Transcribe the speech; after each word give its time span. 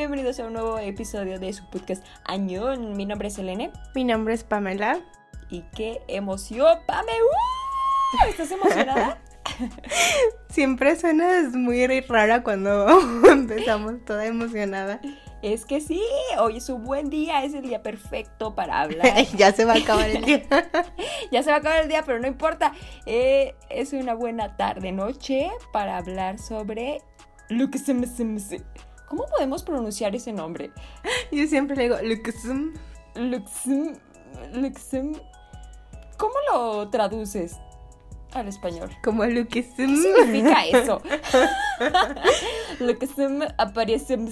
bienvenidos 0.00 0.40
a 0.40 0.46
un 0.46 0.54
nuevo 0.54 0.78
episodio 0.78 1.38
de 1.38 1.52
su 1.52 1.62
podcast 1.68 2.02
Añón. 2.24 2.96
Mi 2.96 3.04
nombre 3.04 3.28
es 3.28 3.36
Elene. 3.36 3.70
Mi 3.94 4.02
nombre 4.02 4.32
es 4.32 4.44
Pamela. 4.44 4.98
Y 5.50 5.60
qué 5.76 6.00
emoción, 6.08 6.78
Pame. 6.86 7.12
¡Uh! 7.12 8.28
¿Estás 8.30 8.50
emocionada? 8.50 9.20
Siempre 10.48 10.96
suenas 10.96 11.52
muy 11.52 11.86
rara 12.00 12.42
cuando 12.42 12.88
empezamos 13.30 14.02
toda 14.06 14.24
emocionada. 14.24 15.02
Es 15.42 15.66
que 15.66 15.82
sí, 15.82 16.02
hoy 16.38 16.56
es 16.56 16.70
un 16.70 16.82
buen 16.84 17.10
día, 17.10 17.44
es 17.44 17.52
el 17.52 17.60
día 17.60 17.82
perfecto 17.82 18.54
para 18.54 18.80
hablar. 18.80 19.06
ya 19.36 19.52
se 19.52 19.66
va 19.66 19.74
a 19.74 19.76
acabar 19.76 20.08
el 20.08 20.24
día. 20.24 20.42
ya 21.30 21.42
se 21.42 21.50
va 21.50 21.56
a 21.56 21.58
acabar 21.58 21.82
el 21.82 21.88
día, 21.90 22.04
pero 22.06 22.18
no 22.18 22.26
importa. 22.26 22.72
Eh, 23.04 23.54
es 23.68 23.92
una 23.92 24.14
buena 24.14 24.56
tarde, 24.56 24.92
noche 24.92 25.50
para 25.74 25.98
hablar 25.98 26.38
sobre 26.38 27.02
lo 27.50 27.70
que 27.70 27.76
se 27.76 27.92
me, 27.92 28.06
se 28.06 28.24
me, 28.24 28.40
se... 28.40 28.62
¿Cómo 29.10 29.26
podemos 29.26 29.64
pronunciar 29.64 30.14
ese 30.14 30.32
nombre? 30.32 30.70
Yo 31.32 31.44
siempre 31.48 31.74
le 31.74 31.82
digo 31.82 31.96
Luxum. 32.00 32.72
Luxum. 33.16 33.96
Luxum. 34.52 35.14
¿Cómo 36.16 36.34
lo 36.52 36.88
traduces 36.90 37.56
al 38.32 38.46
español? 38.46 38.88
Como 39.02 39.24
Luxum. 39.24 39.48
¿Qué 39.48 39.62
significa 39.64 40.64
eso? 40.64 41.02
Luxum 42.78 43.40
aparece. 43.58 44.16
No, 44.16 44.28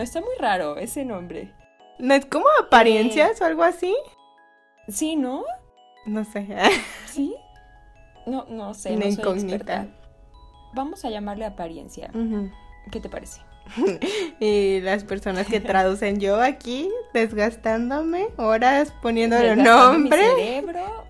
está 0.00 0.20
muy 0.22 0.34
raro 0.38 0.78
ese 0.78 1.04
nombre. 1.04 1.52
¿No 1.98 2.14
es 2.14 2.24
como 2.24 2.46
apariencias 2.64 3.38
o 3.42 3.44
algo 3.44 3.64
así? 3.64 3.94
Sí, 4.88 5.14
¿no? 5.14 5.44
No 6.06 6.24
sé. 6.24 6.48
¿Sí? 7.06 7.36
No, 8.24 8.46
no 8.48 8.72
sé. 8.72 8.96
Una 8.96 9.04
no 9.04 9.12
soy 9.12 9.20
incógnita. 9.20 9.56
experta. 9.56 9.86
Vamos 10.72 11.04
a 11.04 11.10
llamarle 11.10 11.44
apariencia. 11.44 12.10
¿Qué 12.90 12.98
te 12.98 13.10
parece? 13.10 13.42
y 14.40 14.80
las 14.80 15.04
personas 15.04 15.46
que 15.46 15.60
traducen 15.60 16.20
yo 16.20 16.40
aquí 16.40 16.90
desgastándome 17.12 18.28
horas 18.36 18.92
poniendo 19.02 19.36
el 19.36 19.56
Desgastando 19.56 19.92
nombre. 19.92 20.18
Mi 20.18 20.42
cerebro 20.42 21.04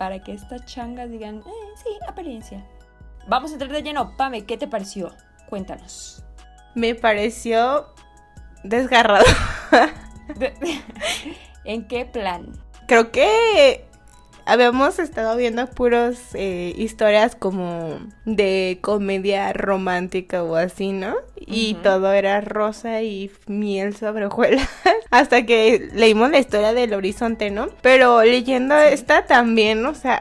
para 0.00 0.22
que 0.22 0.32
estas 0.32 0.64
changas 0.64 1.10
digan, 1.10 1.40
eh, 1.40 1.74
sí, 1.76 1.90
apariencia. 2.08 2.64
Vamos 3.28 3.50
a 3.50 3.54
entrar 3.54 3.70
de 3.70 3.82
lleno. 3.82 4.16
Pame, 4.16 4.46
¿qué 4.46 4.56
te 4.56 4.66
pareció? 4.66 5.12
Cuéntanos. 5.50 6.24
Me 6.74 6.94
pareció 6.94 7.92
desgarrado. 8.64 9.26
¿En 11.64 11.86
qué 11.86 12.06
plan? 12.06 12.50
Creo 12.86 13.12
que 13.12 13.89
habíamos 14.50 14.98
estado 14.98 15.36
viendo 15.36 15.66
puros 15.68 16.18
eh, 16.34 16.72
historias 16.76 17.36
como 17.36 17.98
de 18.24 18.78
comedia 18.80 19.52
romántica 19.52 20.42
o 20.42 20.56
así, 20.56 20.92
¿no? 20.92 21.14
Y 21.36 21.74
todo 21.74 22.12
era 22.12 22.40
rosa 22.40 23.02
y 23.02 23.30
miel 23.46 23.96
sobre 23.96 24.26
hojuelas. 24.26 24.68
Hasta 25.10 25.46
que 25.46 25.88
leímos 25.94 26.30
la 26.30 26.38
historia 26.38 26.72
del 26.72 26.94
horizonte, 26.94 27.50
¿no? 27.50 27.68
Pero 27.82 28.22
leyendo 28.22 28.74
Sí. 28.76 28.88
esta 28.92 29.26
también, 29.26 29.84
o 29.86 29.94
sea, 29.94 30.20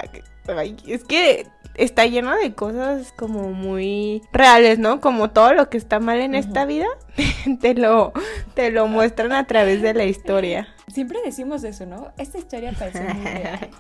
es 0.88 1.03
que 1.03 1.47
está 1.75 2.05
lleno 2.05 2.35
de 2.35 2.53
cosas 2.53 3.11
como 3.13 3.52
muy 3.52 4.22
reales, 4.33 4.80
¿no? 4.80 5.00
Como 5.02 5.30
todo 5.31 5.53
lo 5.53 5.69
que 5.69 5.77
está 5.77 6.00
mal 6.00 6.19
en 6.19 6.35
esta 6.35 6.66
vida, 6.66 6.88
te 7.61 7.73
lo, 7.73 8.11
te 8.53 8.72
lo 8.72 8.88
muestran 8.88 9.31
a 9.31 9.45
través 9.47 9.81
de 9.81 9.94
la 9.94 10.05
historia. 10.05 10.67
Siempre 10.88 11.19
decimos 11.23 11.63
eso, 11.63 11.85
¿no? 11.85 12.11
Esta 12.17 12.38
historia 12.39 12.73
parece 12.77 13.01
muy 13.01 13.23
real. 13.25 13.69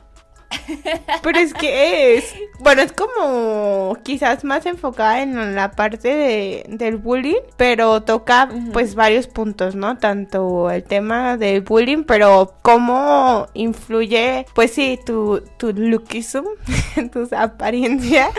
Pero 1.21 1.39
es 1.39 1.53
que 1.53 2.17
es, 2.17 2.33
bueno, 2.59 2.81
es 2.81 2.91
como 2.93 3.97
quizás 4.03 4.43
más 4.43 4.65
enfocada 4.65 5.21
en 5.21 5.55
la 5.55 5.71
parte 5.71 6.07
de, 6.09 6.65
del 6.69 6.97
bullying, 6.97 7.41
pero 7.57 8.01
toca 8.03 8.49
pues 8.71 8.95
varios 8.95 9.27
puntos, 9.27 9.75
¿no? 9.75 9.97
Tanto 9.97 10.69
el 10.71 10.83
tema 10.83 11.37
del 11.37 11.61
bullying, 11.61 12.03
pero 12.03 12.53
cómo 12.61 13.47
influye, 13.53 14.45
pues 14.53 14.71
sí, 14.71 14.99
tu, 15.05 15.41
tu 15.57 15.73
lookism, 15.73 16.45
tu 17.13 17.27
apariencia, 17.35 18.29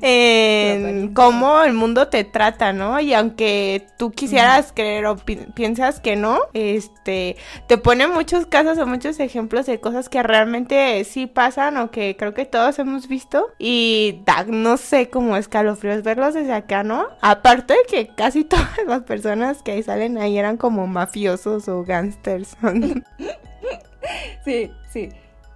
en 0.00 0.78
apariencia. 0.78 1.14
cómo 1.14 1.62
el 1.62 1.72
mundo 1.72 2.08
te 2.08 2.24
trata, 2.24 2.72
¿no? 2.72 3.00
Y 3.00 3.14
aunque 3.14 3.86
tú 3.98 4.10
quisieras 4.12 4.72
creer 4.74 5.06
o 5.06 5.16
pi- 5.16 5.46
piensas 5.54 6.00
que 6.00 6.16
no, 6.16 6.40
este, 6.52 7.36
te 7.66 7.78
pone 7.78 8.06
muchos 8.08 8.46
casos 8.46 8.78
o 8.78 8.86
muchos 8.86 9.18
ejemplos 9.20 9.66
de 9.66 9.80
cosas 9.80 10.08
que 10.08 10.22
realmente 10.22 11.02
sí 11.04 11.26
pasan 11.26 11.55
o 11.56 11.90
que 11.90 12.16
creo 12.18 12.34
que 12.34 12.44
todos 12.44 12.78
hemos 12.78 13.08
visto 13.08 13.50
y 13.58 14.20
da, 14.26 14.44
no 14.46 14.76
sé, 14.76 15.08
como 15.08 15.36
escalofríos 15.38 16.02
verlos 16.02 16.34
desde 16.34 16.52
acá, 16.52 16.82
¿no? 16.82 17.08
Aparte 17.22 17.72
de 17.74 17.80
que 17.88 18.14
casi 18.14 18.44
todas 18.44 18.68
las 18.86 19.02
personas 19.04 19.62
que 19.62 19.82
salen 19.82 20.18
ahí 20.18 20.36
eran 20.38 20.58
como 20.58 20.86
mafiosos 20.86 21.66
o 21.68 21.82
gangsters, 21.84 22.56
Sí, 24.44 24.70
sí. 24.92 25.08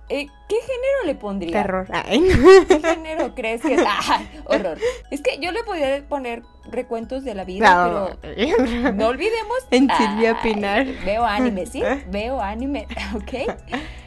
Eh, 0.08 0.26
¿Qué 0.48 0.56
género 0.56 1.06
le 1.06 1.14
pondría? 1.14 1.52
terror. 1.52 1.86
Ay. 1.92 2.20
¿Qué 2.66 2.80
género 2.80 3.32
crees 3.36 3.62
que 3.62 3.74
es? 3.74 3.84
¡Ah! 3.86 4.20
Horror. 4.46 4.76
Es 5.12 5.20
que 5.22 5.38
yo 5.38 5.52
le 5.52 5.62
podría 5.62 6.02
poner 6.08 6.42
recuentos 6.68 7.22
de 7.22 7.34
la 7.36 7.44
vida, 7.44 7.86
No. 7.86 8.18
pero 8.20 8.92
no 8.92 9.06
olvidemos. 9.06 9.58
En 9.70 9.88
Silvia 9.96 10.40
Pinar. 10.42 10.84
Veo 11.04 11.24
anime, 11.24 11.66
¿sí? 11.66 11.80
Veo 12.08 12.40
anime, 12.40 12.88
¿ok? 13.14 13.52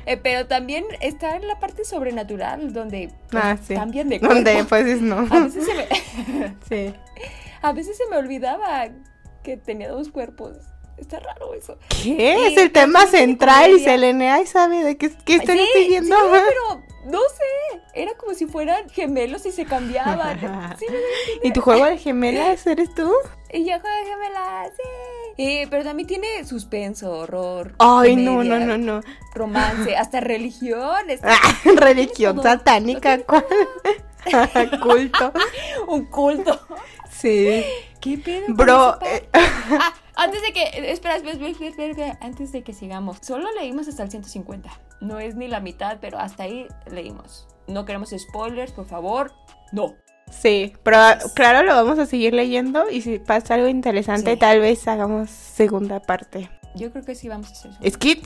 Eh, 0.05 0.17
pero 0.17 0.47
también 0.47 0.85
está 0.99 1.35
en 1.35 1.47
la 1.47 1.59
parte 1.59 1.85
sobrenatural, 1.85 2.73
donde 2.73 3.09
pues, 3.31 3.43
Ah, 3.43 3.57
sí. 3.65 3.73
cambian 3.73 4.09
de 4.09 4.19
cuerpo. 4.21 4.35
Donde 4.35 4.63
pues 4.65 5.01
no. 5.01 5.19
A 5.29 5.39
veces, 5.39 5.65
se 5.65 5.73
me, 5.73 5.87
Sí. 6.69 6.93
a 7.61 7.71
veces 7.73 7.97
se 7.97 8.07
me 8.09 8.17
olvidaba 8.17 8.89
que 9.43 9.57
tenía 9.57 9.89
dos 9.89 10.09
cuerpos. 10.09 10.57
Está 10.97 11.19
raro 11.19 11.53
eso. 11.55 11.77
¿Qué? 12.03 12.35
Y 12.39 12.53
es 12.53 12.57
el 12.57 12.71
tema 12.71 13.07
central 13.07 13.71
y. 13.71 13.79
Selene 13.79 14.29
ay 14.29 14.45
sabe 14.45 14.83
de 14.83 14.95
qué, 14.95 15.09
qué 15.25 15.33
Sí, 15.33 15.39
estoy 15.39 15.57
sí, 15.57 16.09
pero 16.09 16.83
no 17.05 17.19
sé. 17.19 17.81
Era 17.95 18.13
como 18.13 18.33
si 18.35 18.45
fueran 18.45 18.87
gemelos 18.89 19.45
y 19.45 19.51
se 19.51 19.65
cambiaban. 19.65 20.39
Sí. 20.77 20.85
¿Y 21.43 21.51
tu 21.51 21.61
juego 21.61 21.85
de 21.85 21.97
gemelas 21.97 22.65
eres 22.67 22.93
tú? 22.93 23.11
Y 23.51 23.65
yo 23.65 23.79
juego 23.79 23.95
de 23.97 24.05
gemelas, 24.11 24.71
sí. 24.77 24.83
Eh, 25.37 25.67
pero 25.69 25.83
también 25.83 26.07
tiene 26.07 26.45
suspenso, 26.45 27.11
horror. 27.11 27.75
Ay, 27.79 28.15
no, 28.15 28.35
comedia, 28.35 28.59
no, 28.59 28.77
no, 28.77 28.77
no. 28.77 29.01
Romance, 29.33 29.95
hasta 29.95 30.19
religión. 30.19 30.83
Ah, 31.23 31.37
religión 31.75 32.41
satánica. 32.41 33.19
Culto. 34.81 35.33
Un 35.87 36.05
culto. 36.05 36.59
Sí. 37.09 37.63
¿Qué 37.99 38.17
pedo? 38.17 38.45
Bro, 38.49 38.99
eh? 39.01 39.29
Ah, 39.33 39.93
antes 40.15 40.41
de 40.41 40.53
que. 40.53 40.91
Espera, 40.91 41.15
espera, 41.15 41.33
espera, 41.33 41.49
espera, 41.49 41.69
espera, 41.69 41.89
espera, 41.91 42.17
Antes 42.21 42.51
de 42.51 42.63
que 42.63 42.73
sigamos. 42.73 43.17
Solo 43.21 43.51
leímos 43.53 43.87
hasta 43.87 44.03
el 44.03 44.11
150. 44.11 44.69
No 45.01 45.19
es 45.19 45.35
ni 45.35 45.47
la 45.47 45.59
mitad, 45.59 45.97
pero 46.01 46.19
hasta 46.19 46.43
ahí 46.43 46.67
leímos. 46.89 47.47
No 47.67 47.85
queremos 47.85 48.13
spoilers, 48.17 48.71
por 48.71 48.85
favor. 48.85 49.33
No. 49.71 49.95
Sí, 50.41 50.73
pero 50.83 50.97
claro, 51.35 51.63
lo 51.65 51.73
vamos 51.75 51.99
a 51.99 52.05
seguir 52.05 52.33
leyendo 52.33 52.89
y 52.89 53.01
si 53.01 53.19
pasa 53.19 53.55
algo 53.55 53.67
interesante, 53.67 54.33
Sí. 54.33 54.37
tal 54.39 54.59
vez 54.59 54.87
hagamos 54.87 55.29
segunda 55.29 55.99
parte. 55.99 56.49
Yo 56.75 56.91
creo 56.91 57.05
que 57.05 57.13
sí 57.13 57.27
vamos 57.29 57.49
a 57.49 57.51
hacer 57.51 57.69
eso. 57.69 57.79
Es 57.83 57.97
que, 57.97 58.19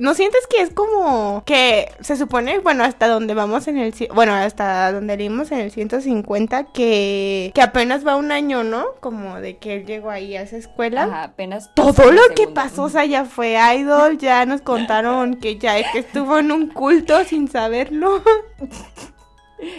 ¿no 0.00 0.14
sientes 0.14 0.40
que 0.48 0.60
es 0.60 0.70
como 0.70 1.44
que 1.46 1.88
se 2.00 2.16
supone, 2.16 2.58
bueno, 2.58 2.82
hasta 2.82 3.06
donde 3.06 3.32
vamos 3.32 3.68
en 3.68 3.78
el, 3.78 3.94
bueno, 4.12 4.34
hasta 4.34 4.90
donde 4.90 5.16
leímos 5.16 5.52
en 5.52 5.60
el 5.60 5.70
150, 5.70 6.64
que, 6.72 7.52
que 7.54 7.62
apenas 7.62 8.04
va 8.04 8.16
un 8.16 8.32
año, 8.32 8.64
¿no? 8.64 8.86
Como 8.98 9.40
de 9.40 9.56
que 9.58 9.74
él 9.76 9.86
llegó 9.86 10.10
ahí 10.10 10.34
a 10.34 10.42
esa 10.42 10.56
escuela. 10.56 11.04
Ajá, 11.04 11.22
apenas. 11.22 11.72
Todo 11.76 12.10
lo 12.10 12.22
que 12.34 12.48
pasó, 12.48 12.82
o 12.82 12.88
sea, 12.88 13.04
ya 13.04 13.24
fue 13.24 13.56
idol, 13.76 14.18
ya 14.18 14.46
nos 14.46 14.62
contaron 14.62 15.34
que 15.40 15.58
ya 15.58 15.92
que 15.92 16.00
estuvo 16.00 16.38
en 16.40 16.50
un 16.50 16.66
culto 16.70 17.22
sin 17.22 17.46
saberlo. 17.48 18.20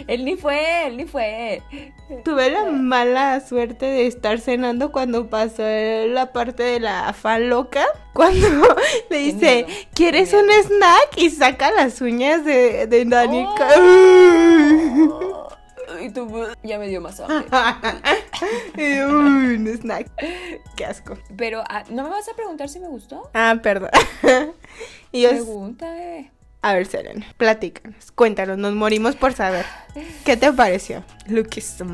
Él 0.06 0.24
ni 0.24 0.36
fue, 0.36 0.86
él 0.86 0.96
ni 0.96 1.04
fue. 1.04 1.62
Tuve 2.24 2.50
la 2.50 2.64
mala 2.66 3.40
suerte 3.40 3.86
de 3.86 4.06
estar 4.06 4.38
cenando 4.38 4.92
cuando 4.92 5.28
pasó 5.28 5.62
la 5.62 6.32
parte 6.32 6.62
de 6.62 6.80
la 6.80 7.12
fan 7.12 7.48
loca. 7.48 7.84
Cuando 8.12 8.48
le 9.10 9.18
dice, 9.18 9.66
¿quieres 9.94 10.32
un 10.32 10.50
snack? 10.50 11.16
Y 11.16 11.30
saca 11.30 11.70
las 11.70 12.00
uñas 12.00 12.44
de, 12.44 12.86
de 12.86 13.04
Danica. 13.04 13.68
Oh. 13.78 15.48
Y 16.00 16.10
tú, 16.10 16.28
ya 16.62 16.78
me 16.78 16.88
dio 16.88 17.00
más 17.00 17.20
hambre. 17.20 17.46
Y, 18.76 19.02
uy, 19.02 19.54
un 19.56 19.68
snack. 19.68 20.10
Qué 20.76 20.84
asco. 20.84 21.16
Pero, 21.36 21.62
ah, 21.68 21.84
¿no 21.88 22.02
me 22.02 22.08
vas 22.10 22.28
a 22.28 22.34
preguntar 22.34 22.68
si 22.68 22.80
me 22.80 22.88
gustó? 22.88 23.30
Ah, 23.32 23.56
perdón. 23.62 23.90
y 25.12 25.22
yo, 25.22 25.30
Pregúntame. 25.30 26.32
A 26.64 26.72
ver, 26.72 26.86
Selena, 26.86 27.26
platícanos. 27.36 28.10
Cuéntanos, 28.12 28.56
nos 28.56 28.72
morimos 28.72 29.16
por 29.16 29.34
saber. 29.34 29.66
¿Qué 30.24 30.38
te 30.38 30.50
pareció? 30.50 31.04
Lucas. 31.26 31.76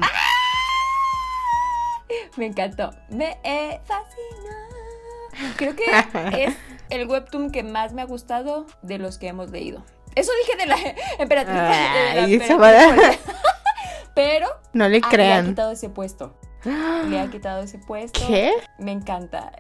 Me 2.37 2.47
encantó. 2.47 2.93
Me 3.09 3.37
eh, 3.43 3.81
fascinó. 3.85 5.57
Creo 5.57 5.75
que 5.75 5.85
es 6.45 6.55
el 6.89 7.09
webtoon 7.09 7.51
que 7.51 7.65
más 7.65 7.93
me 7.93 8.03
ha 8.03 8.05
gustado 8.05 8.67
de 8.83 8.99
los 8.99 9.19
que 9.19 9.27
hemos 9.27 9.51
leído. 9.51 9.85
Eso 10.15 10.31
dije 10.47 10.57
de 10.57 10.67
la 10.67 10.77
emperatriz. 11.19 12.49
de 12.49 12.57
la 12.57 13.19
pero 14.15 14.47
No 14.73 14.89
le 14.89 14.99
ah, 14.99 15.01
le 15.01 15.07
ha 15.07 15.11
crean. 15.11 15.47
quitado 15.49 15.73
ese 15.73 15.89
puesto. 15.89 16.39
Le 16.65 17.19
ha 17.19 17.29
quitado 17.29 17.65
ese 17.65 17.79
puesto. 17.79 18.21
¿Qué? 18.29 18.53
Me 18.79 18.93
encanta. 18.93 19.51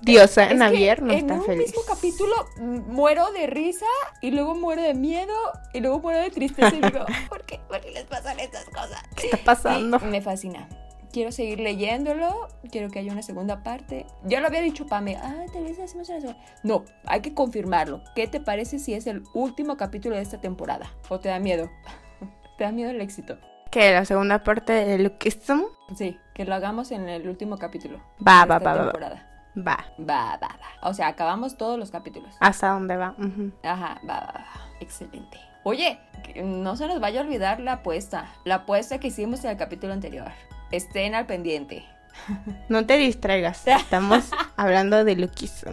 Diosa 0.00 0.44
Es 0.44 0.48
que 0.50 0.54
Navier 0.54 1.02
no 1.02 1.12
en 1.12 1.18
está 1.18 1.34
un 1.34 1.44
feliz. 1.44 1.66
mismo 1.66 1.82
capítulo 1.86 2.34
muero 2.58 3.30
de 3.32 3.46
risa 3.46 3.86
y 4.20 4.30
luego 4.30 4.54
muero 4.54 4.82
de 4.82 4.94
miedo 4.94 5.34
y 5.74 5.80
luego 5.80 5.98
muero 6.00 6.20
de 6.20 6.30
tristeza 6.30 6.74
y 6.74 6.80
digo, 6.80 7.04
¿por 7.28 7.44
qué? 7.44 7.60
¿Por 7.68 7.80
qué 7.80 7.90
les 7.90 8.04
pasan 8.04 8.38
estas 8.38 8.64
cosas? 8.66 9.02
¿Qué 9.16 9.26
está 9.26 9.38
pasando? 9.44 9.98
Y 10.02 10.06
me 10.06 10.20
fascina. 10.20 10.68
Quiero 11.10 11.32
seguir 11.32 11.58
leyéndolo, 11.60 12.48
quiero 12.70 12.90
que 12.90 12.98
haya 12.98 13.10
una 13.12 13.22
segunda 13.22 13.62
parte. 13.62 14.06
Ya 14.24 14.40
lo 14.40 14.46
había 14.46 14.60
dicho 14.60 14.86
Pame, 14.86 15.16
ah, 15.16 15.46
tal 15.52 15.64
vez 15.64 15.78
hacemos 15.80 16.08
una 16.10 16.20
segunda. 16.20 16.44
No, 16.62 16.84
hay 17.06 17.22
que 17.22 17.32
confirmarlo. 17.34 18.02
¿Qué 18.14 18.26
te 18.28 18.40
parece 18.40 18.78
si 18.78 18.92
es 18.94 19.06
el 19.06 19.24
último 19.32 19.76
capítulo 19.78 20.16
de 20.16 20.22
esta 20.22 20.40
temporada? 20.40 20.92
¿O 21.08 21.18
te 21.18 21.30
da 21.30 21.38
miedo? 21.38 21.70
¿Te 22.58 22.64
da 22.64 22.72
miedo 22.72 22.90
el 22.90 23.00
éxito? 23.00 23.38
Que 23.70 23.92
la 23.92 24.04
segunda 24.04 24.44
parte 24.44 24.72
de 24.72 24.98
Lookism 24.98 25.62
Sí, 25.96 26.18
que 26.34 26.44
lo 26.44 26.54
hagamos 26.54 26.90
en 26.90 27.08
el 27.08 27.28
último 27.28 27.58
capítulo. 27.58 27.98
Va, 28.26 28.42
de 28.42 28.48
va, 28.50 28.56
esta 28.58 28.74
va, 28.74 28.84
va, 28.84 28.92
va. 28.92 29.28
Va. 29.56 29.84
Va, 29.98 30.36
va, 30.36 30.48
va. 30.48 30.88
O 30.88 30.94
sea, 30.94 31.08
acabamos 31.08 31.56
todos 31.56 31.78
los 31.78 31.90
capítulos. 31.90 32.34
¿Hasta 32.40 32.70
dónde 32.70 32.96
va? 32.96 33.14
Ajá, 33.62 34.00
va, 34.08 34.20
va, 34.20 34.32
va. 34.32 34.46
Excelente. 34.80 35.38
Oye, 35.64 35.98
no 36.42 36.76
se 36.76 36.86
nos 36.86 37.00
vaya 37.00 37.20
a 37.20 37.24
olvidar 37.24 37.60
la 37.60 37.74
apuesta. 37.74 38.32
La 38.44 38.56
apuesta 38.56 38.98
que 38.98 39.08
hicimos 39.08 39.44
en 39.44 39.50
el 39.50 39.56
capítulo 39.56 39.92
anterior. 39.92 40.30
Estén 40.70 41.14
al 41.14 41.26
pendiente. 41.26 41.84
No 42.68 42.84
te 42.84 42.96
distraigas. 42.96 43.62
Estamos 43.66 44.30
hablando 44.56 45.04
de 45.04 45.16
Lookism. 45.16 45.72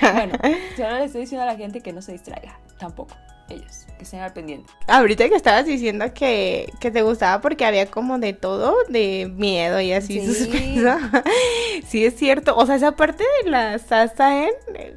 Bueno, 0.00 0.38
solo 0.76 0.98
le 0.98 1.04
estoy 1.04 1.22
diciendo 1.22 1.42
a 1.42 1.46
la 1.46 1.56
gente 1.56 1.80
que 1.80 1.92
no 1.92 2.02
se 2.02 2.12
distraiga. 2.12 2.58
Tampoco. 2.78 3.14
Ellos, 3.52 3.86
que 3.98 4.04
estén 4.04 4.20
al 4.20 4.32
pendiente. 4.32 4.72
Ahorita 4.88 5.28
que 5.28 5.34
estabas 5.36 5.66
diciendo 5.66 6.06
que, 6.14 6.72
que 6.80 6.90
te 6.90 7.02
gustaba 7.02 7.40
porque 7.40 7.64
había 7.64 7.86
como 7.86 8.18
de 8.18 8.32
todo, 8.32 8.74
de 8.88 9.30
miedo 9.36 9.80
y 9.80 9.92
así 9.92 10.20
Sí. 10.20 10.82
sí, 11.86 12.04
es 12.04 12.16
cierto. 12.16 12.56
O 12.56 12.66
sea, 12.66 12.76
esa 12.76 12.92
parte 12.96 13.24
de 13.44 13.50
la 13.50 13.78
Sasaen, 13.78 14.52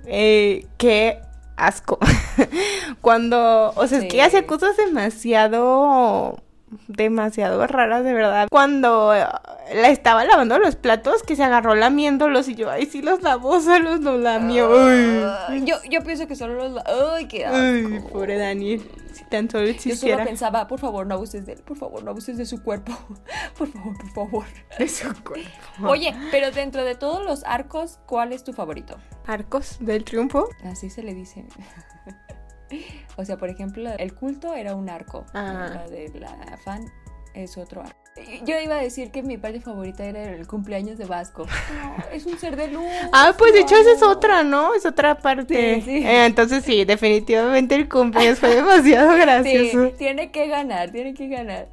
eh, 0.06 0.66
qué 0.78 1.20
asco. 1.58 2.00
Cuando, 3.02 3.72
o 3.76 3.88
sea, 3.88 4.00
es 4.00 4.04
que 4.06 4.12
Sí. 4.12 4.20
hacía 4.20 4.46
cosas 4.48 4.76
demasiado 4.78 6.38
demasiado 6.88 7.66
raras 7.68 8.04
de 8.04 8.14
verdad. 8.14 8.48
Cuando 8.50 9.14
eh, 9.14 9.26
la 9.74 9.90
estaba 9.90 10.26
lavando 10.26 10.60
los 10.60 10.76
platos, 10.76 11.24
que 11.24 11.36
se 11.36 11.44
agarró 11.44 11.76
lamiéndolos 11.76 12.48
y 12.48 12.56
yo, 12.56 12.70
ay, 12.70 12.86
sí 12.86 13.02
los 13.02 13.22
lavó, 13.22 13.60
solo 13.62 13.98
los 13.98 14.20
lamió. 14.20 14.70
Ay, 15.48 15.64
yo, 15.66 15.78
yo 15.90 16.02
pienso 16.04 16.28
que 16.28 16.36
solo 16.36 16.70
los... 16.70 16.84
¡Ay, 16.86 17.28
qué 17.28 17.46
asco! 17.46 17.60
Uy, 17.60 18.00
pobre 18.12 18.38
Daniel. 18.38 18.82
Si 19.14 19.24
tan 19.26 19.50
solo 19.50 19.66
Yo 19.66 19.74
solo 19.74 19.76
existiera 19.76 20.26
pensaba, 20.26 20.68
por 20.68 20.80
favor, 20.80 21.08
no 21.08 21.16
abuses 21.16 21.46
de 21.46 21.54
él. 21.54 21.62
Por 21.64 21.78
favor, 21.78 22.04
no 22.04 22.12
abuses 22.12 22.38
de 22.38 22.46
su 22.46 22.62
cuerpo. 22.62 22.92
Por 23.58 23.70
favor, 23.70 23.98
por 23.98 24.10
favor. 24.10 24.46
de 24.78 24.88
su 24.90 25.08
cuerpo. 25.24 25.50
Oye, 25.88 26.14
pero 26.32 26.52
dentro 26.52 26.84
de 26.84 26.96
todos 26.96 27.24
los 27.24 27.44
arcos, 27.46 28.00
¿cuál 28.06 28.34
es 28.34 28.44
tu 28.44 28.52
favorito? 28.52 28.98
Arcos 29.26 29.78
del 29.80 30.04
triunfo. 30.04 30.50
Así 30.66 30.90
se 30.90 31.02
le 31.02 31.14
dice. 31.14 31.46
O 33.18 33.24
sea, 33.24 33.38
por 33.38 33.50
ejemplo, 33.50 33.90
el 33.98 34.14
culto 34.14 34.54
era 34.56 34.76
un 34.76 34.90
arco. 34.90 35.26
Ah. 35.34 35.72
La 35.74 35.88
de 35.88 36.12
la 36.20 36.58
fan 36.64 36.86
es 37.34 37.58
otro 37.58 37.82
arco. 37.82 37.96
Yo 38.46 38.60
iba 38.60 38.76
a 38.76 38.82
decir 38.82 39.12
que 39.12 39.24
mi 39.24 39.38
parte 39.38 39.60
favorita 39.60 40.06
era 40.06 40.24
el 40.24 40.48
cumpleaños 40.48 40.98
de 40.98 41.06
Vasco. 41.06 41.46
No, 41.74 41.96
es 42.12 42.26
un 42.26 42.38
ser 42.38 42.56
de 42.56 42.70
luz. 42.70 42.86
Ah, 43.12 43.34
pues 43.38 43.54
de 43.54 43.62
hecho 43.62 43.76
esa 43.76 43.92
es 43.92 44.04
otra, 44.04 44.44
¿no? 44.44 44.74
Es 44.74 44.86
otra 44.86 45.18
parte. 45.18 45.76
Sí, 45.76 45.82
sí. 45.82 45.98
Eh, 46.06 46.26
entonces 46.26 46.64
sí, 46.64 46.86
definitivamente 46.86 47.76
el 47.76 47.88
cumpleaños 47.90 48.40
fue 48.40 48.56
demasiado 48.56 49.12
Sí, 49.16 49.20
gracioso. 49.20 49.92
tiene 49.98 50.32
que 50.32 50.48
ganar, 50.48 50.92
tiene 50.92 51.14
que 51.14 51.28
ganar. 51.28 51.68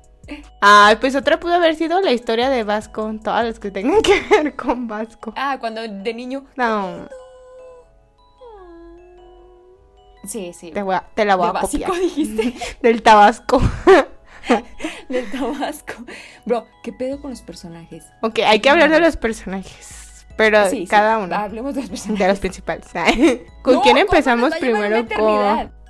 Ay, 0.60 0.96
pues 1.00 1.16
otra 1.16 1.40
pudo 1.40 1.54
haber 1.54 1.74
sido 1.74 2.00
la 2.00 2.12
historia 2.12 2.48
de 2.48 2.62
Vasco, 2.64 3.12
todas 3.22 3.44
las 3.44 3.58
que 3.58 3.70
tengan 3.70 4.00
que 4.02 4.20
ver 4.30 4.54
con 4.56 4.86
Vasco. 4.86 5.32
Ah, 5.36 5.56
cuando 5.60 5.82
de 5.82 6.14
niño. 6.14 6.44
No, 6.56 7.08
Sí, 10.24 10.52
sí. 10.52 10.70
te, 10.70 10.82
voy 10.82 10.94
a- 10.94 11.04
te 11.14 11.24
la 11.24 11.36
voy 11.36 11.50
De 11.52 11.58
a 11.58 11.60
copiar. 11.62 11.92
dijiste. 12.00 12.54
Del 12.82 13.02
Tabasco. 13.02 13.60
Del 15.08 15.30
Tabasco. 15.30 15.94
Bro, 16.44 16.66
¿qué 16.82 16.92
pedo 16.92 17.20
con 17.20 17.30
los 17.30 17.42
personajes? 17.42 18.04
ok, 18.22 18.40
hay 18.46 18.60
que 18.60 18.70
hablar 18.70 18.90
de 18.90 19.00
los 19.00 19.16
personajes, 19.16 20.26
pero 20.36 20.68
Sí, 20.68 20.78
sí, 20.82 20.86
cada 20.86 21.18
uno. 21.18 21.34
Hablemos 21.34 21.74
de 21.74 21.82
los 21.82 21.90
personajes. 21.90 22.18
De 22.18 22.28
los 22.28 22.38
principales. 22.40 22.86
¿Con 23.62 23.74
No, 23.74 23.82
quién 23.82 23.94
¿cómo 23.96 23.98
empezamos 23.98 24.54
primero? 24.56 25.06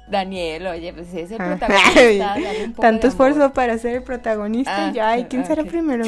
Daniel, 0.08 0.66
oye, 0.66 0.92
pues 0.92 1.14
es 1.14 1.30
el 1.30 1.40
Ah. 1.40 1.56
protagonista. 1.56 2.26
dale 2.34 2.64
un 2.64 2.72
poco 2.72 2.82
Tanto 2.82 3.02
de 3.02 3.08
esfuerzo 3.08 3.52
para 3.54 3.78
ser 3.78 3.96
el 3.96 4.02
protagonista. 4.02 4.86
Ah, 4.86 4.90
y 4.90 4.94
ya, 4.94 5.16
¿y 5.18 5.24
quién 5.24 5.46
será 5.46 5.62
ok. 5.62 5.68
primero? 5.68 6.04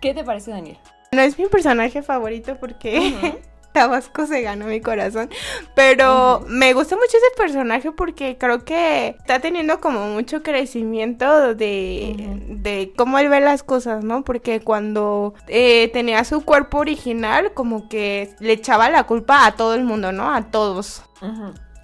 ¿Qué 0.00 0.14
te 0.14 0.24
parece, 0.24 0.50
Daniel? 0.50 0.78
No 1.12 1.22
es 1.22 1.38
mi 1.38 1.46
personaje 1.46 2.02
favorito 2.02 2.56
porque 2.58 3.38
Tabasco 3.72 4.26
se 4.26 4.42
ganó 4.42 4.66
mi 4.66 4.80
corazón. 4.80 5.30
Pero 5.74 6.44
me 6.48 6.72
gusta 6.72 6.96
mucho 6.96 7.16
ese 7.16 7.36
personaje 7.36 7.92
porque 7.92 8.36
creo 8.38 8.64
que 8.64 9.16
está 9.18 9.40
teniendo 9.40 9.80
como 9.80 10.08
mucho 10.08 10.42
crecimiento 10.42 11.54
de, 11.54 12.14
de 12.48 12.92
cómo 12.96 13.18
él 13.18 13.28
ve 13.28 13.40
las 13.40 13.62
cosas, 13.62 14.04
¿no? 14.04 14.24
Porque 14.24 14.60
cuando 14.60 15.34
eh, 15.46 15.88
tenía 15.92 16.24
su 16.24 16.44
cuerpo 16.44 16.78
original, 16.78 17.52
como 17.54 17.88
que 17.88 18.34
le 18.40 18.54
echaba 18.54 18.90
la 18.90 19.04
culpa 19.04 19.46
a 19.46 19.52
todo 19.52 19.74
el 19.74 19.84
mundo, 19.84 20.12
¿no? 20.12 20.32
A 20.32 20.50
todos. 20.50 21.02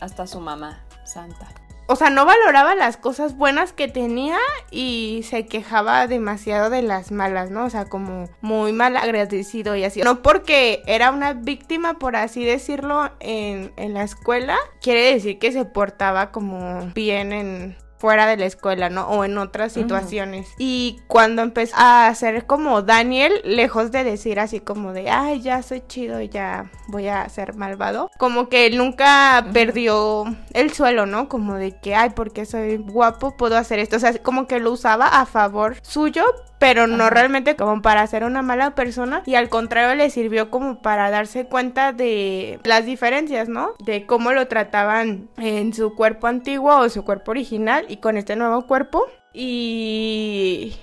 Hasta 0.01 0.27
su 0.27 0.41
mamá, 0.41 0.85
Santa. 1.05 1.64
O 1.87 1.97
sea, 1.97 2.11
no 2.11 2.25
valoraba 2.25 2.75
las 2.75 2.97
cosas 2.97 3.37
buenas 3.37 3.73
que 3.73 3.89
tenía 3.89 4.39
y 4.71 5.25
se 5.29 5.47
quejaba 5.47 6.07
demasiado 6.07 6.71
de 6.71 6.83
las 6.83 7.13
malas, 7.13 7.51
¿no? 7.51 7.65
O 7.65 7.71
sea, 7.71 7.85
como 7.85 8.29
muy 8.41 8.73
mal 8.73 8.97
agradecido 8.97 9.77
y 9.77 9.85
así. 9.85 10.01
No 10.03 10.23
porque 10.23 10.83
era 10.87 11.11
una 11.11 11.35
víctima, 11.35 11.99
por 11.99 12.17
así 12.17 12.45
decirlo, 12.45 13.11
en, 13.21 13.73
en 13.77 13.95
la 13.95 14.03
escuela, 14.03 14.57
quiere 14.81 15.13
decir 15.13 15.39
que 15.39 15.53
se 15.53 15.65
portaba 15.65 16.33
como 16.33 16.91
bien 16.95 17.33
en 17.33 17.77
fuera 18.05 18.27
de 18.27 18.37
la 18.37 18.45
escuela, 18.45 18.91
¿no? 18.91 19.09
O 19.09 19.25
en 19.25 19.39
otras 19.39 19.73
situaciones. 19.73 20.47
Y 20.59 21.01
cuando 21.07 21.41
empezó 21.41 21.75
a 21.79 22.15
ser 22.15 22.45
como 22.45 22.83
Daniel, 22.83 23.33
lejos 23.45 23.93
de 23.93 24.05
decir 24.05 24.39
así 24.39 24.61
como 24.61 24.93
de, 24.93 25.09
ay, 25.09 25.41
ya 25.41 25.63
soy 25.63 25.83
chido, 25.89 26.21
ya 26.21 26.71
voy 26.89 27.09
a 27.09 27.27
ser 27.31 27.55
malvado, 27.55 28.11
como 28.19 28.51
que 28.51 28.67
él 28.67 28.77
nunca 28.77 29.47
perdió 29.55 30.25
el 30.53 30.75
suelo, 30.75 31.07
¿no? 31.07 31.31
Como 31.31 31.55
de 31.55 31.81
que, 31.81 31.95
ay, 31.95 32.11
porque 32.11 32.45
soy 32.45 32.77
guapo, 32.77 33.39
puedo 33.39 33.57
hacer 33.57 33.79
esto. 33.79 33.97
O 33.97 34.01
sea, 34.01 34.13
como 34.19 34.47
que 34.47 34.61
lo 34.61 34.73
usaba 34.73 35.07
a 35.07 35.25
favor 35.25 35.77
suyo, 35.81 36.27
pero 36.65 36.87
no 36.87 37.11
realmente 37.11 37.57
como 37.57 37.83
para 37.83 38.07
ser 38.07 38.25
una 38.25 38.41
mala 38.41 38.75
persona. 38.75 39.23
Y 39.27 39.35
al 39.35 39.51
contrario, 39.51 39.95
le 39.95 40.09
sirvió 40.09 40.49
como 40.49 40.81
para 40.81 41.11
darse 41.11 41.45
cuenta 41.45 41.93
de 41.93 42.59
las 42.65 42.87
diferencias, 42.87 43.51
¿no? 43.51 43.75
De 43.85 44.07
cómo 44.07 44.33
lo 44.33 44.49
trataban 44.49 45.29
en 45.37 45.75
su 45.75 45.95
cuerpo 45.95 46.27
antiguo 46.27 46.75
o 46.79 46.89
su 46.89 47.05
cuerpo 47.05 47.33
original 47.33 47.85
y 47.91 47.99
con 47.99 48.17
este 48.17 48.35
nuevo 48.35 48.67
cuerpo. 48.67 49.05
Y 49.35 50.75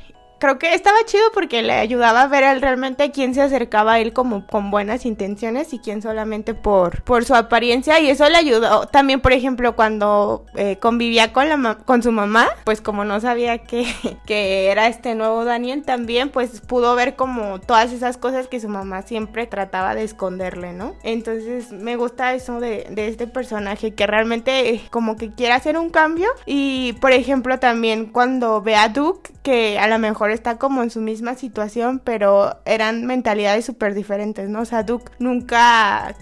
creo 0.42 0.58
que 0.58 0.74
estaba 0.74 0.98
chido 1.06 1.24
porque 1.36 1.62
le 1.62 1.74
ayudaba 1.74 2.24
a 2.24 2.28
ver 2.28 2.44
él 2.44 2.62
realmente 2.62 3.12
quién 3.12 3.36
se 3.36 3.44
acercaba 3.44 3.94
a 3.94 4.00
él 4.00 4.12
como 4.12 4.48
con 4.48 4.72
buenas 4.72 5.06
intenciones 5.06 5.72
y 5.72 5.78
quién 5.80 6.02
solamente 6.02 6.56
por, 6.56 7.04
por 7.04 7.24
su 7.26 7.36
apariencia. 7.36 8.00
Y 8.00 8.10
eso 8.10 8.28
le 8.28 8.38
ayudó. 8.38 8.88
También 8.88 9.22
por 9.22 9.34
ejemplo 9.34 9.76
cuando 9.76 10.46
eh, 10.56 10.78
convivía 10.82 11.32
con, 11.32 11.48
la 11.48 11.76
con 11.86 12.02
su 12.02 12.12
mamá 12.12 12.48
pues 12.64 12.82
como 12.82 13.06
no 13.06 13.22
sabía 13.22 13.60
que, 13.60 13.86
que 14.26 14.72
era 14.72 14.88
este 14.88 15.14
nuevo 15.14 15.46
Daniel 15.46 15.84
también 15.84 16.30
pues 16.30 16.60
pudo 16.62 16.96
ver 16.96 17.16
como 17.16 17.60
todas 17.60 17.94
esas 17.94 18.18
cosas 18.18 18.48
que 18.48 18.60
su 18.60 18.68
mamá 18.68 19.04
siempre 19.04 19.46
trataba 19.46 19.94
de 19.94 20.04
esconderle 20.04 20.74
¿no? 20.74 20.96
Entonces 21.04 21.72
me 21.72 21.96
gusta 21.98 22.34
eso 22.34 22.60
de, 22.60 22.88
de 22.90 23.08
este 23.10 23.28
personaje 23.28 23.94
que 23.94 24.08
realmente 24.08 24.72
eh, 24.72 24.82
como 24.90 25.18
que 25.18 25.32
quiere 25.32 25.54
hacer 25.54 25.78
un 25.78 25.92
cambio. 25.92 26.30
Y 26.48 26.94
por 26.94 27.12
ejemplo 27.12 27.60
también 27.60 28.08
cuando 28.08 28.64
ve 28.64 28.76
a 28.76 28.90
Duke 28.90 29.32
que 29.44 29.78
a 29.78 29.88
lo 29.88 30.00
mejor 30.00 30.31
está 30.34 30.58
como 30.58 30.84
en 30.84 30.90
su 30.90 31.02
misma 31.02 31.36
situación 31.36 32.02
pero 32.04 32.60
eran 32.66 33.06
mentalidades 33.06 33.66
súper 33.66 33.94
diferentes, 33.94 34.50
¿no? 34.50 34.62
O 34.62 34.66
sea, 34.66 34.84
Duke 34.84 35.12
nunca 35.20 36.16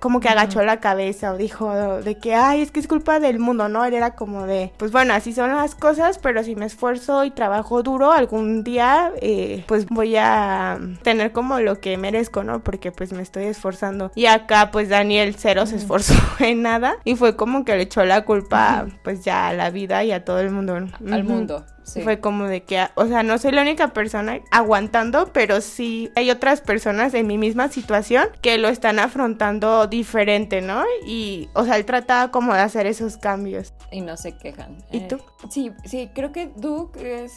como 0.00 0.20
que 0.20 0.28
agachó 0.28 0.62
la 0.62 0.80
cabeza 0.80 1.32
o 1.32 1.36
dijo 1.36 1.72
de 2.02 2.16
que, 2.16 2.34
ay, 2.34 2.62
es 2.62 2.70
que 2.70 2.80
es 2.80 2.88
culpa 2.88 3.20
del 3.20 3.38
mundo, 3.38 3.68
¿no? 3.68 3.84
Él 3.84 3.94
era 3.94 4.14
como 4.14 4.46
de, 4.46 4.72
pues 4.76 4.92
bueno, 4.92 5.14
así 5.14 5.32
son 5.32 5.54
las 5.54 5.74
cosas, 5.74 6.18
pero 6.18 6.42
si 6.42 6.56
me 6.56 6.66
esfuerzo 6.66 7.24
y 7.24 7.30
trabajo 7.30 7.82
duro, 7.82 8.12
algún 8.12 8.64
día, 8.64 9.12
eh, 9.20 9.64
pues 9.66 9.86
voy 9.86 10.16
a 10.16 10.78
tener 11.02 11.32
como 11.32 11.60
lo 11.60 11.80
que 11.80 11.96
merezco, 11.96 12.44
¿no? 12.44 12.62
Porque 12.62 12.92
pues 12.92 13.12
me 13.12 13.22
estoy 13.22 13.44
esforzando. 13.44 14.10
Y 14.14 14.26
acá, 14.26 14.70
pues 14.70 14.88
Daniel 14.88 15.34
cero 15.36 15.66
se 15.66 15.76
esforzó 15.76 16.14
en 16.38 16.62
nada 16.62 16.96
y 17.04 17.16
fue 17.16 17.36
como 17.36 17.64
que 17.64 17.76
le 17.76 17.82
echó 17.82 18.04
la 18.04 18.24
culpa, 18.24 18.86
pues 19.02 19.24
ya 19.24 19.48
a 19.48 19.52
la 19.52 19.70
vida 19.70 20.04
y 20.04 20.12
a 20.12 20.24
todo 20.24 20.40
el 20.40 20.50
mundo. 20.50 20.74
Al 21.10 21.24
mundo. 21.24 21.64
Sí. 21.84 22.00
Fue 22.02 22.18
como 22.18 22.44
de 22.46 22.62
que, 22.62 22.86
o 22.94 23.06
sea, 23.06 23.22
no 23.22 23.36
soy 23.38 23.52
la 23.52 23.60
única 23.62 23.88
persona 23.92 24.40
aguantando, 24.50 25.32
pero 25.34 25.60
sí 25.60 26.10
hay 26.16 26.30
otras 26.30 26.60
personas 26.62 27.12
en 27.14 27.26
mi 27.26 27.36
misma 27.38 27.68
situación 27.68 28.28
que 28.40 28.56
lo 28.56 28.68
están 28.68 28.98
afrontando 28.98 29.86
diferente, 29.86 30.62
¿no? 30.62 30.82
Y, 31.06 31.48
o 31.52 31.64
sea, 31.66 31.76
él 31.76 31.84
trataba 31.84 32.30
como 32.30 32.54
de 32.54 32.60
hacer 32.60 32.86
esos 32.86 33.18
cambios. 33.18 33.74
Y 33.92 34.00
no 34.00 34.16
se 34.16 34.36
quejan. 34.36 34.78
¿Y 34.90 34.96
Eh, 34.98 35.06
tú? 35.08 35.18
Sí, 35.50 35.72
sí, 35.84 36.10
creo 36.14 36.32
que 36.32 36.50
Duke 36.56 37.24
es 37.24 37.34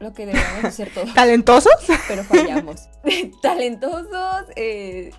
lo 0.00 0.12
que 0.12 0.26
deberíamos 0.26 0.64
hacer 0.64 0.90
todos, 0.94 1.14
¿Talentosos? 1.14 1.72
pero 2.08 2.24
fallamos. 2.24 2.88
Talentosos, 3.42 4.44
eh, 4.56 5.12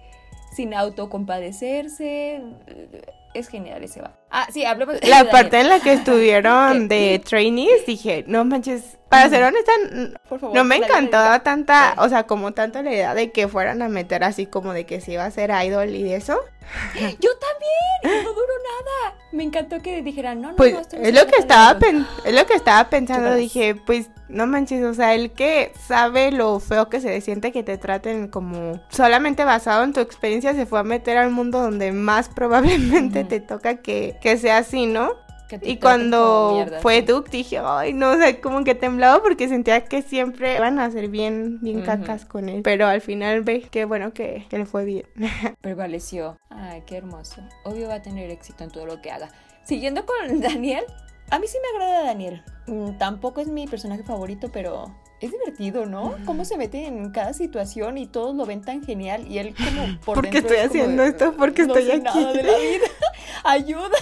sin 0.54 0.74
autocompadecerse. 0.74 2.42
eh, 2.68 3.02
Es 3.34 3.48
genial 3.48 3.84
ese 3.84 4.02
va. 4.02 4.16
Ah, 4.30 4.48
sí, 4.52 4.63
hablemos 4.66 5.00
de 5.00 5.08
La 5.08 5.30
parte 5.30 5.60
en 5.60 5.70
la 5.70 5.80
que 5.80 5.94
estuvieron 5.94 6.88
de 6.88 7.22
trainees, 7.24 7.86
dije, 7.86 8.24
no 8.28 8.46
manches, 8.46 8.98
para 9.13 9.29
ser 9.29 9.43
honesta, 9.43 9.72
n- 9.91 10.13
Por 10.29 10.39
favor, 10.39 10.55
no 10.55 10.63
me 10.63 10.75
encantaba 10.77 11.39
tanta, 11.43 11.91
Sí. 11.91 11.98
o 12.00 12.10
sea, 12.10 12.24
como 12.24 12.51
tanto 12.53 12.82
la 12.82 12.91
idea 12.91 13.13
de 13.15 13.32
que 13.32 13.48
fueran 13.48 13.82
a 13.82 13.89
meter 13.89 14.24
así 14.24 14.46
como 14.46 14.74
de 14.74 14.86
que 14.86 15.01
se 15.01 15.13
iba 15.13 15.25
a 15.25 15.32
ser 15.32 15.51
idol 15.65 15.89
y 15.89 16.13
eso. 16.13 16.39
Yo 17.20 17.29
también, 17.38 18.24
no 18.24 18.29
duró 18.34 18.48
nada. 18.48 19.15
Me 19.32 19.43
encantó 19.43 19.82
que 19.82 20.01
dijeran, 20.01 20.41
no, 20.41 20.50
no, 20.51 20.55
Pues 20.55 20.74
no, 20.74 20.79
esto 20.82 20.98
no 20.98 21.03
es 21.03 21.13
lo 21.13 21.25
que 21.27 21.36
estaba 21.39 21.79
pen- 21.79 22.05
es 22.24 22.34
lo 22.34 22.46
que 22.46 22.53
estaba 22.53 22.89
pensando, 22.89 23.34
dije, 23.36 23.75
pues 23.75 24.10
no 24.29 24.48
manches, 24.48 24.84
o 24.86 24.93
sea, 24.93 25.13
el 25.13 25.32
que 25.32 25.74
sabe 25.88 26.32
lo 26.32 26.60
feo 26.60 26.89
que 26.89 27.01
se 27.01 27.20
siente 27.22 27.51
que 27.51 27.62
te 27.63 27.77
traten 27.77 28.27
como 28.27 28.79
solamente 28.89 29.43
basado 29.43 29.84
en 29.84 29.93
tu 29.93 30.00
experiencia 30.00 30.53
se 30.53 30.65
fue 30.65 30.79
a 30.79 30.84
meter 30.84 31.17
al 31.17 31.29
mundo 31.32 31.60
donde 31.60 31.91
más 31.91 32.29
probablemente 32.29 33.24
te 33.25 33.39
toca 33.39 33.75
que, 33.77 34.15
que 34.22 34.38
sea 34.38 34.58
así, 34.60 34.86
¿no? 34.86 35.12
Que 35.50 35.60
Y 35.62 35.78
cuando 35.78 36.66
fue. 36.82 37.02
Duke 37.02 37.30
dije, 37.30 37.60
ay, 37.64 37.94
no, 37.94 38.12
o 38.12 38.18
sea, 38.18 38.40
como 38.42 38.64
que 38.64 38.76
temblaba 38.76 39.22
porque 39.22 39.48
sentía 39.48 39.84
que 39.86 40.02
siempre 40.02 40.56
iban 40.56 40.80
a 40.80 40.90
ser 40.90 41.10
bien, 41.10 41.60
bien 41.62 41.82
cacas 41.82 42.26
con 42.26 42.50
él. 42.50 42.62
Pero 42.64 42.88
al 42.88 43.02
final 43.02 43.42
ve, 43.42 43.68
qué 43.70 43.86
bueno 43.86 44.14
que, 44.14 44.46
que 44.50 44.58
le 44.58 44.66
fue 44.66 44.86
bien. 44.86 45.06
prevaleció. 45.62 46.38
Ay, 46.50 46.84
qué 46.86 46.98
hermoso. 46.98 47.42
Obvio 47.66 47.88
va 47.88 47.96
a 47.96 48.02
tener 48.02 48.30
éxito 48.32 48.64
en 48.64 48.72
todo 48.72 48.86
lo 48.86 49.02
que 49.02 49.12
haga. 49.12 49.30
Siguiendo 49.64 50.06
con 50.06 50.40
Daniel, 50.42 50.84
a 51.30 51.40
mí 51.40 51.48
sí 51.48 51.58
me 51.62 51.78
agrada 51.78 52.06
Daniel. 52.06 52.44
Mm, 52.68 52.98
Tampoco 52.98 53.42
es 53.42 53.48
mi 53.48 53.68
personaje 53.68 54.04
favorito, 54.04 54.50
pero 54.52 54.86
es 55.20 55.32
divertido, 55.32 55.86
¿no? 55.86 56.16
Cómo 56.26 56.44
se 56.44 56.58
mete 56.58 56.86
en 56.86 57.12
cada 57.12 57.34
situación 57.34 57.98
y 57.98 58.08
todos 58.08 58.36
lo 58.36 58.46
ven 58.46 58.62
tan 58.62 58.84
genial 58.84 59.26
y 59.26 59.38
él 59.38 59.56
como 59.56 60.00
por 60.02 60.16
¿Por 60.16 60.26
qué 60.26 60.42
dentro 60.42 60.56
estoy 60.56 60.58
es 60.58 60.66
haciendo 60.70 61.04
esto? 61.04 61.34
¿Por 61.34 61.54
qué 61.54 61.66
"No 61.66 61.76
estoy 61.76 61.86
sé 61.90 61.94
aquí?" 62.08 62.20
nada 62.20 62.34
de 62.34 62.44
la 62.44 62.58
vida. 62.58 62.86
Ayuda. 63.46 63.98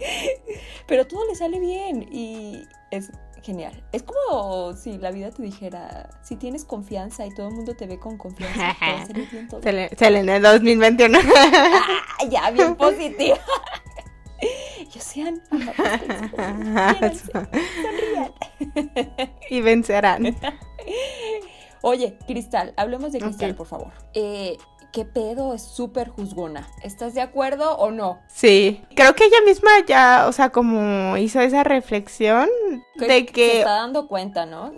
pero 0.86 1.06
todo 1.06 1.26
le 1.26 1.34
sale 1.34 1.58
bien 1.60 2.08
y 2.12 2.62
es 2.90 3.10
genial. 3.42 3.82
Es 3.92 4.02
como 4.02 4.74
si 4.74 4.98
la 4.98 5.10
vida 5.10 5.30
te 5.30 5.42
dijera, 5.42 6.10
si 6.22 6.36
tienes 6.36 6.64
confianza 6.64 7.24
y 7.26 7.34
todo 7.34 7.48
el 7.48 7.54
mundo 7.54 7.74
te 7.74 7.86
ve 7.86 7.98
con 7.98 8.18
confianza, 8.18 8.76
te 8.78 8.86
va 8.92 9.00
a 9.02 9.06
salir 9.06 9.30
bien 9.30 9.48
todo. 9.48 9.60
Sele- 9.62 9.96
Selena 9.96 10.38
2021. 10.40 11.18
Ah, 11.36 12.24
ya, 12.28 12.50
bien 12.50 12.76
positiva. 12.76 13.38
Yo 14.92 15.00
sean 15.00 15.40
y 19.50 19.60
vencerán. 19.60 20.36
Oye, 21.82 22.18
Cristal, 22.26 22.72
hablemos 22.76 23.12
de 23.12 23.20
Cristal, 23.20 23.54
por 23.54 23.66
favor. 23.66 23.92
Eh, 24.14 24.56
¿Qué 24.92 25.04
pedo 25.04 25.54
es 25.54 25.62
súper 25.62 26.08
juzgona? 26.08 26.66
¿Estás 26.82 27.14
de 27.14 27.20
acuerdo 27.20 27.76
o 27.76 27.90
no? 27.90 28.18
Sí, 28.26 28.82
creo 28.96 29.14
que 29.14 29.24
ella 29.24 29.40
misma 29.46 29.70
ya, 29.86 30.26
o 30.28 30.32
sea, 30.32 30.50
como 30.50 31.16
hizo 31.16 31.40
esa 31.40 31.62
reflexión 31.62 32.48
de 32.96 33.06
Se 33.06 33.26
que 33.26 33.58
está 33.58 33.76
dando 33.76 34.08
cuenta, 34.08 34.46
¿no? 34.46 34.72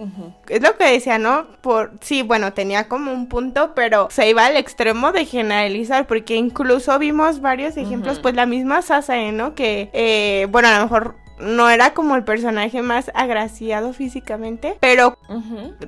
Es 0.49 0.63
lo 0.63 0.77
que 0.77 0.85
decía, 0.85 1.19
¿no? 1.19 1.47
Por 1.63 1.93
sí, 2.01 2.23
bueno, 2.23 2.53
tenía 2.53 2.89
como 2.89 3.11
un 3.13 3.29
punto, 3.29 3.75
pero 3.75 4.09
se 4.11 4.29
iba 4.29 4.45
al 4.45 4.57
extremo 4.57 5.13
de 5.13 5.25
generalizar, 5.25 6.07
porque 6.07 6.37
incluso 6.37 6.99
vimos 6.99 7.41
varios 7.41 7.77
ejemplos, 7.77 8.19
pues 8.19 8.35
la 8.35 8.45
misma 8.45 8.83
Sasae, 8.83 9.33
¿no? 9.33 9.55
Que, 9.55 9.89
eh, 9.95 10.47
bueno, 10.51 10.69
a 10.69 10.77
lo 10.77 10.83
mejor 10.83 11.17
no 11.39 11.69
era 11.71 11.95
como 11.95 12.17
el 12.17 12.25
personaje 12.25 12.83
más 12.83 13.11
agraciado 13.15 13.93
físicamente, 13.93 14.77
pero 14.81 15.17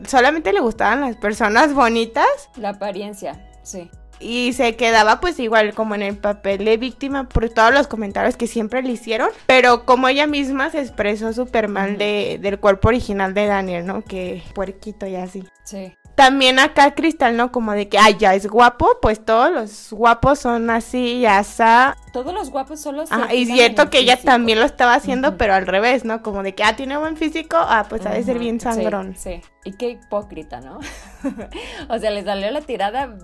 solamente 0.06 0.52
le 0.52 0.60
gustaban 0.60 1.02
las 1.02 1.16
personas 1.16 1.74
bonitas 1.74 2.26
La 2.56 2.70
apariencia, 2.70 3.46
sí. 3.62 3.90
Y 4.20 4.52
se 4.52 4.76
quedaba 4.76 5.20
pues 5.20 5.38
igual 5.38 5.74
como 5.74 5.94
en 5.94 6.02
el 6.02 6.16
papel 6.16 6.64
de 6.64 6.76
víctima 6.76 7.28
por 7.28 7.48
todos 7.50 7.72
los 7.72 7.86
comentarios 7.86 8.36
que 8.36 8.46
siempre 8.46 8.82
le 8.82 8.92
hicieron, 8.92 9.28
pero 9.46 9.84
como 9.84 10.08
ella 10.08 10.26
misma 10.26 10.70
se 10.70 10.80
expresó 10.80 11.32
súper 11.32 11.68
mal 11.68 11.98
de, 11.98 12.38
del 12.40 12.58
cuerpo 12.58 12.88
original 12.88 13.34
de 13.34 13.46
Daniel, 13.46 13.86
¿no? 13.86 14.02
Que 14.02 14.42
puerquito 14.54 15.06
y 15.06 15.16
así. 15.16 15.44
Sí. 15.64 15.94
También 16.14 16.60
acá 16.60 16.94
Cristal, 16.94 17.36
¿no? 17.36 17.50
Como 17.50 17.72
de 17.72 17.88
que, 17.88 17.98
ay, 17.98 18.16
ya 18.18 18.34
es 18.34 18.46
guapo, 18.46 18.98
pues 19.02 19.24
todos 19.24 19.50
los 19.50 19.92
guapos 19.92 20.38
son 20.38 20.70
así 20.70 21.16
y 21.16 21.26
asá. 21.26 21.96
Todos 22.12 22.32
los 22.32 22.50
guapos 22.50 22.80
solo 22.80 23.04
se 23.04 23.12
Ajá, 23.12 23.34
y 23.34 23.46
cierto 23.46 23.82
el 23.82 23.90
que 23.90 23.98
ella 23.98 24.20
también 24.20 24.60
lo 24.60 24.64
estaba 24.64 24.94
haciendo, 24.94 25.36
pero 25.36 25.54
al 25.54 25.66
revés, 25.66 26.04
¿no? 26.04 26.22
Como 26.22 26.44
de 26.44 26.54
que, 26.54 26.62
ah, 26.62 26.76
tiene 26.76 26.96
buen 26.96 27.16
físico, 27.16 27.56
ah, 27.58 27.86
pues 27.88 28.06
ha 28.06 28.10
de 28.10 28.22
ser 28.22 28.38
bien 28.38 28.60
sí, 28.60 28.64
sangrón. 28.64 29.16
Sí, 29.16 29.40
Y 29.64 29.72
qué 29.72 29.90
hipócrita, 29.90 30.60
¿no? 30.60 30.78
o 31.88 31.98
sea, 31.98 32.10
le 32.12 32.22
salió 32.22 32.48
la 32.52 32.60
tirada 32.60 33.16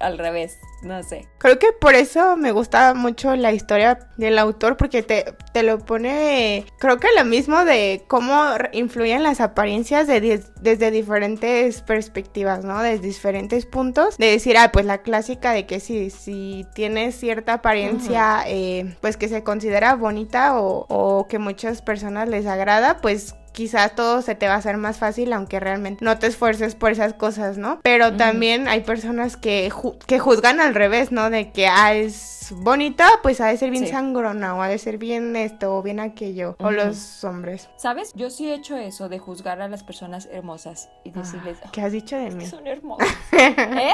al 0.00 0.18
revés, 0.18 0.58
no 0.82 1.02
sé. 1.02 1.28
Creo 1.38 1.58
que 1.58 1.72
por 1.72 1.94
eso 1.94 2.36
me 2.36 2.52
gusta 2.52 2.94
mucho 2.94 3.34
la 3.36 3.52
historia 3.52 3.98
del 4.16 4.38
autor, 4.38 4.76
porque 4.76 5.02
te, 5.02 5.34
te 5.52 5.62
lo 5.62 5.78
pone, 5.78 6.66
creo 6.78 6.98
que 6.98 7.08
lo 7.16 7.24
mismo 7.24 7.64
de 7.64 8.04
cómo 8.08 8.34
influyen 8.72 9.22
las 9.22 9.40
apariencias 9.40 10.06
de 10.06 10.42
desde 10.60 10.90
diferentes 10.90 11.82
perspectivas, 11.82 12.64
¿no? 12.64 12.82
Desde 12.82 13.06
diferentes 13.06 13.66
puntos. 13.66 14.18
De 14.18 14.30
decir, 14.30 14.56
ah, 14.56 14.70
pues 14.72 14.86
la 14.86 14.98
clásica 14.98 15.52
de 15.52 15.66
que 15.66 15.80
si, 15.80 16.10
si 16.10 16.66
tienes 16.74 17.14
cierta 17.16 17.54
apariencia, 17.54 18.42
eh, 18.46 18.96
pues 19.00 19.16
que 19.16 19.28
se 19.28 19.42
considera 19.42 19.94
bonita 19.94 20.60
o, 20.60 20.86
o 20.88 21.26
que 21.28 21.38
muchas 21.38 21.82
personas 21.82 22.28
les 22.28 22.46
agrada, 22.46 22.98
pues 23.00 23.34
quizás 23.52 23.94
todo 23.94 24.22
se 24.22 24.34
te 24.34 24.46
va 24.48 24.54
a 24.54 24.58
hacer 24.58 24.76
más 24.76 24.98
fácil 24.98 25.32
aunque 25.32 25.60
realmente 25.60 26.04
no 26.04 26.18
te 26.18 26.26
esfuerces 26.26 26.74
por 26.74 26.92
esas 26.92 27.14
cosas, 27.14 27.58
¿no? 27.58 27.80
Pero 27.82 28.16
también 28.16 28.68
hay 28.68 28.80
personas 28.80 29.36
que, 29.36 29.70
ju- 29.70 29.98
que 30.06 30.18
juzgan 30.18 30.60
al 30.60 30.74
revés, 30.74 31.12
¿no? 31.12 31.30
De 31.30 31.50
que, 31.52 31.66
ah, 31.66 31.94
es 31.94 32.48
bonita, 32.50 33.08
pues 33.22 33.40
ha 33.40 33.46
de 33.46 33.56
ser 33.56 33.70
bien 33.70 33.84
Sí. 33.86 33.90
sangrona 33.92 34.54
o 34.56 34.62
ha 34.62 34.68
de 34.68 34.78
ser 34.78 34.98
bien 34.98 35.36
esto 35.36 35.76
o 35.76 35.82
bien 35.82 36.00
aquello. 36.00 36.56
O 36.60 36.70
los 36.70 37.22
hombres. 37.24 37.68
¿Sabes? 37.76 38.12
Yo 38.14 38.30
sí 38.30 38.50
he 38.50 38.54
hecho 38.54 38.76
eso 38.76 39.08
de 39.08 39.18
juzgar 39.18 39.60
a 39.60 39.68
las 39.68 39.82
personas 39.84 40.28
hermosas 40.32 40.88
y 41.04 41.10
decirles, 41.10 41.58
Ah, 41.64 41.68
¿Qué 41.72 41.82
has 41.82 41.92
dicho 41.92 42.16
de 42.16 42.28
"Es 42.28 42.34
mí? 42.34 42.44
que 42.44 42.50
son 42.50 42.66
hermosas. 42.66 43.08
¿Eh? 43.32 43.92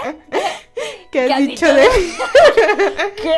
¿Qué 1.11 1.20
has, 1.20 1.26
¿Qué 1.28 1.32
has 1.32 1.38
dicho, 1.40 1.66
dicho 1.66 1.75
de 1.75 1.82
mí? 1.88 2.12
¿Qué? 3.23 3.30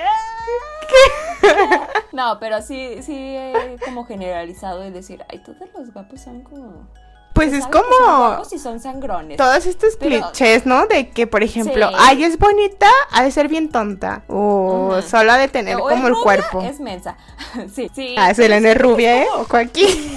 No, 2.12 2.38
pero 2.40 2.62
sí, 2.62 3.02
sí 3.02 3.14
he 3.36 3.76
como 3.84 4.04
generalizado 4.06 4.86
y 4.86 4.90
decir, 4.90 5.24
ay, 5.30 5.38
todos 5.44 5.58
los 5.76 5.92
guapos 5.92 6.20
son 6.20 6.42
como... 6.42 6.88
Pues 7.34 7.50
se 7.50 7.58
es 7.58 7.64
son 7.64 7.72
como 7.72 8.16
guapos 8.18 8.52
y 8.54 8.58
son 8.58 8.80
sangrones. 8.80 9.36
todos 9.36 9.66
estos 9.66 9.96
Pero- 10.00 10.22
clichés, 10.22 10.64
¿no? 10.64 10.86
De 10.86 11.10
que, 11.10 11.26
por 11.26 11.42
ejemplo, 11.42 11.88
Sí. 11.90 11.94
ay, 11.98 12.24
es 12.24 12.38
bonita, 12.38 12.88
ha 13.12 13.22
de 13.22 13.30
ser 13.30 13.48
bien 13.48 13.68
tonta. 13.70 14.24
O 14.28 14.98
solo 15.06 15.32
ha 15.32 15.36
de 15.36 15.48
tener 15.48 15.76
O 15.76 15.80
como 15.80 16.06
el 16.08 16.14
rubia, 16.14 16.22
cuerpo. 16.22 16.62
Es 16.62 16.80
mensa. 16.80 17.18
sí, 17.74 17.90
sí. 17.94 18.14
Ah, 18.18 18.32
Selena 18.32 18.70
es 18.70 18.78
rubia, 18.78 19.22
¿eh? 19.22 19.26
Ojo 19.36 19.54
aquí. 19.58 19.84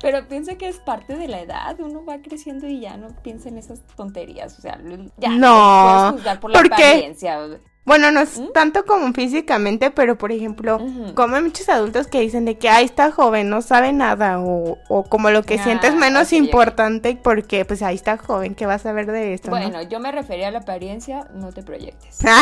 Pero 0.00 0.26
piensa 0.26 0.56
que 0.56 0.66
es 0.68 0.78
parte 0.80 1.16
de 1.16 1.28
la 1.28 1.40
edad. 1.40 1.78
Uno 1.78 2.04
va 2.04 2.18
creciendo 2.20 2.66
y 2.66 2.80
ya 2.80 2.96
no 2.96 3.08
piensa 3.22 3.48
en 3.48 3.58
esas 3.58 3.80
tonterías. 3.96 4.58
O 4.58 4.60
sea, 4.62 4.76
ya 5.18 5.28
No, 5.28 5.84
puedes 6.08 6.12
juzgar 6.14 6.40
por 6.40 6.50
la 6.50 6.58
¿por 6.58 6.68
qué? 6.70 6.84
apariencia. 6.84 7.38
Bueno, 7.84 8.12
no 8.12 8.20
es 8.20 8.38
¿Mm? 8.38 8.52
tanto 8.52 8.84
como 8.84 9.12
físicamente, 9.12 9.90
pero 9.90 10.16
por 10.16 10.30
ejemplo, 10.30 10.80
como 11.14 11.34
hay 11.34 11.42
muchos 11.42 11.68
adultos 11.68 12.06
que 12.06 12.20
dicen 12.20 12.44
de 12.44 12.56
que, 12.56 12.68
ay, 12.68 12.84
está 12.84 13.10
joven, 13.10 13.50
no 13.50 13.60
sabe 13.60 13.92
nada, 13.92 14.40
o, 14.40 14.78
o 14.88 15.02
como 15.02 15.30
lo 15.30 15.42
que 15.42 15.58
sientes 15.58 15.94
menos 15.96 16.32
importante 16.32 17.18
porque, 17.20 17.64
pues, 17.64 17.82
ahí 17.82 17.96
está 17.96 18.18
joven, 18.18 18.54
¿qué 18.54 18.66
vas 18.66 18.86
a 18.86 18.92
ver 18.92 19.06
de 19.06 19.34
esto? 19.34 19.50
no? 19.50 19.56
Bueno, 19.56 19.82
yo 19.82 19.98
me 19.98 20.12
refería 20.12 20.48
a 20.48 20.50
la 20.52 20.60
apariencia, 20.60 21.28
no 21.34 21.52
te 21.52 21.62
proyectes. 21.62 22.20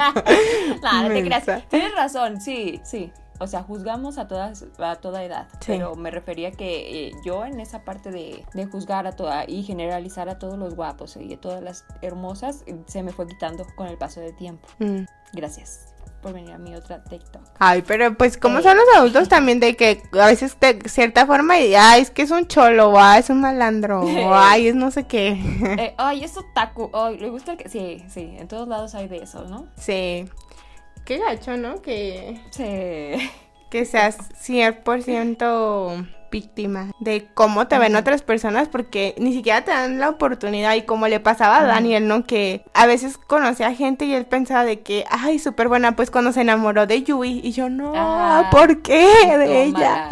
No, 0.82 1.02
no 1.02 1.08
te 1.08 1.24
creas. 1.24 1.44
Tienes 1.68 1.94
razón, 1.94 2.40
sí, 2.40 2.80
sí. 2.84 3.12
O 3.40 3.46
sea, 3.46 3.62
juzgamos 3.62 4.18
a 4.18 4.28
todas 4.28 4.64
a 4.78 4.96
toda 4.96 5.24
edad, 5.24 5.48
Sí. 5.54 5.66
pero 5.68 5.96
me 5.96 6.10
refería 6.10 6.52
que 6.52 7.08
eh, 7.08 7.12
yo 7.24 7.44
en 7.46 7.58
esa 7.58 7.84
parte 7.84 8.10
de, 8.10 8.44
de 8.54 8.66
juzgar 8.66 9.06
a 9.06 9.12
toda 9.12 9.44
y 9.48 9.62
generalizar 9.62 10.28
a 10.28 10.38
todos 10.38 10.58
los 10.58 10.74
guapos 10.76 11.16
y 11.16 11.32
a 11.34 11.40
todas 11.40 11.62
las 11.62 11.84
hermosas 12.02 12.64
se 12.86 13.02
me 13.02 13.12
fue 13.12 13.26
quitando 13.26 13.66
con 13.76 13.86
el 13.88 13.96
paso 13.96 14.20
del 14.20 14.36
tiempo. 14.36 14.68
Mm. 14.78 15.04
Gracias 15.32 15.86
por 16.20 16.34
venir 16.34 16.52
a 16.52 16.58
mi 16.58 16.74
otra 16.74 17.02
TikTok. 17.02 17.40
Ay, 17.58 17.80
pero 17.80 18.14
pues 18.14 18.36
como 18.36 18.58
Eh. 18.58 18.62
son 18.62 18.76
los 18.76 18.84
adultos 18.94 19.28
también 19.30 19.58
de 19.58 19.74
que 19.74 20.02
a 20.12 20.26
veces 20.26 20.54
de 20.60 20.78
cierta 20.86 21.24
forma, 21.24 21.58
y, 21.60 21.74
ay, 21.74 22.02
es 22.02 22.10
que 22.10 22.20
es 22.20 22.30
un 22.30 22.46
cholo, 22.46 22.90
o 22.90 22.98
ay, 22.98 23.20
es 23.20 23.30
un 23.30 23.40
malandro, 23.40 24.02
o 24.02 24.04
ay, 24.34 24.68
es 24.68 24.74
no 24.74 24.90
sé 24.90 25.04
qué. 25.06 25.28
Eh, 25.78 25.94
ay, 25.96 26.24
es 26.24 26.36
otaku. 26.36 26.90
Ay, 26.92 27.16
le 27.16 27.30
gusta 27.30 27.52
el 27.52 27.56
que. 27.58 27.70
Sí, 27.70 28.04
sí, 28.10 28.34
en 28.38 28.48
todos 28.48 28.68
lados 28.68 28.94
hay 28.94 29.08
de 29.08 29.16
eso, 29.22 29.44
¿no? 29.48 29.66
sí. 29.76 30.28
Qué 31.04 31.18
gacho, 31.18 31.56
¿no? 31.56 31.82
Que 31.82 32.40
Sí. 32.50 33.30
que 33.70 33.84
seas 33.84 34.16
100% 34.34 36.06
víctima 36.32 36.92
de 37.00 37.26
cómo 37.34 37.66
te 37.66 37.76
ven 37.78 37.96
otras 37.96 38.22
personas 38.22 38.68
porque 38.68 39.16
ni 39.18 39.32
siquiera 39.32 39.64
te 39.64 39.72
dan 39.72 39.98
la 39.98 40.08
oportunidad 40.10 40.74
y 40.76 40.82
como 40.82 41.08
le 41.08 41.18
pasaba 41.18 41.58
a 41.58 41.64
Daniel, 41.64 42.06
¿no? 42.06 42.24
Que 42.24 42.64
a 42.72 42.86
veces 42.86 43.18
conocía 43.18 43.74
gente 43.74 44.04
y 44.04 44.14
él 44.14 44.26
pensaba 44.26 44.64
de 44.64 44.80
que, 44.80 45.04
ay, 45.10 45.40
súper 45.40 45.66
buena, 45.68 45.96
pues 45.96 46.10
cuando 46.10 46.32
se 46.32 46.42
enamoró 46.42 46.86
de 46.86 47.02
Yui 47.02 47.40
y 47.42 47.50
yo 47.52 47.68
no, 47.68 47.92
Ah, 47.96 48.48
¿por 48.52 48.80
qué 48.82 49.06
de 49.38 49.64
ella? 49.64 50.08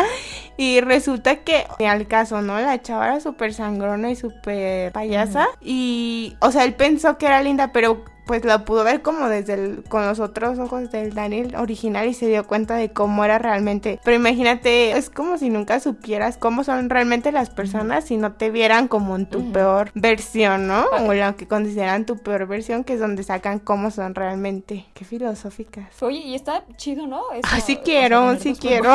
Y 0.57 0.81
resulta 0.81 1.37
que, 1.37 1.67
al 1.89 2.09
caso, 2.09 2.43
¿no? 2.43 2.59
La 2.59 2.83
chava 2.83 3.07
era 3.07 3.21
súper 3.21 3.55
sangrona 3.55 4.11
y 4.11 4.17
súper 4.17 4.91
payasa. 4.91 5.47
Y, 5.61 6.37
o 6.41 6.51
sea, 6.51 6.65
él 6.65 6.75
pensó 6.75 7.17
que 7.17 7.27
era 7.27 7.41
linda, 7.43 7.71
pero 7.73 8.05
pues 8.29 8.45
la 8.45 8.67
pudo 8.67 8.85
ver 8.85 9.01
como 9.01 9.31
desde 9.31 9.55
el, 9.55 9.85
con 9.89 10.07
los 10.07 10.21
otros 10.21 10.59
ojos 10.59 10.91
del 10.93 11.15
Daniel 11.15 11.57
original 11.57 12.07
y 12.07 12.13
se 12.13 12.27
dio 12.27 12.47
cuenta 12.47 12.77
de 12.77 12.91
cómo 12.91 13.25
era 13.25 13.39
realmente. 13.39 13.99
Pero 14.05 14.19
imagínate, 14.19 14.93
es 14.93 15.09
como 15.09 15.39
si 15.39 15.49
nunca 15.49 15.81
supieras 15.81 16.37
cómo 16.37 16.63
son 16.63 16.91
realmente 16.91 17.33
las 17.33 17.49
personas 17.49 18.05
si 18.05 18.19
no 18.19 18.35
te 18.35 18.51
vieran 18.51 18.87
como 18.87 19.17
en 19.17 19.25
tu 19.25 19.51
peor 19.51 19.91
versión, 19.95 20.67
¿no? 20.67 20.85
Ah. 20.93 21.05
O 21.05 21.15
lo 21.15 21.37
que 21.37 21.49
consideran 21.49 22.05
tu 22.05 22.19
peor 22.19 22.47
versión, 22.47 22.85
que 22.85 22.93
es 22.93 23.01
donde 23.01 23.23
sacan 23.23 23.61
cómo 23.61 23.91
son 23.91 24.15
realmente. 24.15 24.85
Qué 24.93 25.07
filosóficas. 25.07 26.03
Oye, 26.03 26.19
y 26.19 26.35
está 26.35 26.67
chido, 26.77 27.07
¿no? 27.07 27.33
Eso, 27.33 27.49
Así 27.51 27.73
o 27.73 27.75
sea, 27.77 27.83
quiero, 27.83 28.37
sí 28.39 28.55
quiero. 28.61 28.95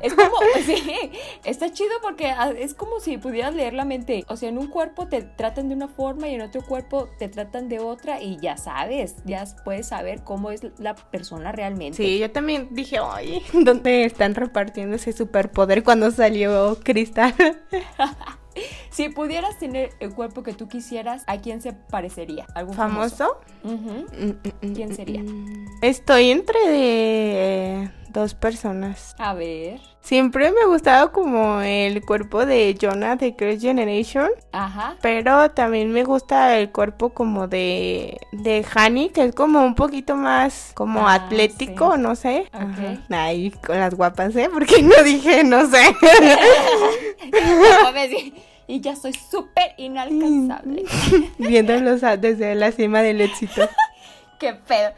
Es 0.00 0.14
como, 0.14 0.30
sí, 0.64 1.10
está 1.42 1.72
chido 1.72 1.94
porque 2.02 2.26
ah, 2.26 2.52
es 2.56 2.74
como 2.74 3.00
si 3.00 3.18
pudieras 3.18 3.52
leer 3.52 3.72
la 3.74 3.84
mente. 3.84 4.24
O 4.28 4.36
sea, 4.36 4.48
en 4.48 4.58
un 4.58 4.68
cuerpo 4.68 5.08
te 5.08 5.22
tratan 5.22 5.68
de 5.68 5.74
una 5.74 5.88
forma 5.88 6.28
y 6.28 6.36
en 6.36 6.42
otro 6.42 6.62
cuerpo 6.62 7.08
te 7.18 7.28
tratan 7.28 7.68
de 7.68 7.80
otra 7.80 8.22
y 8.22 8.38
ya 8.40 8.56
sabes, 8.62 9.16
ya 9.24 9.44
puedes 9.64 9.88
saber 9.88 10.22
cómo 10.22 10.50
es 10.50 10.60
la 10.78 10.94
persona 10.94 11.52
realmente. 11.52 11.96
Sí, 11.96 12.18
yo 12.18 12.30
también 12.30 12.68
dije, 12.72 13.00
oye, 13.00 13.42
¿dónde 13.52 14.04
están 14.04 14.34
repartiendo 14.34 14.96
ese 14.96 15.12
superpoder 15.12 15.82
cuando 15.82 16.10
salió 16.10 16.78
Cristal? 16.82 17.34
Si 18.90 19.08
pudieras 19.08 19.58
tener 19.58 19.90
el 20.00 20.12
cuerpo 20.12 20.42
que 20.42 20.52
tú 20.52 20.68
quisieras, 20.68 21.22
¿a 21.28 21.38
quién 21.38 21.62
se 21.62 21.72
parecería? 21.72 22.46
¿Algún 22.54 22.74
famoso? 22.74 23.16
¿Famoso? 23.16 23.40
Ujú. 23.62 24.06
Mm, 24.18 24.66
mm, 24.66 24.74
¿Quién 24.74 24.90
mm, 24.90 24.94
sería? 24.94 25.22
mm. 25.22 25.66
Estoy 25.82 26.30
entre 26.30 26.58
de 26.68 27.90
dos 28.10 28.34
personas. 28.34 29.14
A 29.18 29.34
ver. 29.34 29.80
Siempre 30.02 30.50
me 30.50 30.62
ha 30.62 30.66
gustado 30.66 31.12
como 31.12 31.60
el 31.60 32.02
cuerpo 32.04 32.46
de 32.46 32.76
Jonah 32.80 33.16
de 33.16 33.34
Girls' 33.38 33.60
Generation, 33.60 34.30
Ajá. 34.50 34.96
pero 35.02 35.50
también 35.50 35.92
me 35.92 36.04
gusta 36.04 36.56
el 36.58 36.70
cuerpo 36.70 37.10
como 37.10 37.46
de 37.48 38.18
de 38.32 38.64
Hani, 38.74 39.10
que 39.10 39.24
es 39.24 39.34
como 39.34 39.62
un 39.62 39.74
poquito 39.74 40.16
más 40.16 40.72
como 40.74 41.06
Ah, 41.06 41.14
atlético, 41.14 41.94
sí. 41.94 42.00
no 42.00 42.16
sé. 42.16 42.46
Ok. 42.54 42.62
Ajá. 42.62 42.96
Ay, 43.10 43.50
con 43.64 43.78
las 43.78 43.94
guapas, 43.94 44.34
¿eh? 44.36 44.48
Porque 44.52 44.82
no 44.90 45.02
dije, 45.04 45.44
no 45.44 45.66
sé. 45.66 45.78
Y 48.66 48.80
ya 48.80 48.94
soy 48.94 49.12
súper 49.12 49.74
inalcanzable. 49.78 50.84
Viéndolos 51.38 52.02
desde 52.20 52.54
la 52.54 52.70
cima 52.70 53.02
del 53.02 53.20
éxito. 53.20 53.68
Qué 54.40 54.54
pedo. 54.54 54.90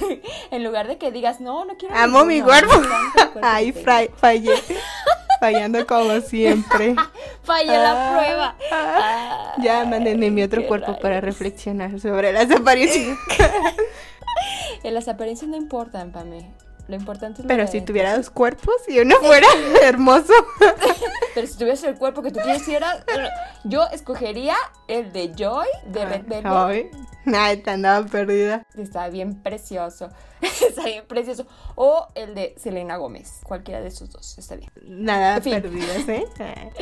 en 0.50 0.62
lugar 0.62 0.86
de 0.86 0.98
que 0.98 1.10
digas, 1.10 1.40
no, 1.40 1.64
no 1.64 1.76
quiero. 1.76 1.94
Amo 1.96 2.24
mi 2.26 2.42
cuerpo. 2.42 2.74
Ay, 3.42 3.72
fallé. 3.72 4.52
Fallando 5.40 5.86
como 5.86 6.20
siempre. 6.20 6.94
Fallé 7.42 7.76
la 7.76 7.92
Ah, 7.92 8.12
prueba. 8.12 8.56
ah. 8.72 9.54
Ya 9.58 9.84
mándenme 9.84 10.30
mi 10.30 10.42
otro 10.42 10.64
cuerpo 10.66 10.98
para 11.00 11.20
reflexionar 11.20 11.98
sobre 12.00 12.32
las 12.32 12.50
apariencias. 12.50 13.18
Las 14.84 15.08
apariencias 15.08 15.50
no 15.50 15.56
importan 15.56 16.12
para 16.12 16.24
mí. 16.26 16.46
Lo 16.86 16.96
importante 16.96 17.40
es 17.42 17.48
Pero 17.48 17.64
de 17.64 17.68
si 17.70 17.80
tuviera 17.80 18.16
dos 18.16 18.28
cuerpos 18.30 18.74
y 18.88 18.98
uno 19.00 19.16
fuera 19.16 19.46
hermoso. 19.82 20.32
Pero 21.34 21.46
si 21.46 21.54
tuvieras 21.56 21.82
el 21.84 21.96
cuerpo 21.96 22.22
que 22.22 22.30
tú 22.30 22.40
quisieras, 22.44 23.04
yo 23.64 23.84
escogería 23.90 24.54
el 24.86 25.12
de 25.12 25.32
Joy 25.34 25.66
de 25.86 26.04
Red 26.04 26.24
Velvet. 26.26 26.44
Ay, 26.46 26.90
nada, 27.24 27.56
te 27.56 27.70
andaba 27.70 28.06
perdida. 28.06 28.66
Está 28.76 29.08
bien 29.08 29.42
precioso. 29.42 30.10
Está 30.42 30.84
bien 30.84 31.06
precioso. 31.06 31.46
O 31.74 32.08
el 32.14 32.34
de 32.34 32.54
Selena 32.58 32.96
Gómez. 32.98 33.40
Cualquiera 33.44 33.80
de 33.80 33.88
esos 33.88 34.10
dos. 34.10 34.36
Está 34.36 34.56
bien. 34.56 34.70
Nada 34.82 35.36
En 35.36 35.42
fin. 35.42 35.62
perdidas, 35.62 36.08
¿eh? 36.08 36.24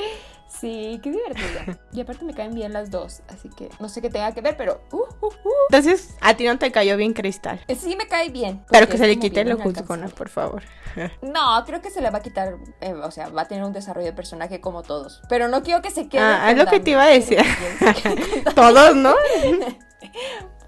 Sí, 0.61 1.01
qué 1.03 1.11
divertido. 1.11 1.79
Y 1.93 2.01
aparte 2.01 2.25
me 2.25 2.35
caen 2.35 2.55
bien 2.55 2.73
las 2.73 2.91
dos. 2.91 3.23
Así 3.29 3.49
que 3.49 3.69
no 3.81 3.88
sé 3.88 4.01
qué 4.03 4.11
tenga 4.11 4.33
que 4.33 4.41
ver, 4.43 4.57
pero. 4.57 4.83
uh, 4.93 4.97
uh, 4.97 5.27
uh. 5.27 5.51
Entonces, 5.71 6.15
a 6.21 6.35
ti 6.37 6.45
no 6.45 6.59
te 6.59 6.71
cayó 6.71 6.97
bien 6.97 7.12
Cristal. 7.15 7.65
Eh, 7.69 7.75
Sí 7.75 7.97
me 7.97 8.07
cae 8.07 8.29
bien. 8.31 8.65
Pero 8.71 8.88
que 8.88 8.99
se 8.99 9.07
le 9.07 9.19
quite 9.19 9.45
lo 9.45 9.57
juzgona, 9.59 10.09
por 10.09 10.29
favor. 10.29 10.62
No, 11.23 11.65
creo 11.65 11.81
que 11.81 11.88
se 11.91 12.03
le 12.03 12.11
va 12.11 12.19
a 12.19 12.23
quitar. 12.23 12.57
eh, 12.83 12.93
o 12.93 13.11
sea, 13.11 13.31
va 13.31 13.43
a 13.43 13.49
tener 13.49 13.65
un 13.65 13.73
desarrollo 13.73 14.09
de 14.09 14.12
personaje 14.12 14.61
como 14.61 14.83
todos. 14.83 15.23
Pero 15.27 15.49
no 15.49 15.62
quiero 15.62 15.81
que 15.81 15.91
se 15.91 16.07
quede. 16.07 16.21
Ah, 16.21 16.51
es 16.51 16.59
lo 16.59 16.67
que 16.67 16.81
te 16.81 16.91
iba 16.91 17.03
a 17.05 17.07
decir. 17.07 17.38
Todos, 18.55 18.95
¿no? 18.95 19.15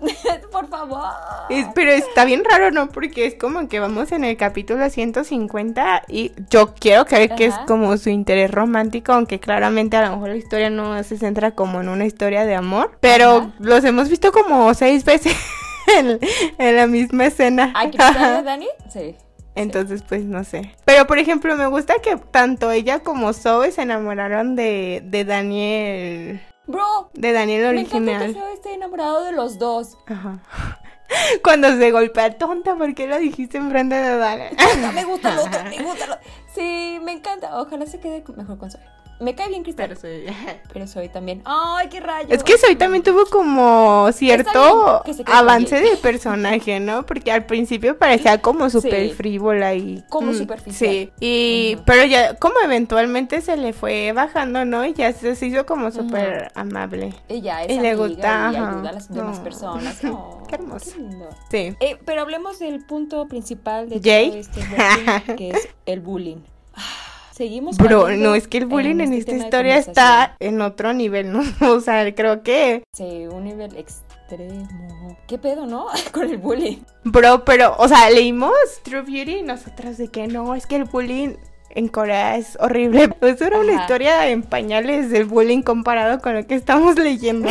Por 0.52 0.68
favor. 0.68 1.02
Es- 1.50 1.66
pero 1.74 1.90
está 1.90 2.24
bien 2.24 2.42
raro, 2.44 2.70
¿no? 2.70 2.88
Porque 2.88 3.26
es 3.26 3.34
como 3.34 3.68
que 3.68 3.80
vamos 3.80 4.12
en 4.12 4.24
el 4.24 4.36
capítulo 4.36 4.88
150 4.88 6.02
y 6.08 6.32
yo 6.50 6.74
quiero 6.74 7.04
creer 7.04 7.34
que 7.34 7.46
es 7.46 7.54
Ajá. 7.54 7.66
como 7.66 7.96
su 7.96 8.10
interés 8.10 8.50
romántico, 8.50 9.12
aunque 9.12 9.40
claramente 9.40 9.96
a 9.96 10.06
lo 10.08 10.12
mejor 10.16 10.28
la 10.30 10.36
historia 10.36 10.70
no 10.70 11.02
se 11.02 11.18
centra 11.18 11.52
como 11.52 11.80
en 11.80 11.88
una 11.88 12.04
historia 12.06 12.44
de 12.44 12.54
amor. 12.54 12.96
Pero 13.00 13.36
Ajá. 13.38 13.50
los 13.58 13.84
hemos 13.84 14.08
visto 14.08 14.32
como 14.32 14.72
seis 14.74 15.04
veces 15.04 15.36
en, 15.98 16.18
en 16.58 16.76
la 16.76 16.86
misma 16.86 17.26
escena. 17.26 17.72
¿A 17.74 17.88
Cristal 17.90 18.40
y 18.40 18.44
Dani? 18.44 18.68
Sí. 18.92 19.16
Entonces, 19.56 20.02
pues 20.02 20.24
no 20.24 20.42
sé. 20.42 20.72
Pero 20.84 21.06
por 21.06 21.18
ejemplo, 21.18 21.56
me 21.56 21.68
gusta 21.68 21.94
que 22.02 22.16
tanto 22.16 22.72
ella 22.72 23.00
como 23.00 23.32
Zoe 23.32 23.70
se 23.70 23.82
enamoraron 23.82 24.56
de, 24.56 25.00
de 25.04 25.24
Daniel. 25.24 26.40
Bro, 26.66 27.10
De 27.12 27.32
Daniel 27.32 27.74
me 27.74 27.80
encanta 27.82 28.18
que 28.18 28.24
original. 28.24 28.52
Esté 28.54 28.74
enamorado 28.74 29.24
de 29.24 29.32
los 29.32 29.58
dos. 29.58 29.98
Ajá. 30.06 30.40
Cuando 31.42 31.68
se 31.76 31.90
golpea 31.90 32.38
tonta, 32.38 32.74
¿por 32.76 32.94
qué 32.94 33.06
lo 33.06 33.18
dijiste 33.18 33.58
enfrente 33.58 33.94
de 33.94 34.16
Daniel? 34.16 34.56
No, 34.80 34.92
me 34.92 35.04
gusta 35.04 35.32
el 35.32 35.38
otro, 35.38 35.64
me 35.68 35.82
gusta 35.82 36.04
el 36.04 36.10
otro. 36.12 36.24
Sí, 36.54 36.98
me 37.02 37.12
encanta. 37.12 37.60
Ojalá 37.60 37.86
se 37.86 38.00
quede 38.00 38.24
mejor 38.36 38.58
con 38.58 38.70
Zoe. 38.70 38.80
Me 39.24 39.34
cae 39.34 39.48
bien 39.48 39.62
Cristal, 39.62 39.96
pero 40.70 40.86
Zoe 40.86 41.08
también. 41.12 41.40
¡Ay, 41.46 41.88
qué 41.88 41.98
rayos! 42.00 42.30
Es 42.30 42.42
que 42.44 42.58
Zoe 42.58 42.76
también 42.76 43.02
tuvo 43.02 43.24
como 43.24 44.12
cierto 44.12 45.02
avance 45.26 45.80
de 45.80 45.96
personaje, 45.96 46.78
¿no? 46.78 47.06
Porque 47.06 47.32
al 47.32 47.46
principio 47.46 47.96
parecía 47.98 48.42
como 48.42 48.68
súper 48.68 49.08
Sí. 49.08 49.14
frívola 49.14 49.74
y... 49.74 50.04
Como 50.10 50.32
mm, 50.32 50.34
superficial. 50.34 50.90
Sí, 50.90 51.10
y... 51.20 51.76
Pero 51.86 52.04
ya 52.04 52.34
como 52.36 52.56
eventualmente 52.62 53.40
se 53.40 53.56
le 53.56 53.72
fue 53.72 54.12
bajando, 54.12 54.66
¿no? 54.66 54.84
Y 54.84 54.92
ya 54.92 55.10
se, 55.12 55.30
hizo 55.46 55.64
como 55.64 55.90
súper 55.90 56.52
amable. 56.54 57.14
Ella 57.28 57.64
es 57.64 57.72
Y 57.72 57.80
le 57.80 57.94
gusta, 57.96 58.50
y 58.52 58.56
ajá. 58.56 58.68
ayuda 58.70 58.90
a 58.90 58.92
las 58.92 59.08
demás 59.12 59.40
personas. 59.40 60.00
Oh, 60.06 60.42
Qué 60.46 60.56
hermoso. 60.56 60.98
lindo. 60.98 61.28
Sí. 61.50 61.74
Eh, 61.80 61.98
pero 62.04 62.20
hablemos 62.20 62.58
del 62.58 62.84
punto 62.84 63.26
principal 63.26 63.88
de 63.88 64.00
Jay. 64.02 64.28
todo 64.28 64.38
este 64.38 64.60
bullying, 64.60 65.36
que 65.36 65.50
es 65.50 65.68
el 65.86 66.00
bullying. 66.00 66.36
Seguimos 67.34 67.76
Bro, 67.78 68.10
no, 68.10 68.36
es 68.36 68.46
que 68.46 68.58
el 68.58 68.66
bullying 68.66 69.00
en, 69.00 69.12
este 69.12 69.32
esta 69.32 69.44
historia 69.44 69.76
está 69.76 70.36
en 70.38 70.60
otro 70.60 70.92
nivel, 70.92 71.32
¿no? 71.32 71.42
O 71.68 71.80
sea, 71.80 72.14
creo 72.14 72.44
que... 72.44 72.84
Sí, 72.92 73.26
un 73.26 73.42
nivel 73.42 73.76
extremo. 73.76 75.16
¿Qué 75.26 75.36
pedo, 75.38 75.66
no? 75.66 75.86
Con 76.12 76.30
el 76.30 76.36
bullying. 76.36 76.76
Bro, 77.02 77.44
pero, 77.44 77.74
o 77.76 77.88
sea, 77.88 78.08
leímos 78.08 78.54
True 78.84 79.02
Beauty 79.02 79.38
y 79.38 79.42
nosotras 79.42 79.98
de 79.98 80.06
que 80.06 80.28
no, 80.28 80.54
es 80.54 80.68
que 80.68 80.76
el 80.76 80.84
bullying 80.84 81.30
en 81.70 81.88
Corea 81.88 82.36
es 82.36 82.56
horrible. 82.60 83.08
Pues 83.18 83.40
era 83.40 83.58
una 83.58 83.72
historia 83.72 84.28
en 84.28 84.44
pañales 84.44 85.10
del 85.10 85.24
bullying 85.24 85.62
comparado 85.62 86.20
con 86.20 86.34
lo 86.34 86.46
que 86.46 86.54
estamos 86.54 86.96
leyendo. 86.96 87.48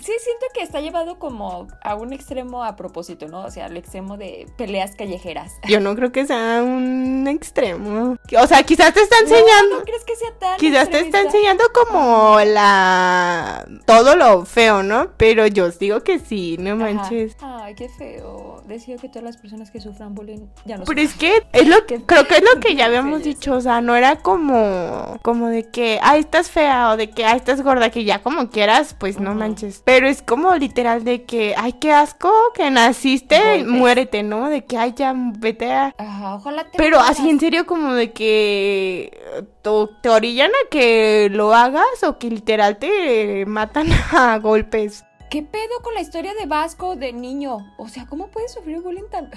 Sí, 0.00 0.12
siento 0.20 0.46
que 0.52 0.62
está 0.62 0.80
llevado 0.80 1.18
como 1.18 1.68
a 1.82 1.94
un 1.94 2.12
extremo 2.12 2.64
a 2.64 2.76
propósito, 2.76 3.28
¿no? 3.28 3.44
O 3.44 3.50
sea, 3.50 3.66
al 3.66 3.76
extremo 3.76 4.16
de 4.16 4.46
peleas 4.56 4.94
callejeras. 4.96 5.52
Yo 5.68 5.80
no 5.80 5.94
creo 5.94 6.12
que 6.12 6.26
sea 6.26 6.62
un 6.62 7.26
extremo. 7.28 8.16
O 8.38 8.46
sea, 8.46 8.62
quizás 8.62 8.92
te 8.94 9.00
está 9.00 9.18
enseñando... 9.18 9.78
¿No, 9.78 9.84
crees 9.84 10.04
que 10.04 10.16
sea 10.16 10.32
tan 10.38 10.58
Quizás 10.58 10.90
te 10.90 11.00
está 11.00 11.20
enseñando 11.20 11.64
como 11.72 12.38
la... 12.44 13.66
todo 13.86 14.16
lo 14.16 14.44
feo, 14.44 14.82
¿no? 14.82 15.12
Pero 15.16 15.46
yo 15.46 15.66
os 15.66 15.78
digo 15.78 16.02
que 16.02 16.18
sí, 16.18 16.56
no 16.58 16.72
Ajá. 16.72 16.76
manches. 16.94 17.36
Ay, 17.40 17.74
qué 17.74 17.88
feo. 17.88 18.62
Deseo 18.66 18.98
que 18.98 19.08
todas 19.08 19.24
las 19.24 19.36
personas 19.36 19.70
que 19.70 19.80
sufran 19.80 20.14
bullying 20.14 20.46
ya 20.64 20.78
no 20.78 20.84
Pero 20.84 21.02
sufran. 21.02 21.06
es 21.06 21.14
que 21.14 21.58
es 21.58 21.68
lo 21.68 21.86
que 21.86 22.02
creo 22.02 22.26
que 22.26 22.36
es 22.36 22.42
lo 22.42 22.60
que 22.60 22.74
ya 22.74 22.86
habíamos 22.86 23.22
dicho, 23.22 23.54
o 23.54 23.60
sea, 23.60 23.80
no 23.80 23.96
era 23.96 24.16
como 24.16 25.18
como 25.22 25.48
de 25.48 25.64
que 25.70 25.98
ay, 26.02 26.20
estás 26.20 26.50
fea 26.50 26.90
o 26.90 26.96
de 26.96 27.10
que 27.10 27.24
ay, 27.24 27.36
estás 27.36 27.62
gorda, 27.62 27.90
que 27.90 28.04
ya 28.04 28.22
como 28.22 28.50
quieras, 28.50 28.94
pues 28.98 29.18
no 29.18 29.34
manches. 29.34 29.82
Pero 29.84 30.08
es 30.08 30.22
como 30.22 30.54
literal 30.56 31.04
de 31.04 31.24
que 31.24 31.54
ay, 31.56 31.74
qué 31.74 31.92
asco 31.92 32.32
que 32.54 32.70
naciste, 32.70 33.36
Golpes. 33.38 33.66
muérete, 33.66 34.22
¿no? 34.22 34.48
De 34.48 34.64
que 34.64 34.78
ay, 34.78 34.94
ya 34.96 35.12
vete 35.14 35.72
a 35.72 35.94
Ajá, 35.98 36.34
ojalá 36.36 36.64
te 36.64 36.78
pero 36.78 36.98
mueras. 36.98 37.18
así 37.18 37.28
en 37.28 37.38
serio 37.38 37.66
como 37.66 37.92
de 37.92 38.12
que 38.12 39.20
te 40.00 40.08
orillan 40.08 40.50
a 40.50 40.68
que 40.70 41.28
lo 41.30 41.54
hagas 41.54 42.02
o 42.02 42.18
que 42.18 42.30
literal 42.30 42.78
te 42.78 43.44
matan 43.46 43.88
a 44.12 44.38
golpes. 44.38 45.04
¿Qué 45.30 45.42
pedo 45.42 45.80
con 45.82 45.94
la 45.94 46.00
historia 46.00 46.32
de 46.34 46.46
Vasco 46.46 46.96
de 46.96 47.12
niño? 47.12 47.58
O 47.76 47.88
sea, 47.88 48.06
¿cómo 48.06 48.28
puedes 48.28 48.52
sufrir 48.52 48.80
bullying 48.80 49.08
tan...? 49.10 49.30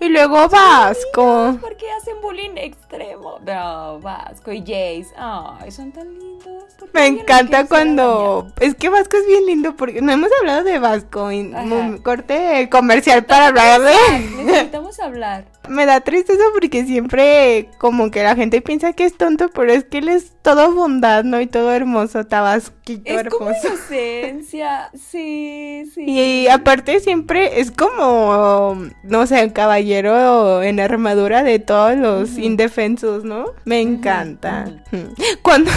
Y 0.00 0.08
luego 0.08 0.48
Vasco. 0.48 1.56
¿Por 1.60 1.76
qué 1.76 1.86
hacen 1.92 2.14
bullying 2.20 2.56
extremo? 2.56 3.38
No, 3.46 4.00
Vasco 4.00 4.50
y 4.52 4.60
Jace. 4.60 5.06
Ay, 5.16 5.70
son 5.70 5.92
tan 5.92 6.08
lindos. 6.18 6.64
¿Por 6.78 6.90
qué 6.90 6.98
Me 6.98 7.06
encanta 7.06 7.66
cuando... 7.68 8.48
Es 8.58 8.74
que 8.74 8.88
Vasco 8.88 9.16
es 9.16 9.26
bien 9.28 9.46
lindo 9.46 9.76
porque 9.76 10.02
no 10.02 10.10
hemos 10.10 10.28
hablado 10.40 10.64
de 10.64 10.78
Vasco. 10.80 11.30
mu- 11.30 12.02
corte 12.02 12.68
comercial 12.70 13.24
para 13.24 13.48
hablar 13.48 13.80
de... 13.82 13.94
Necesitamos 14.42 14.98
hablar. 14.98 15.44
Me 15.68 15.86
da 15.86 16.00
tristeza 16.00 16.42
porque 16.52 16.84
siempre 16.84 17.68
como 17.78 18.10
que 18.10 18.24
la 18.24 18.34
gente 18.34 18.60
piensa 18.60 18.94
que 18.94 19.04
es 19.04 19.16
tonto, 19.16 19.48
pero 19.50 19.72
es 19.72 19.84
que 19.84 19.98
él 19.98 20.08
es 20.08 20.32
todo 20.42 20.74
bondad, 20.74 21.22
¿no? 21.22 21.40
Y 21.40 21.46
todo 21.46 21.72
hermoso, 21.72 22.26
tabasquito 22.26 23.02
Es 23.08 23.28
como 23.28 23.50
hermoso. 23.50 23.68
inocencia. 23.68 24.90
Sí, 24.92 25.84
sí. 25.94 26.04
Y 26.04 26.48
aparte 26.48 26.98
siempre 26.98 27.60
es 27.60 27.70
como, 27.70 28.76
no 29.04 29.26
sé, 29.28 29.41
caballero 29.50 30.62
en 30.62 30.78
armadura 30.78 31.42
de 31.42 31.58
todos 31.58 31.96
los 31.96 32.38
indefensos, 32.38 33.24
¿no? 33.24 33.46
Me 33.64 33.80
encanta. 33.80 34.66
Cuando, 35.42 35.70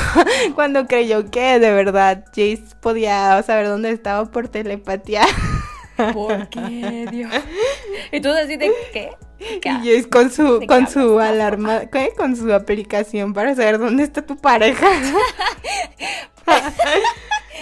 cuando 0.56 0.88
creyó 0.88 1.30
que 1.32 1.60
de 1.60 1.72
verdad 1.72 2.26
Jace 2.28 2.64
podía 2.82 3.42
saber 3.44 3.68
dónde 3.68 3.92
estaba 3.92 4.26
por 4.26 4.48
telepatía. 4.50 5.24
¿Por 6.14 6.50
qué, 6.50 7.08
Dios? 7.10 7.32
Y 8.12 8.20
tú 8.20 8.30
así 8.30 8.58
de 8.58 8.72
qué? 8.92 9.12
¿Qué? 9.62 9.70
Y 9.70 9.78
Jace 9.78 10.10
con 10.10 10.32
su, 10.32 10.60
¿De 10.60 10.60
qué 10.62 10.68
con 10.68 10.88
su 10.88 11.20
alarma, 11.20 11.86
¿qué? 11.88 12.12
con 12.18 12.36
su 12.36 12.54
aplicación 12.54 13.34
para 13.34 13.56
saber 13.56 13.80
dónde 13.80 14.04
está 14.04 14.22
tu 14.22 14.36
pareja. 14.38 14.88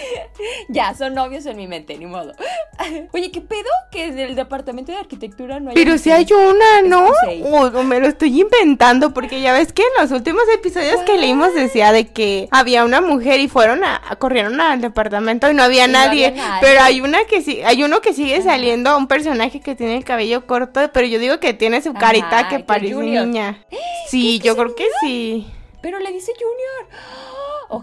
Ya, 0.68 0.94
son 0.94 1.14
novios 1.14 1.46
en 1.46 1.56
mi 1.56 1.66
mente, 1.66 1.96
ni 1.96 2.06
modo. 2.06 2.32
Oye, 3.12 3.30
¿qué 3.30 3.40
pedo? 3.40 3.68
Que 3.90 4.06
en 4.06 4.18
el 4.18 4.34
departamento 4.34 4.92
de 4.92 4.98
arquitectura 4.98 5.60
no 5.60 5.70
hay. 5.70 5.74
Pero 5.76 5.96
si 5.98 6.10
hay 6.10 6.26
una, 6.32 6.82
¿no? 6.88 7.10
O, 7.44 7.66
o 7.66 7.82
me 7.84 8.00
lo 8.00 8.06
estoy 8.08 8.40
inventando, 8.40 9.12
porque 9.14 9.40
ya 9.40 9.52
ves 9.52 9.72
que 9.72 9.82
en 9.82 10.02
los 10.02 10.10
últimos 10.10 10.42
episodios 10.52 11.00
que 11.02 11.16
leímos 11.18 11.54
decía 11.54 11.92
de 11.92 12.08
que 12.08 12.48
había 12.50 12.84
una 12.84 13.00
mujer 13.00 13.40
y 13.40 13.48
fueron 13.48 13.84
a, 13.84 14.00
a- 14.08 14.16
corrieron 14.16 14.60
al 14.60 14.80
departamento 14.80 15.50
y 15.50 15.54
no 15.54 15.62
había 15.62 15.84
Y 15.84 15.88
no 15.88 15.92
nadie. 15.94 16.26
había 16.28 16.42
nadie. 16.42 16.58
Pero 16.62 16.80
hay 16.82 17.00
una 17.00 17.24
que 17.24 17.42
sí, 17.42 17.60
hay 17.62 17.82
uno 17.84 18.00
que 18.00 18.12
sigue 18.14 18.42
saliendo, 18.42 18.96
un 18.96 19.06
personaje 19.06 19.60
que 19.60 19.74
tiene 19.74 19.96
el 19.96 20.04
cabello 20.04 20.46
corto, 20.46 20.90
pero 20.92 21.06
yo 21.06 21.18
digo 21.18 21.38
que 21.40 21.54
tiene 21.54 21.80
su 21.82 21.90
Ajá, 21.90 21.98
carita 22.00 22.48
que 22.48 22.60
parece 22.60 22.94
niña. 22.94 23.64
Sí, 24.08 24.38
yo 24.40 24.56
creo 24.56 24.74
que 24.74 24.86
sí. 25.00 25.46
Pero 25.80 25.98
le 25.98 26.12
dice 26.12 26.32
Junior. 26.34 26.98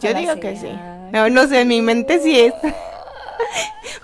Yo 0.01 0.13
digo 0.13 0.35
que 0.39 0.55
sí. 0.57 0.71
No, 1.11 1.29
no 1.29 1.47
sé, 1.47 1.61
en 1.61 1.67
mi 1.67 1.81
mente 1.81 2.19
sí 2.19 2.39
es. 2.39 2.53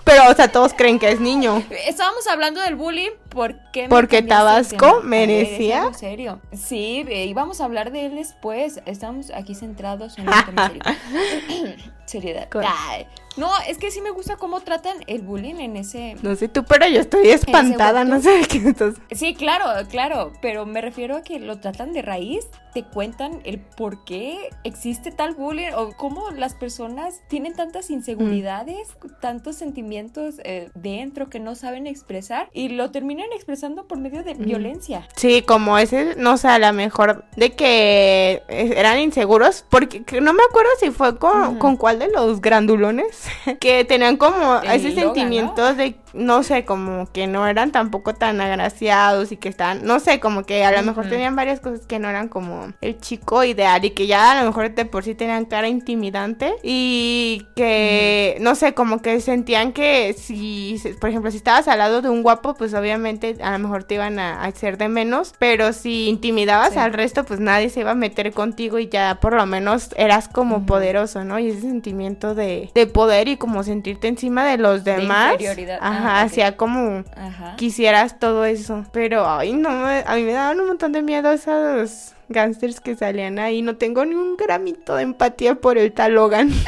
Pero, 0.04 0.30
o 0.30 0.34
sea, 0.34 0.48
todos 0.50 0.74
creen 0.74 0.98
que 0.98 1.10
es 1.10 1.20
niño. 1.20 1.62
Estábamos 1.86 2.26
hablando 2.26 2.60
del 2.60 2.76
bullying 2.76 3.10
porque 3.28 3.86
Porque 3.88 4.22
Tabasco 4.22 5.00
merecía. 5.02 5.92
serio. 5.94 6.40
Sí, 6.52 7.04
eh, 7.08 7.26
íbamos 7.26 7.60
a 7.60 7.64
hablar 7.64 7.92
de 7.92 8.06
él 8.06 8.16
después. 8.16 8.80
Estamos 8.86 9.30
aquí 9.30 9.54
centrados 9.54 10.16
en. 10.18 10.26
Seriedad. 12.06 12.48
Ay, 12.64 13.06
No, 13.36 13.50
es 13.68 13.76
que 13.76 13.90
sí 13.90 14.00
me 14.00 14.10
gusta 14.10 14.36
cómo 14.36 14.60
tratan 14.60 14.96
el 15.06 15.20
bullying 15.20 15.56
en 15.56 15.76
ese 15.76 16.16
No 16.22 16.34
sé 16.36 16.48
tú, 16.48 16.64
pero 16.64 16.86
yo 16.88 17.00
estoy 17.00 17.28
espantada, 17.28 18.04
no 18.04 18.20
sé 18.22 18.30
de 18.30 18.46
qué 18.46 18.68
estás. 18.68 18.94
Sí, 19.10 19.34
claro, 19.34 19.86
claro, 19.90 20.32
pero 20.40 20.64
me 20.64 20.80
refiero 20.80 21.16
a 21.16 21.22
que 21.22 21.38
lo 21.38 21.58
tratan 21.60 21.92
de 21.92 22.00
raíz, 22.00 22.46
te 22.78 22.84
cuentan 22.84 23.40
el 23.42 23.58
por 23.58 24.04
qué 24.04 24.50
existe 24.62 25.10
tal 25.10 25.34
bullying 25.34 25.72
o 25.74 25.90
cómo 25.96 26.30
las 26.30 26.54
personas 26.54 27.22
tienen 27.26 27.54
tantas 27.54 27.90
inseguridades, 27.90 28.96
tantos 29.20 29.56
sentimientos 29.56 30.36
eh, 30.44 30.70
dentro 30.76 31.28
que 31.28 31.40
no 31.40 31.56
saben 31.56 31.88
expresar 31.88 32.48
y 32.52 32.68
lo 32.68 32.92
terminan 32.92 33.32
expresando 33.34 33.88
por 33.88 33.98
medio 33.98 34.22
de 34.22 34.34
violencia. 34.34 35.08
Sí, 35.16 35.42
como 35.42 35.76
ese, 35.76 36.14
no 36.18 36.36
sé, 36.36 36.46
a 36.46 36.60
lo 36.60 36.72
mejor 36.72 37.24
de 37.34 37.50
que 37.50 38.44
eh, 38.46 38.74
eran 38.76 39.00
inseguros, 39.00 39.64
porque 39.68 40.04
que 40.04 40.20
no 40.20 40.32
me 40.32 40.44
acuerdo 40.48 40.70
si 40.78 40.92
fue 40.92 41.18
con, 41.18 41.58
con 41.58 41.76
cuál 41.76 41.98
de 41.98 42.12
los 42.12 42.40
grandulones, 42.40 43.26
que 43.60 43.84
tenían 43.84 44.16
como 44.16 44.60
El 44.60 44.70
ese 44.70 44.90
Logan, 44.90 45.04
sentimiento 45.04 45.74
de, 45.74 45.96
no 46.18 46.42
sé, 46.42 46.64
como 46.64 47.10
que 47.12 47.26
no 47.26 47.46
eran 47.46 47.72
tampoco 47.72 48.14
tan 48.14 48.40
agraciados 48.40 49.32
y 49.32 49.36
que 49.36 49.48
estaban, 49.48 49.84
no 49.84 50.00
sé, 50.00 50.20
como 50.20 50.42
que 50.44 50.64
a 50.64 50.72
lo 50.72 50.82
mejor 50.82 51.08
tenían 51.08 51.36
varias 51.36 51.60
cosas 51.60 51.86
que 51.86 51.98
no 51.98 52.08
eran 52.08 52.28
como 52.28 52.72
el 52.80 52.98
chico 52.98 53.44
ideal 53.44 53.84
y 53.84 53.90
que 53.90 54.06
ya 54.06 54.32
a 54.32 54.40
lo 54.42 54.46
mejor 54.48 54.74
de 54.74 54.84
por 54.84 55.04
sí 55.04 55.14
tenían 55.14 55.44
cara 55.46 55.68
intimidante 55.68 56.54
y 56.62 57.46
que, 57.56 58.36
no 58.40 58.54
sé, 58.54 58.74
como 58.74 59.00
que 59.02 59.20
sentían 59.20 59.72
que 59.72 60.14
si, 60.14 60.80
por 61.00 61.10
ejemplo, 61.10 61.30
si 61.30 61.36
estabas 61.38 61.68
al 61.68 61.78
lado 61.78 62.02
de 62.02 62.08
un 62.08 62.22
guapo, 62.22 62.54
pues 62.54 62.74
obviamente 62.74 63.36
a 63.42 63.52
lo 63.52 63.58
mejor 63.58 63.84
te 63.84 63.94
iban 63.94 64.18
a, 64.18 64.42
a 64.42 64.46
hacer 64.46 64.78
de 64.78 64.88
menos, 64.88 65.34
pero 65.38 65.72
si 65.72 66.08
intimidabas 66.08 66.72
Sí. 66.72 66.78
al 66.78 66.92
resto, 66.92 67.24
pues 67.24 67.40
nadie 67.40 67.70
se 67.70 67.80
iba 67.80 67.92
a 67.92 67.94
meter 67.94 68.32
contigo 68.32 68.78
y 68.78 68.88
ya 68.88 69.18
por 69.20 69.34
lo 69.34 69.46
menos 69.46 69.90
eras 69.96 70.28
como 70.28 70.66
poderoso, 70.66 71.24
¿no? 71.24 71.38
Y 71.38 71.48
ese 71.50 71.60
sentimiento 71.62 72.34
de, 72.34 72.70
de 72.74 72.86
poder 72.86 73.28
y 73.28 73.36
como 73.36 73.62
sentirte 73.62 74.08
encima 74.08 74.44
de 74.44 74.58
los 74.58 74.84
De 74.84 74.96
demás. 74.96 75.32
inferioridad. 75.32 75.78
Ajá, 75.80 76.07
Hacía 76.08 76.56
como 76.56 77.04
Ajá. 77.16 77.56
quisieras 77.56 78.18
todo 78.18 78.44
eso. 78.44 78.84
Pero, 78.92 79.28
ay, 79.28 79.52
no, 79.52 79.68
a 79.68 80.14
mí 80.16 80.22
me 80.22 80.32
daban 80.32 80.60
un 80.60 80.68
montón 80.68 80.92
de 80.92 81.02
miedo 81.02 81.30
esos 81.32 82.14
gangsters 82.28 82.80
que 82.80 82.94
salían 82.96 83.38
ahí. 83.38 83.62
No 83.62 83.76
tengo 83.76 84.04
ni 84.04 84.14
un 84.14 84.36
gramito 84.36 84.96
de 84.96 85.02
empatía 85.02 85.54
por 85.56 85.78
el 85.78 85.92
tal 85.92 86.14
Logan. 86.14 86.50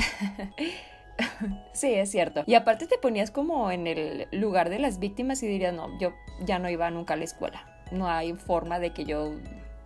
Sí, 1.73 1.95
es 1.95 2.11
cierto. 2.11 2.45
Y 2.47 2.55
aparte 2.55 2.87
te 2.87 2.99
ponías 2.99 3.31
como 3.31 3.71
en 3.71 3.87
el 3.87 4.27
lugar 4.33 4.69
de 4.69 4.79
las 4.79 4.99
víctimas 4.99 5.43
y 5.43 5.47
dirías, 5.49 5.73
no, 5.75 5.99
yo 5.99 6.13
ya 6.45 6.59
no 6.59 6.69
iba 6.69 6.91
nunca 6.91 7.15
a 7.15 7.17
la 7.17 7.25
escuela. 7.25 7.65
No 7.91 8.09
hay 8.09 8.35
forma 8.35 8.79
de 8.79 8.93
que 8.93 9.05
yo 9.05 9.33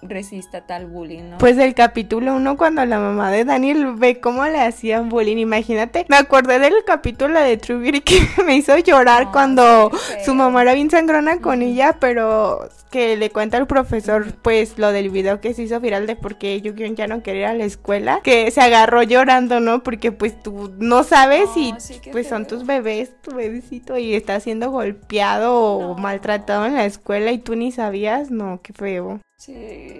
resista 0.03 0.63
tal 0.63 0.87
bullying, 0.87 1.31
¿no? 1.31 1.39
Pues 1.39 1.57
del 1.57 1.75
capítulo 1.75 2.35
1 2.37 2.57
cuando 2.57 2.85
la 2.85 2.99
mamá 2.99 3.31
de 3.31 3.45
Daniel 3.45 3.95
ve 3.97 4.21
cómo 4.21 4.45
le 4.45 4.61
hacían 4.61 5.09
bullying, 5.09 5.39
imagínate. 5.39 6.07
Me 6.09 6.17
acordé 6.17 6.59
del 6.59 6.75
capítulo 6.87 7.41
de 7.41 7.57
True 7.57 7.79
Beauty 7.79 8.01
que 8.01 8.29
me 8.47 8.57
hizo 8.57 8.77
llorar 8.79 9.25
Ay, 9.27 9.33
cuando 9.33 9.91
su 10.25 10.35
mamá 10.35 10.63
era 10.63 10.75
bien 10.75 10.91
sangrona 10.91 11.41
con 11.41 11.63
ella, 11.63 11.97
pero 11.99 12.69
que 12.95 13.17
le 13.17 13.29
cuenta 13.29 13.57
al 13.57 13.67
profesor 13.67 14.37
pues 14.41 14.79
lo 14.79 14.93
del 14.93 15.11
video 15.11 15.41
que 15.41 15.53
se 15.53 15.63
hizo 15.63 15.81
viral 15.81 16.07
de 16.07 16.15
por 16.15 16.39
qué 16.39 16.61
Yukion 16.61 16.95
ya 16.95 17.09
no 17.09 17.25
quería 17.25 17.41
ir 17.41 17.47
a 17.49 17.55
la 17.55 17.65
escuela, 17.65 18.21
que 18.23 18.49
se 18.53 18.61
agarró 18.61 19.03
llorando, 19.03 19.59
¿no? 19.59 19.83
Porque 19.83 20.13
pues 20.13 20.41
tú 20.41 20.73
no 20.79 21.03
sabes 21.03 21.51
si 21.55 21.73
No, 21.73 21.81
sí, 21.81 21.99
qué 22.01 22.13
pues 22.13 22.29
son 22.29 22.47
tus 22.47 22.65
bebés, 22.65 23.11
tu 23.21 23.35
bebecito 23.35 23.99
y 23.99 24.15
está 24.15 24.39
siendo 24.39 24.71
golpeado 24.71 25.57
o 25.57 25.99
maltratado 25.99 26.67
en 26.67 26.75
la 26.75 26.85
escuela 26.85 27.33
y 27.33 27.39
tú 27.39 27.57
ni 27.57 27.73
sabías, 27.73 28.31
no, 28.31 28.61
qué 28.63 28.73
feo. 28.73 29.21
Sí, 29.39 29.55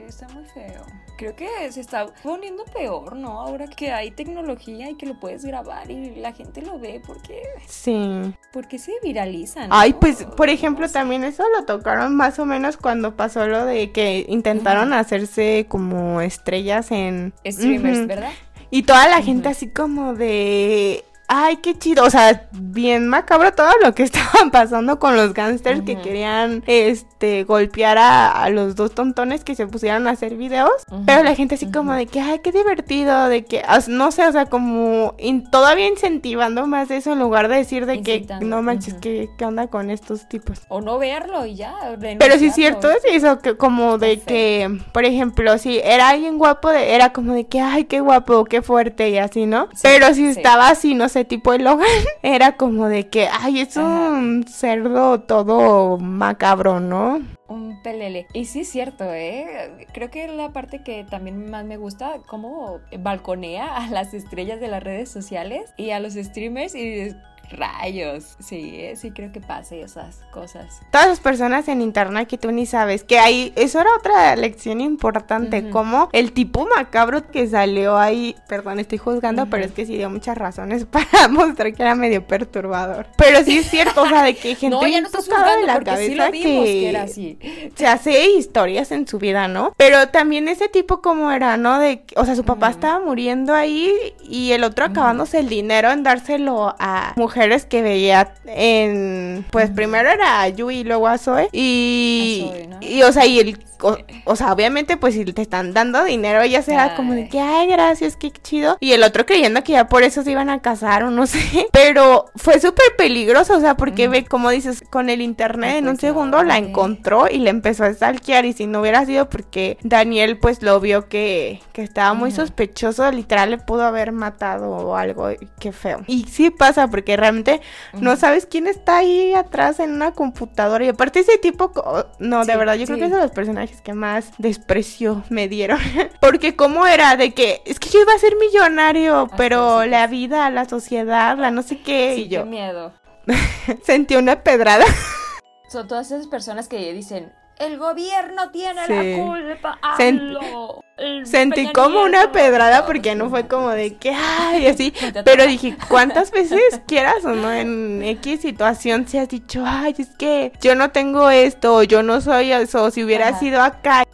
está 0.07 0.29
muy 0.29 0.45
feo. 0.45 0.85
Creo 1.17 1.37
que 1.37 1.49
se 1.71 1.81
está 1.81 2.07
poniendo 2.25 2.65
peor, 2.65 3.15
¿no? 3.15 3.41
Ahora 3.41 3.69
que 3.69 3.93
hay 3.93 4.11
tecnología 4.11 4.91
y 4.91 4.97
que 4.97 5.07
lo 5.07 5.21
puedes 5.21 5.45
grabar 5.45 5.89
y 5.89 6.17
la 6.17 6.33
gente 6.33 6.61
lo 6.61 6.81
ve, 6.81 7.01
¿por 7.07 7.23
qué? 7.23 7.41
Sí. 7.69 8.35
¿Por 8.53 8.67
qué 8.67 8.79
se 8.79 8.93
viralizan? 9.01 9.69
Ay, 9.71 9.93
pues, 9.93 10.25
por 10.25 10.49
ejemplo, 10.49 10.89
también 10.89 11.23
eso 11.23 11.45
lo 11.57 11.65
tocaron 11.67 12.17
más 12.17 12.41
o 12.41 12.47
menos 12.47 12.77
cuando 12.85 13.17
pasó 13.17 13.47
lo 13.47 13.65
de 13.65 13.93
que 13.93 14.27
intentaron 14.29 14.93
hacerse 14.93 15.65
como 15.71 16.21
estrellas 16.21 16.91
en... 16.91 17.33
Streamers. 17.47 18.07
¿verdad? 18.07 18.31
Y 18.71 18.83
toda 18.83 19.09
la 19.09 19.23
gente 19.23 19.49
así 19.49 19.69
como 19.71 20.13
de... 20.13 21.03
Ay, 21.27 21.57
qué 21.63 21.79
chido. 21.79 22.05
O 22.05 22.11
sea, 22.11 22.47
bien 22.53 23.09
macabro 23.09 23.55
todo 23.55 23.71
lo 23.83 23.95
que 23.95 24.03
estaban 24.11 24.51
pasando 24.51 24.99
con 24.99 25.17
los 25.17 25.33
gángsters 25.33 25.81
que 25.81 25.99
querían 25.99 26.63
este 26.67 27.14
golpear 27.47 27.99
a, 27.99 28.31
a 28.45 28.51
los 28.51 28.77
dos 28.77 28.93
tontones 28.95 29.45
que 29.45 29.55
se 29.55 29.67
pusieron 29.67 30.07
a 30.07 30.11
hacer 30.11 30.37
videos. 30.37 30.71
Pero 31.07 31.23
la 31.23 31.35
gente 31.35 31.55
así 31.55 31.71
como 31.71 31.93
de 31.93 32.07
que, 32.07 32.21
ay, 32.21 32.41
qué 32.43 32.53
divertido, 32.53 33.29
de 33.29 33.45
que, 33.45 33.63
no 33.89 34.11
sé, 34.13 34.27
o 34.27 34.33
sea, 34.33 34.47
como 34.47 35.15
todavía 35.51 35.87
incentivando 35.89 36.67
más 36.67 36.91
eso 36.91 37.13
en 37.13 37.19
lugar 37.19 37.49
de 37.49 37.57
decir 37.57 37.87
de 37.87 38.03
que, 38.03 38.27
no 38.41 38.63
manches, 38.63 38.95
ujú. 38.95 39.01
¿qué, 39.03 39.29
¿qué 39.39 39.45
onda 39.45 39.67
con 39.69 39.91
estos 39.91 40.29
tipos? 40.29 40.61
O 40.69 40.81
no 40.81 40.99
verlo 40.99 41.47
y 41.47 41.57
ya. 41.57 41.75
Pero 42.19 42.39
sí 42.39 42.47
es 42.47 42.55
cierto, 42.55 42.91
es 42.91 43.03
eso, 43.07 43.39
que 43.41 43.57
como 43.57 43.99
de 43.99 44.21
que, 44.21 44.79
por 44.93 45.05
ejemplo, 45.05 45.57
si 45.59 45.79
era 45.79 46.09
alguien 46.11 46.39
guapo, 46.39 46.69
de- 46.71 46.95
era 46.95 47.13
como 47.13 47.33
de 47.35 47.47
que, 47.47 47.61
ay, 47.61 47.85
qué 47.85 48.01
guapo, 48.01 48.45
qué 48.45 48.63
fuerte 48.63 49.11
y 49.11 49.19
así, 49.19 49.47
¿no? 49.47 49.69
Sí, 49.73 49.81
Pero 49.83 50.09
si 50.09 50.33
sí. 50.33 50.39
estaba 50.39 50.69
así, 50.69 50.95
no 50.95 51.09
sé, 51.09 51.25
tipo 51.25 51.53
el 51.53 51.65
Logan, 51.65 51.87
era 52.23 52.57
como 52.57 52.89
de 52.89 53.09
que, 53.09 53.29
ay, 53.41 53.61
es 53.61 53.77
Ajá. 53.77 53.87
un 54.11 54.45
cerdo 54.49 55.21
todo 55.21 55.99
macabro, 55.99 56.81
¿no? 56.81 57.14
Un 57.49 57.83
pelele. 57.83 58.27
Y 58.33 58.47
sí 58.47 58.61
es 58.61 58.69
cierto, 58.69 59.05
¿eh? 59.13 59.87
Creo 59.93 60.11
que 60.11 60.29
la 60.29 60.53
parte 60.53 60.83
que 60.83 61.05
también 61.05 61.51
más 61.51 61.65
me 61.65 61.77
gusta, 61.77 62.21
cómo 62.27 62.81
balconea 62.99 63.77
a 63.77 63.91
las 63.91 64.15
estrellas 64.15 64.61
de 64.61 64.69
las 64.69 64.83
redes 64.83 65.11
sociales 65.11 65.73
y 65.77 65.91
a 65.91 66.01
los 66.01 66.15
streamers 66.15 66.75
y 66.75 67.15
Rayos. 67.51 68.37
Sí, 68.39 68.73
eh, 68.75 68.97
sí 68.97 69.11
creo 69.11 69.33
que 69.33 69.41
pase 69.41 69.83
esas 69.83 70.21
cosas. 70.31 70.81
Todas 70.91 71.09
las 71.09 71.21
personas 71.21 71.69
en 71.69 71.81
internet 71.81 72.29
que 72.29 72.39
tú 72.39 72.51
ni 72.53 72.67
sabes, 72.67 73.05
que 73.05 73.19
ahí, 73.19 73.53
eso 73.57 73.81
era 73.81 73.91
otra 73.97 74.35
lección 74.37 74.81
importante, 74.81 75.71
como 75.71 76.09
el 76.13 76.33
tipo 76.33 76.67
macabro 76.67 77.31
que 77.31 77.47
salió 77.47 77.97
ahí, 77.97 78.35
perdón, 78.49 78.81
estoy 78.81 78.99
juzgando, 78.99 79.47
pero 79.47 79.65
es 79.65 79.73
que 79.73 79.87
sí 79.87 79.97
dio 79.97 80.11
muchas 80.11 80.37
razones 80.37 80.85
para 80.91 81.29
mostrar 81.29 81.73
que 81.73 81.83
era 81.83 81.95
medio 81.95 82.27
perturbador. 82.27 83.07
Pero 83.17 83.45
sí 83.45 83.59
es 83.59 83.71
cierto, 83.71 84.03
o 84.03 84.09
sea, 84.09 84.23
de 84.23 84.35
que 84.35 84.49
hay 84.49 84.55
gente 84.55 84.77
no, 84.77 84.87
ya 84.87 85.01
no 85.01 85.07
estás 85.07 85.27
de 85.27 85.67
la 85.67 85.75
porque 85.75 85.97
sí 85.97 86.15
lo 86.15 86.25
cabeza 86.25 86.31
vimos 86.31 86.65
que... 86.65 86.73
que 86.73 86.89
era 86.89 87.03
así. 87.03 87.39
se 87.75 87.87
hace 87.87 88.31
historias 88.31 88.91
en 88.93 89.07
su 89.07 89.19
vida, 89.19 89.49
¿no? 89.49 89.73
Pero 89.77 90.09
también 90.09 90.49
ese 90.49 90.69
tipo 90.69 91.01
como 91.01 91.31
era, 91.31 91.57
¿no? 91.57 91.79
De, 91.79 92.05
o 92.17 92.25
sea, 92.25 92.35
su 92.35 92.45
papá 92.45 92.71
estaba 92.71 93.01
muriendo 93.01 93.55
ahí 93.55 93.93
y 94.23 94.53
el 94.53 94.65
otro 94.65 94.85
acabándose 94.85 95.39
el 95.41 95.49
dinero 95.49 95.91
en 95.91 96.03
dárselo 96.03 96.75
a 96.79 97.13
mujeres 97.17 97.34
que 97.69 97.83
veía 97.83 98.33
en, 98.47 99.45
pues 99.51 99.71
primero 99.71 100.09
era 100.09 100.43
a 100.43 100.49
Yui 100.49 100.79
y 100.79 100.85
luego 100.85 101.09
a 101.09 101.19
Zoe 101.19 101.49
y, 101.53 102.51
y 102.81 103.03
o 103.03 103.13
sea, 103.13 103.27
y 103.27 103.41
el, 103.41 103.59
o, 103.83 103.99
o 104.25 104.37
sea, 104.37 104.53
obviamente 104.53 104.97
pues 104.97 105.15
si 105.15 105.25
te 105.25 105.43
están 105.43 105.75
dando 105.75 106.05
dinero, 106.05 106.41
ella 106.41 106.63
será 106.63 106.97
como 106.97 107.13
de 107.13 107.29
que, 107.29 107.41
ay, 107.41 107.69
gracias, 107.69 108.17
qué 108.17 108.31
chido. 108.31 108.77
Y 108.81 108.93
el 108.93 109.03
otro 109.03 109.27
creyendo 109.27 109.63
que 109.63 109.73
ya 109.73 109.89
por 109.89 110.03
eso 110.03 110.23
se 110.23 110.31
iban 110.31 110.49
a 110.49 110.63
casar 110.63 111.05
o 111.05 111.11
no 111.11 111.27
sé. 111.27 111.69
Pero 111.73 112.27
fue 112.37 112.61
súper 112.61 112.97
peligroso, 112.97 113.57
o 113.57 113.61
sea, 113.61 113.77
porque 113.77 114.09
ve, 114.09 114.25
como 114.25 114.51
dices, 114.51 114.83
con 114.91 115.11
el 115.11 115.21
internet 115.21 115.71
Ay, 115.73 115.79
en 115.79 115.89
un 115.89 115.97
segundo 115.99 116.43
la 116.43 116.57
encontró 116.59 117.27
y 117.31 117.39
le 117.39 117.51
empezó 117.51 117.85
a 117.85 117.93
stalkear. 117.93 118.45
Y 118.45 118.53
si 118.53 118.67
no 118.67 118.81
hubiera 118.81 119.05
sido 119.05 119.29
porque 119.29 119.79
Daniel 119.83 120.39
pues 120.39 120.63
lo 120.63 120.81
vio 120.81 121.09
que, 121.09 121.61
que 121.73 121.83
estaba 121.83 122.15
muy 122.15 122.31
sospechoso, 122.31 123.11
literal 123.11 123.51
le 123.51 123.59
pudo 123.59 123.85
haber 123.85 124.13
matado 124.13 124.71
o 124.71 124.97
algo. 124.97 125.29
Qué 125.59 125.73
feo. 125.73 126.03
Y 126.07 126.25
sí 126.25 126.51
pasa 126.51 126.89
porque 126.89 127.17
realmente 127.25 127.63
no 127.95 128.17
sabes 128.17 128.45
quién 128.45 128.67
está 128.67 128.99
ahí 128.99 129.33
atrás 129.33 129.81
en 129.81 129.93
una 129.93 130.13
computadora. 130.13 130.85
Y 130.85 130.89
aparte 130.89 131.21
ese 131.21 131.39
tipo, 131.39 131.73
no, 132.19 132.45
de 132.45 132.57
verdad, 132.57 132.75
yo 132.75 132.85
creo 132.85 132.99
que 132.99 133.07
es 133.07 133.11
de 133.11 133.19
los 133.19 133.31
personajes 133.31 133.81
que 133.81 133.95
más 133.95 134.33
desprecio 134.39 135.25
me 135.31 135.49
dieron. 135.49 135.79
porque 136.21 136.55
cómo 136.55 136.87
era 136.87 137.17
de 137.17 137.33
que, 137.33 137.63
es 137.65 137.81
que 137.81 137.89
yo 137.89 138.01
iba 138.01 138.13
a 138.13 138.19
ser 138.19 138.37
millonario, 138.37 139.29
pero 139.37 139.87
la 139.87 140.07
vida, 140.07 140.51
la 140.51 140.69
sociedad, 140.69 141.39
la 141.39 141.51
no 141.51 141.63
sé 141.63 141.81
qué. 141.81 142.17
Y 142.17 142.29
yo 142.29 142.45
qué 142.45 142.51
miedo. 142.51 142.93
sentí 143.85 144.17
una 144.17 144.43
pedrada. 144.43 144.85
Son 145.69 145.89
todas 145.89 146.11
esas 146.11 146.27
personas 146.27 146.69
que 146.69 146.93
dicen, 146.93 147.33
el 147.67 147.79
gobierno 147.79 148.51
tiene 148.51 148.87
Sí. 148.87 148.93
la 148.95 149.17
culpa. 149.25 149.79
Hazlo, 149.83 150.81
Sentí 151.25 151.73
como 151.73 152.03
una 152.03 152.19
Nieto". 152.19 152.33
pedrada 152.33 152.87
porque 152.87 153.17
no 153.17 153.29
fue 153.29 153.49
como 153.49 153.71
de 153.71 153.97
que, 153.97 154.13
ay, 154.15 154.67
así. 154.69 154.93
Pero 155.25 155.45
dije, 155.47 155.77
¿cuántas 155.89 156.31
veces 156.31 156.61
quieras 156.87 157.25
o 157.25 157.31
no 157.31 157.53
en 157.53 158.03
X 158.05 158.43
situación 158.43 159.09
se 159.09 159.19
has 159.19 159.29
dicho, 159.29 159.65
ay, 159.67 159.95
es 159.99 160.15
que 160.17 160.53
yo 160.61 160.75
no 160.77 160.91
tengo 160.93 161.31
esto, 161.31 161.83
yo 161.83 162.03
no 162.05 162.21
soy 162.21 162.53
eso, 162.53 162.91
si 162.93 163.03
hubiera 163.03 163.29
Ajá. 163.29 163.39
sido 163.41 163.61
acá, 163.63 164.05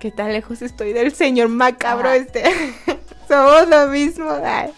¿qué 0.00 0.10
tan 0.10 0.32
lejos 0.32 0.62
estoy 0.62 0.92
del 0.94 1.12
señor 1.14 1.48
macabro 1.48 2.08
Ajá. 2.08 2.16
este? 2.16 2.44
Somos 3.28 3.68
lo 3.68 3.86
mismo. 3.88 4.30
ay. 4.44 4.72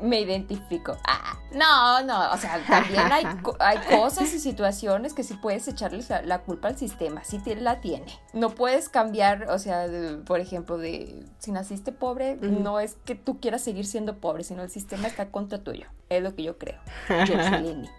Me 0.00 0.20
identifico. 0.20 0.96
Ah, 1.06 1.36
no, 1.52 2.02
no, 2.04 2.32
o 2.32 2.36
sea, 2.38 2.58
también 2.66 3.12
hay, 3.12 3.24
hay 3.58 3.78
cosas 3.98 4.32
y 4.32 4.38
situaciones 4.38 5.12
que 5.14 5.22
sí 5.24 5.34
puedes 5.34 5.68
echarles 5.68 6.08
la, 6.08 6.22
la 6.22 6.38
culpa 6.40 6.68
al 6.68 6.78
sistema, 6.78 7.22
sí 7.24 7.38
te- 7.38 7.56
la 7.56 7.80
tiene. 7.80 8.06
No 8.32 8.50
puedes 8.50 8.88
cambiar, 8.88 9.48
o 9.50 9.58
sea, 9.58 9.86
de- 9.88 10.16
por 10.18 10.40
ejemplo, 10.40 10.78
de 10.78 11.24
si 11.38 11.52
naciste 11.52 11.92
pobre, 11.92 12.36
Ujú. 12.36 12.46
no 12.60 12.80
es 12.80 12.96
que 13.04 13.14
tú 13.14 13.40
quieras 13.40 13.62
seguir 13.62 13.86
siendo 13.86 14.16
pobre, 14.18 14.44
sino 14.44 14.62
el 14.62 14.70
sistema 14.70 15.06
está 15.06 15.30
contra 15.30 15.58
tuyo. 15.62 15.86
Es 16.08 16.22
lo 16.22 16.34
que 16.34 16.44
yo 16.44 16.56
creo. 16.58 16.80
Yo 17.08 17.26
soy 17.42 17.60
Lenny. 17.62 17.90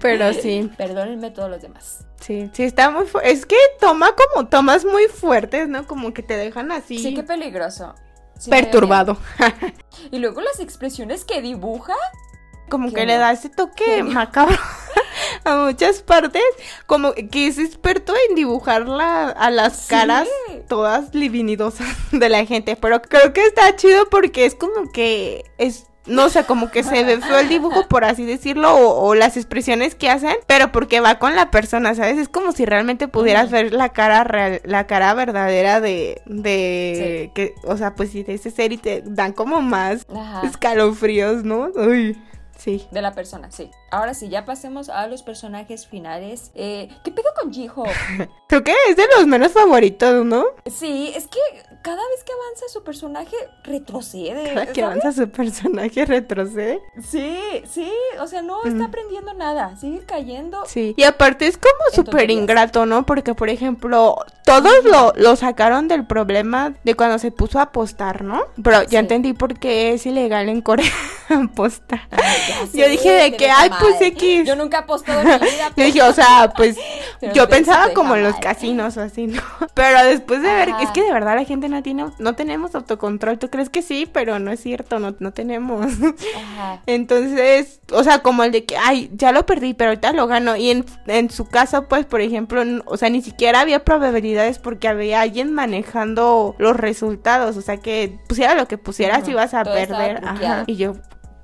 Pero 0.00 0.32
sí, 0.32 0.70
Perdónenme 0.78 1.30
todos 1.30 1.48
los 1.50 1.62
demás. 1.62 2.04
sí, 2.20 2.50
sí 2.52 2.62
está 2.64 2.90
muy 2.90 3.06
Es 3.24 3.46
que 3.46 3.56
toma 3.80 4.08
como 4.14 4.48
tomas 4.48 4.84
muy 4.84 5.04
fuertes, 5.06 5.68
¿no? 5.68 5.86
Como 5.86 6.12
que 6.12 6.22
te 6.22 6.36
dejan 6.36 6.72
así 6.72 6.98
Sí, 6.98 7.14
qué 7.14 7.22
peligroso. 7.22 7.94
Sí 8.38 8.50
perturbado. 8.50 9.16
Y 10.10 10.18
luego 10.18 10.40
las 10.40 10.60
expresiones 10.60 11.24
que 11.24 11.40
dibuja. 11.42 11.94
como 12.68 12.88
¿Qué 12.88 12.94
que 12.96 13.06
le 13.06 13.16
da 13.16 13.32
ese 13.32 13.48
toque 13.48 14.02
macabro 14.02 14.58
a 15.44 15.56
muchas 15.56 16.02
partes, 16.02 16.42
como 16.86 17.12
que 17.14 17.46
es 17.46 17.58
experto 17.58 18.12
en 18.28 18.34
dibujar 18.34 18.88
la- 18.88 19.28
a 19.30 19.50
las 19.50 19.76
Sí. 19.82 19.88
caras 19.90 20.28
todas 20.68 21.14
livinidosas 21.14 21.86
de 22.12 22.28
la 22.28 22.44
gente, 22.44 22.74
pero 22.76 23.00
creo 23.02 23.32
que 23.32 23.44
está 23.46 23.74
chido 23.76 24.08
porque 24.10 24.44
es 24.46 24.54
como 24.56 24.90
que 24.92 25.44
es 25.58 25.86
no 26.06 26.28
sé, 26.28 26.44
como 26.44 26.70
que 26.70 26.82
se 26.82 27.04
ve 27.04 27.20
feo 27.20 27.38
el 27.38 27.48
dibujo, 27.48 27.88
por 27.88 28.04
así 28.04 28.24
decirlo, 28.24 28.74
o, 28.74 29.06
o 29.08 29.14
las 29.14 29.36
expresiones 29.36 29.94
que 29.94 30.08
hacen, 30.10 30.36
pero 30.46 30.72
porque 30.72 31.00
va 31.00 31.18
con 31.18 31.34
la 31.34 31.50
persona, 31.50 31.94
¿sabes? 31.94 32.18
Es 32.18 32.28
como 32.28 32.52
si 32.52 32.64
realmente 32.64 33.08
pudieras 33.08 33.50
ver 33.50 33.72
la 33.72 33.90
cara 33.90 34.24
real, 34.24 34.60
la 34.64 34.86
cara 34.86 35.14
verdadera 35.14 35.80
de, 35.80 36.22
de, 36.26 37.30
que, 37.34 37.54
o 37.64 37.76
sea, 37.76 37.94
pues 37.94 38.10
sí, 38.10 38.22
de 38.22 38.34
ese 38.34 38.50
ser 38.50 38.72
y 38.72 38.76
te 38.78 39.02
dan 39.04 39.32
como 39.32 39.60
más 39.62 40.06
Ajá. 40.14 40.46
escalofríos, 40.46 41.44
¿no? 41.44 41.70
Uy, 41.74 42.16
sí. 42.56 42.86
De 42.90 43.02
la 43.02 43.12
persona, 43.12 43.50
sí. 43.50 43.70
Ahora 43.90 44.14
sí, 44.14 44.28
ya 44.28 44.44
pasemos 44.44 44.88
a 44.88 45.06
los 45.06 45.22
personajes 45.22 45.86
finales. 45.86 46.50
Eh, 46.54 46.88
¿Qué 47.04 47.10
pedo 47.10 47.28
con 47.40 47.52
Jiho? 47.52 47.84
Creo 48.48 48.62
que 48.64 48.74
es 48.88 48.96
de 48.96 49.06
los 49.16 49.26
menos 49.26 49.52
favoritos, 49.52 50.24
¿no? 50.24 50.44
Sí, 50.66 51.12
es 51.14 51.26
que 51.28 51.38
cada 51.86 52.02
vez 52.08 52.24
que 52.24 52.32
avanza 52.32 52.64
su 52.72 52.82
personaje 52.82 53.36
retrocede. 53.62 54.54
Cada 54.54 54.66
que 54.66 54.80
¿sabes? 54.80 54.98
avanza 55.04 55.22
su 55.22 55.30
personaje 55.30 56.04
retrocede. 56.04 56.80
Sí, 57.08 57.38
sí, 57.70 57.88
o 58.20 58.26
sea, 58.26 58.42
no 58.42 58.64
está 58.64 58.86
aprendiendo 58.86 59.32
nada, 59.34 59.76
sigue 59.76 60.00
cayendo. 60.04 60.64
Sí. 60.66 60.94
Y 60.96 61.04
aparte 61.04 61.46
es 61.46 61.56
como 61.56 61.74
súper 61.94 62.30
ingrato, 62.32 62.86
¿no? 62.86 63.06
Porque, 63.06 63.34
por 63.34 63.48
ejemplo, 63.50 64.16
todos 64.44 64.84
lo, 64.84 65.12
lo 65.14 65.36
sacaron 65.36 65.86
del 65.86 66.04
problema 66.06 66.74
de 66.82 66.94
cuando 66.94 67.20
se 67.20 67.30
puso 67.30 67.60
a 67.60 67.62
apostar, 67.62 68.22
¿no? 68.24 68.42
Pero 68.62 68.82
ya 68.82 68.88
Sí. 68.88 68.96
entendí 68.96 69.32
por 69.32 69.56
qué 69.58 69.92
es 69.92 70.06
ilegal 70.06 70.48
en 70.48 70.62
Corea 70.62 70.90
apostar. 71.28 72.00
Ay, 72.10 72.68
Yo 72.72 72.88
dije 72.88 73.12
de 73.12 73.36
que, 73.36 73.48
ay, 73.48 73.70
pues, 73.78 74.00
X. 74.00 74.44
Yo 74.46 74.56
nunca 74.56 74.78
he 74.78 74.80
apostado 74.80 75.20
en 75.20 75.28
mi 75.28 75.46
vida. 75.46 75.72
Yo 75.76 75.84
dije, 75.84 76.02
o 76.02 76.12
sea, 76.12 76.52
pues 76.56 76.76
yo 77.34 77.48
pensaba 77.48 77.90
como 77.94 78.16
en 78.16 78.22
los 78.24 78.36
casinos 78.36 78.96
o 78.96 79.02
así, 79.02 79.26
¿no? 79.26 79.42
Pero 79.74 80.02
después 80.04 80.42
de 80.42 80.48
ver, 80.48 80.70
Ajá. 80.70 80.82
es 80.82 80.90
que 80.90 81.02
de 81.02 81.12
verdad 81.12 81.36
la 81.36 81.44
gente 81.44 81.68
no 81.68 81.75
tiene, 81.82 82.06
no 82.18 82.34
tenemos 82.34 82.74
autocontrol. 82.74 83.38
Tú 83.38 83.48
crees 83.50 83.70
que 83.70 83.82
sí, 83.82 84.08
pero 84.10 84.38
no 84.38 84.50
es 84.50 84.60
cierto, 84.60 84.98
no, 84.98 85.14
no 85.18 85.32
tenemos. 85.32 85.86
Ajá. 86.36 86.82
Entonces, 86.86 87.80
o 87.92 88.02
sea, 88.04 88.20
como 88.20 88.44
el 88.44 88.52
de 88.52 88.64
que, 88.64 88.76
ay, 88.76 89.10
ya 89.14 89.32
lo 89.32 89.46
perdí, 89.46 89.74
pero 89.74 89.90
ahorita 89.90 90.12
lo 90.12 90.26
gano. 90.26 90.56
Y 90.56 90.70
en, 90.70 90.84
en 91.06 91.30
su 91.30 91.46
caso, 91.46 91.88
pues, 91.88 92.06
por 92.06 92.20
ejemplo, 92.20 92.62
o 92.86 92.96
sea, 92.96 93.10
ni 93.10 93.22
siquiera 93.22 93.60
había 93.60 93.84
probabilidades 93.84 94.58
porque 94.58 94.88
había 94.88 95.20
alguien 95.20 95.52
manejando 95.52 96.54
los 96.58 96.76
resultados. 96.76 97.56
O 97.56 97.62
sea, 97.62 97.78
que 97.78 98.18
pusiera 98.28 98.54
lo 98.54 98.68
que 98.68 98.78
pusieras 98.78 99.28
ibas 99.28 99.54
a 99.54 99.64
todo 99.64 99.74
perder. 99.74 100.24
Ajá. 100.24 100.64
Y 100.66 100.76
yo, 100.76 100.94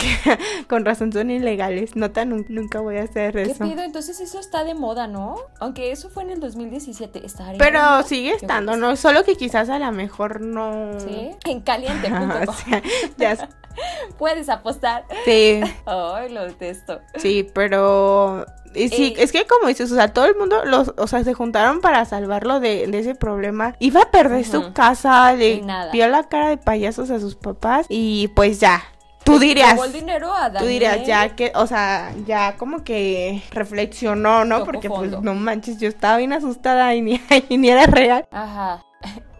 con 0.68 0.84
razón 0.84 1.12
son 1.12 1.30
ilegales. 1.30 1.96
Nota, 1.96 2.24
nun- 2.24 2.46
nunca 2.48 2.80
voy 2.80 2.98
a 2.98 3.02
hacer 3.04 3.32
¿Qué 3.34 3.42
eso. 3.42 3.64
pido? 3.64 3.82
Entonces 3.82 4.20
eso 4.20 4.38
está 4.38 4.64
de 4.64 4.74
moda, 4.74 5.06
¿no? 5.06 5.36
Aunque 5.60 5.90
eso 5.92 6.10
fue 6.10 6.22
en 6.24 6.30
el 6.30 6.40
2017. 6.40 7.24
¿Estará 7.24 7.58
Pero 7.58 7.78
moda? 7.80 8.02
sigue 8.02 8.32
estando, 8.34 8.76
¿no? 8.76 8.96
Solo 8.96 9.24
que 9.24 9.36
quizás 9.36 9.68
a 9.68 9.78
lo 9.78 9.92
mejor 9.92 10.40
no. 10.40 10.98
Sí. 11.00 11.30
En 11.44 11.60
caliente.com. 11.60 12.30
o 12.48 12.52
sea, 12.52 12.82
ya- 13.16 13.48
Puedes 14.18 14.48
apostar. 14.50 15.04
sí, 15.24 15.60
Ay, 15.86 16.28
lo 16.30 16.44
detesto. 16.44 17.00
sí, 17.16 17.48
pero 17.54 18.44
y 18.74 18.88
sí, 18.90 19.14
Eh. 19.16 19.22
es 19.22 19.32
que 19.32 19.46
como 19.46 19.68
dices, 19.68 19.90
o 19.90 19.94
sea, 19.94 20.08
todo 20.12 20.26
el 20.26 20.34
mundo, 20.36 20.64
los, 20.66 20.92
o 20.98 21.06
sea, 21.06 21.24
se 21.24 21.32
juntaron 21.32 21.80
para 21.80 22.04
salvarlo 22.04 22.60
de, 22.60 22.86
de 22.86 22.98
ese 22.98 23.14
problema. 23.14 23.74
Iba 23.78 24.02
a 24.02 24.10
perder 24.10 24.44
su 24.44 24.72
casa, 24.74 25.32
le 25.34 25.62
vio 25.92 26.06
la 26.08 26.24
cara 26.24 26.48
de 26.50 26.58
payasos 26.58 27.10
a 27.10 27.18
sus 27.18 27.34
papás 27.34 27.86
y 27.88 28.28
pues 28.36 28.60
ya. 28.60 28.82
Tú 29.24 29.38
dirías, 29.38 29.78
el 29.80 29.92
dinero 29.92 30.34
a 30.34 30.52
tú 30.52 30.66
dirías 30.66 31.06
ya 31.06 31.36
que, 31.36 31.52
o 31.54 31.66
sea, 31.66 32.12
ya 32.26 32.56
como 32.56 32.82
que 32.84 33.42
reflexionó, 33.50 34.44
¿no? 34.44 34.58
Tocó 34.58 34.72
Porque 34.72 34.88
fondo. 34.88 35.18
pues 35.18 35.22
no 35.22 35.34
manches, 35.34 35.78
yo 35.78 35.88
estaba 35.88 36.16
bien 36.16 36.32
asustada 36.32 36.94
y 36.94 37.02
ni, 37.02 37.20
y 37.48 37.58
ni 37.58 37.70
era 37.70 37.86
real. 37.86 38.26
Ajá. 38.30 38.84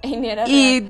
Y 0.12 0.26
era 0.26 0.44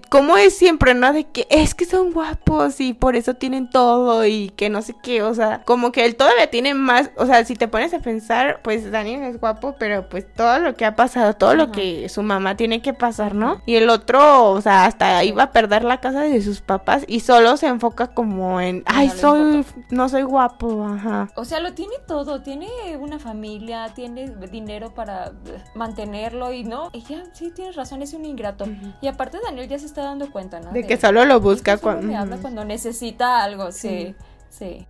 como 0.08 0.36
es 0.36 0.56
siempre, 0.56 0.94
¿no? 0.94 1.12
De 1.12 1.24
que 1.24 1.46
es 1.50 1.74
que 1.74 1.84
son 1.84 2.12
guapos 2.12 2.80
y 2.80 2.92
por 2.92 3.16
eso 3.16 3.34
tienen 3.34 3.70
todo 3.70 4.24
y 4.26 4.50
que 4.50 4.68
no 4.68 4.82
sé 4.82 4.94
qué, 5.02 5.22
o 5.22 5.34
sea, 5.34 5.62
como 5.64 5.92
que 5.92 6.04
él 6.04 6.16
todavía 6.16 6.50
tiene 6.50 6.74
más, 6.74 7.10
o 7.16 7.26
sea, 7.26 7.44
si 7.44 7.54
te 7.54 7.68
pones 7.68 7.94
a 7.94 8.00
pensar, 8.00 8.60
pues 8.62 8.90
Daniel 8.90 9.22
es 9.22 9.40
guapo, 9.40 9.76
pero 9.78 10.08
pues 10.08 10.26
todo 10.34 10.58
lo 10.58 10.74
que 10.74 10.84
ha 10.84 10.96
pasado, 10.96 11.34
todo 11.34 11.54
lo 11.54 11.72
que 11.72 12.08
su 12.08 12.22
mamá 12.22 12.56
tiene 12.56 12.82
que 12.82 12.94
pasar, 12.94 13.34
¿no? 13.34 13.60
Y 13.66 13.76
el 13.76 13.90
otro, 13.90 14.50
o 14.50 14.60
sea, 14.60 14.84
hasta 14.84 15.22
iba 15.24 15.44
a 15.44 15.52
perder 15.52 15.84
la 15.84 16.00
casa 16.00 16.20
de 16.20 16.42
sus 16.42 16.60
papás 16.60 17.04
y 17.06 17.20
solo 17.20 17.56
se 17.56 17.66
enfoca 17.66 18.08
como 18.08 18.60
en, 18.60 18.82
ay, 18.86 19.08
no 19.08 19.14
soy, 19.14 19.64
no 19.90 20.08
soy 20.08 20.22
guapo, 20.22 20.84
ajá. 20.84 21.28
O 21.36 21.44
sea, 21.44 21.60
lo 21.60 21.72
tiene 21.74 21.94
todo. 22.06 22.42
Tiene 22.42 22.68
una 22.98 23.18
familia, 23.18 23.92
tiene 23.94 24.28
dinero 24.50 24.94
para 24.94 25.32
mantenerlo 25.74 26.52
y 26.52 26.64
no. 26.64 26.90
Ella 26.92 27.24
sí 27.32 27.50
tienes 27.50 27.76
razón, 27.76 28.02
es 28.02 28.14
un 28.14 28.24
ingrato. 28.24 28.66
Y 29.02 29.08
aparte 29.08 29.38
Daniel 29.44 29.68
ya 29.68 29.78
se 29.78 29.86
está 29.86 30.02
dando 30.04 30.30
cuenta, 30.30 30.60
¿no? 30.60 30.70
De 30.70 30.86
que 30.86 30.96
solo 30.96 31.24
lo 31.24 31.40
busca 31.40 31.72
"Este 31.72 31.82
solo 31.82 31.94
cuando... 31.96 32.06
me 32.12 32.16
habla 32.16 32.36
cuando 32.38 32.64
necesita 32.64 33.42
algo, 33.42 33.72
sí. 33.72 33.88
Sí. 33.88 34.14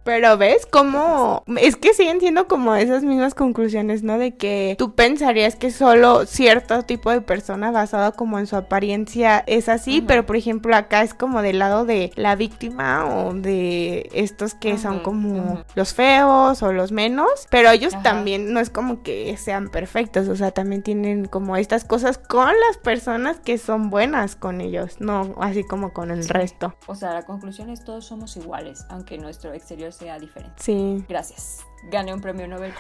Pero 0.05 0.37
ves 0.37 0.67
cómo 0.67 1.45
es 1.57 1.77
que 1.77 1.95
siguen 1.95 2.21
siendo 2.21 2.49
como 2.49 2.75
esas 2.75 3.03
mismas 3.05 3.35
conclusiones, 3.35 4.03
¿no? 4.03 4.19
De 4.19 4.37
que 4.37 4.75
tú 4.79 4.95
pensarías 4.95 5.57
que 5.57 5.71
solo 5.71 6.27
cierto 6.27 6.83
tipo 6.83 7.11
de 7.11 7.21
persona 7.21 7.71
basado 7.71 8.13
como 8.13 8.39
en 8.39 8.47
su 8.47 8.57
apariencia 8.57 9.43
es 9.47 9.69
así, 9.69 10.01
pero 10.03 10.27
por 10.27 10.37
ejemplo 10.37 10.75
acá 10.77 11.03
es 11.03 11.15
como 11.15 11.43
del 11.43 11.59
lado 11.61 11.85
de 11.85 12.11
la 12.17 12.35
víctima 12.37 13.07
o 13.07 13.33
de 13.35 14.11
estos 14.13 14.55
que 14.55 14.79
son 14.79 15.01
como 15.01 15.63
los 15.75 15.95
feos 15.95 16.63
o 16.63 16.73
los 16.73 16.93
menos, 16.93 17.47
pero 17.51 17.71
ellos 17.71 17.95
también 18.03 18.53
no 18.53 18.61
es 18.61 18.71
como 18.71 19.03
que 19.03 19.37
sean 19.37 19.69
perfectos, 19.71 20.29
o 20.29 20.37
sea, 20.37 20.51
también 20.51 20.83
tienen 20.83 21.25
como 21.27 21.57
estas 21.57 21.85
cosas 21.85 22.19
con 22.19 22.49
las 22.49 22.79
personas 22.83 23.39
que 23.39 23.59
son 23.59 23.91
buenas 23.91 24.37
con 24.37 24.61
ellos, 24.61 24.97
no 25.01 25.35
así 25.41 25.65
como 25.65 25.93
con 25.93 26.11
el 26.11 26.23
Sí. 26.25 26.29
resto. 26.33 26.75
O 26.87 26.95
sea, 26.95 27.13
la 27.15 27.23
conclusión 27.23 27.71
es 27.71 27.85
todos 27.85 28.05
somos 28.05 28.37
iguales, 28.37 28.85
aunque 28.89 29.19
nuestro 29.19 29.52
exterior 29.55 29.93
sea 29.93 30.19
diferente. 30.19 30.55
Sí. 30.63 31.05
Gracias. 31.09 31.61
Gané 31.91 32.13
un 32.15 32.21
premio 32.21 32.47
Nobel. 32.49 32.73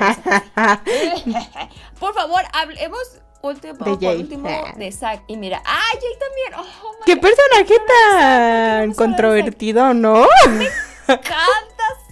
por 1.98 2.14
favor, 2.14 2.42
hablemos 2.52 3.20
último, 3.42 3.72
De 3.72 3.78
por 3.78 4.00
Jay. 4.00 4.20
último 4.20 4.48
Ah. 4.48 4.72
de 4.76 4.92
Zack. 4.92 5.24
Y 5.26 5.36
mira, 5.36 5.60
¡ah, 5.64 5.80
Jay 5.92 6.18
también! 6.18 6.54
Oh, 6.82 6.94
Qué 7.04 7.14
God. 7.16 7.20
personaje 7.22 7.74
tan 7.88 8.94
controvertido, 8.94 9.92
¿no? 9.94 10.26
¡Canta 11.06 11.26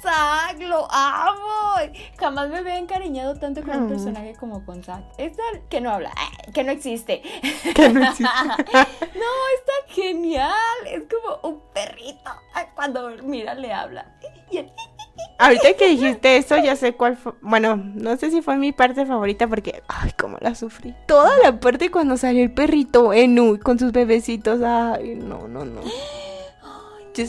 Zack! 0.02 0.60
¡Lo 0.60 0.86
amo! 0.90 1.74
Jamás 2.18 2.48
me 2.48 2.58
había 2.58 2.78
encariñado 2.78 3.34
tanto 3.38 3.62
con 3.62 3.70
un 3.76 3.86
Mm. 3.86 3.88
personaje 3.88 4.34
como 4.38 4.64
con 4.64 4.82
Zack. 4.82 5.04
Es 5.18 5.32
el 5.52 5.60
que 5.68 5.80
no 5.80 5.90
habla, 5.90 6.12
¡ah! 6.16 6.30
que 6.52 6.64
no 6.64 6.72
existe. 6.72 7.22
Que 7.74 7.88
no 7.90 8.02
existe. 8.02 8.24
no, 8.74 9.26
está 9.54 9.72
genial. 9.88 10.52
Es 10.86 11.02
como 11.10 11.54
un 11.54 11.60
perrito. 11.72 12.30
Cuando 12.74 13.10
mira, 13.22 13.54
le 13.54 13.72
habla. 13.72 14.06
Y 14.50 14.58
Ahorita 15.38 15.74
que 15.74 15.88
dijiste 15.88 16.36
eso, 16.36 16.56
ya 16.58 16.76
sé 16.76 16.94
cuál 16.94 17.16
fue. 17.16 17.32
Bueno, 17.42 17.76
no 17.76 18.16
sé 18.16 18.30
si 18.30 18.42
fue 18.42 18.56
mi 18.56 18.72
parte 18.72 19.06
favorita 19.06 19.46
porque, 19.46 19.82
ay, 19.88 20.12
cómo 20.18 20.36
la 20.40 20.54
sufrí. 20.54 20.94
Toda 21.06 21.36
la 21.38 21.60
parte 21.60 21.90
cuando 21.90 22.16
salió 22.16 22.42
el 22.42 22.52
perrito 22.52 23.12
Enu 23.12 23.58
con 23.60 23.78
sus 23.78 23.92
bebecitos. 23.92 24.60
Ay, 24.62 25.14
no, 25.16 25.46
no, 25.48 25.64
no. 25.64 25.80
Yo, 27.14 27.24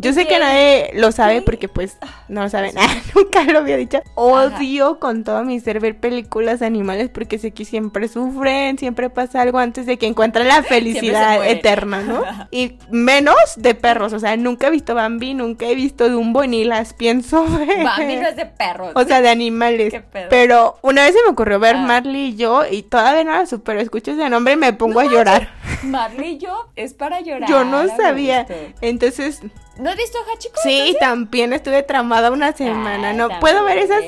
yo 0.00 0.12
sé 0.14 0.26
que 0.26 0.38
nadie 0.38 0.90
lo 0.94 1.12
sabe 1.12 1.42
porque, 1.42 1.68
pues, 1.68 1.98
no 2.28 2.42
lo 2.42 2.48
saben. 2.48 2.72
Nunca 3.14 3.44
lo 3.44 3.58
había 3.58 3.76
dicho. 3.76 4.00
Odio 4.14 4.98
con 4.98 5.24
todo 5.24 5.44
mi 5.44 5.60
ser 5.60 5.78
ver 5.78 5.98
películas 5.98 6.60
de 6.60 6.66
animales 6.66 7.10
porque 7.10 7.38
sé 7.38 7.50
que 7.50 7.64
siempre 7.64 8.08
sufren, 8.08 8.78
siempre 8.78 9.10
pasa 9.10 9.42
algo 9.42 9.58
antes 9.58 9.84
de 9.84 9.98
que 9.98 10.06
encuentren 10.06 10.48
la 10.48 10.62
felicidad 10.64 11.46
eterna, 11.46 12.00
¿no? 12.00 12.22
Y 12.50 12.78
menos 12.90 13.34
de 13.56 13.74
perros. 13.74 14.12
O 14.12 14.18
sea, 14.18 14.36
nunca 14.36 14.68
he 14.68 14.70
visto 14.70 14.94
Bambi, 14.94 15.34
nunca 15.34 15.66
he 15.66 15.74
visto 15.74 16.08
Dumbo 16.08 16.44
ni 16.46 16.64
las 16.64 16.94
pienso 16.94 17.44
ver. 17.44 17.84
Bambi 17.84 18.16
no 18.16 18.28
es 18.28 18.36
de 18.36 18.46
perros. 18.46 18.92
O 18.94 19.04
sea, 19.04 19.20
de 19.20 19.28
animales. 19.28 19.92
Qué 19.92 20.00
pedo. 20.00 20.26
Pero 20.30 20.78
una 20.82 21.02
vez 21.02 21.14
se 21.14 21.22
me 21.22 21.30
ocurrió 21.30 21.58
ver 21.60 21.76
Ah. 21.76 21.82
Marley 21.86 22.28
y 22.30 22.36
yo 22.36 22.62
y 22.70 22.82
todavía 22.82 23.22
no 23.24 23.32
la 23.32 23.46
supero. 23.46 23.80
Escucho 23.80 24.12
ese 24.12 24.28
nombre 24.30 24.54
y 24.54 24.56
me 24.56 24.72
pongo 24.72 25.00
a 25.00 25.04
llorar. 25.04 25.50
Marley 25.82 26.34
y 26.34 26.38
yo 26.38 26.70
es 26.76 26.94
para 26.94 27.20
llorar. 27.20 27.48
Yo 27.48 27.64
no 27.64 27.86
sabía. 27.96 28.46
Entonces, 28.80 29.40
¿No 29.80 29.90
has 29.90 29.96
visto 29.96 30.18
Hachiko? 30.32 30.60
sí, 30.62 30.96
también 31.00 31.52
estuve 31.52 31.82
tramada 31.82 32.30
una 32.30 32.52
semana. 32.52 33.10
Ah, 33.10 33.12
No 33.12 33.40
puedo 33.40 33.64
ver 33.64 33.78
esas. 33.78 34.02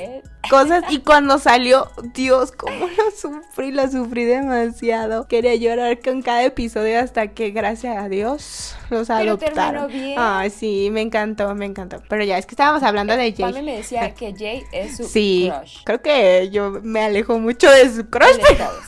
Cosas. 0.49 0.85
Y 0.91 0.99
cuando 1.01 1.39
salió, 1.39 1.91
Dios, 2.15 2.53
cómo 2.53 2.87
lo 2.87 3.11
sufrí, 3.11 3.71
lo 3.73 3.89
sufrí 3.91 4.25
demasiado. 4.25 5.27
Quería 5.29 5.55
llorar 5.55 6.01
con 6.01 6.23
cada 6.23 6.43
episodio 6.45 7.01
hasta 7.01 7.29
que, 7.29 7.51
gracias 7.51 7.97
a 7.97 8.09
Dios, 8.09 8.77
los 8.91 9.09
Pero 9.09 9.33
adoptaron. 9.33 9.89
bien. 9.89 10.15
Ay, 10.19 10.51
sí, 10.51 10.89
me 10.93 11.01
encantó, 11.01 11.55
me 11.55 11.67
encantó. 11.67 12.03
Pero 12.09 12.25
ya, 12.25 12.39
es 12.39 12.47
que 12.47 12.53
estábamos 12.53 12.83
hablando 12.83 13.17
de 13.17 13.33
Jay. 13.33 13.53
Pame 13.53 13.63
me 13.63 13.77
decía 13.79 14.15
que 14.15 14.35
Jay 14.37 14.65
es 14.73 14.97
su 14.97 15.05
Sí, 15.05 15.51
crush. 15.55 15.79
creo 15.85 16.03
que 16.03 16.51
yo 16.51 16.71
me 16.83 17.03
alejo 17.03 17.39
mucho 17.39 17.71
de 17.71 17.91
su 17.91 18.09
crush. 18.09 18.37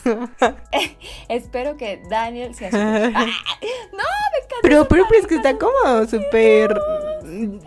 Espero 1.29 1.77
que 1.77 2.01
Daniel 2.09 2.53
sea 2.55 2.71
su 2.71 2.77
crush. 2.77 2.85
Ah, 3.15 3.25
no, 3.91 3.97
me 3.97 4.37
encanta. 4.37 4.55
Pero, 4.61 4.87
pero, 4.87 5.05
pero 5.09 5.21
es 5.21 5.27
que 5.27 5.35
está 5.35 5.57
como 5.57 6.05
súper. 6.07 6.79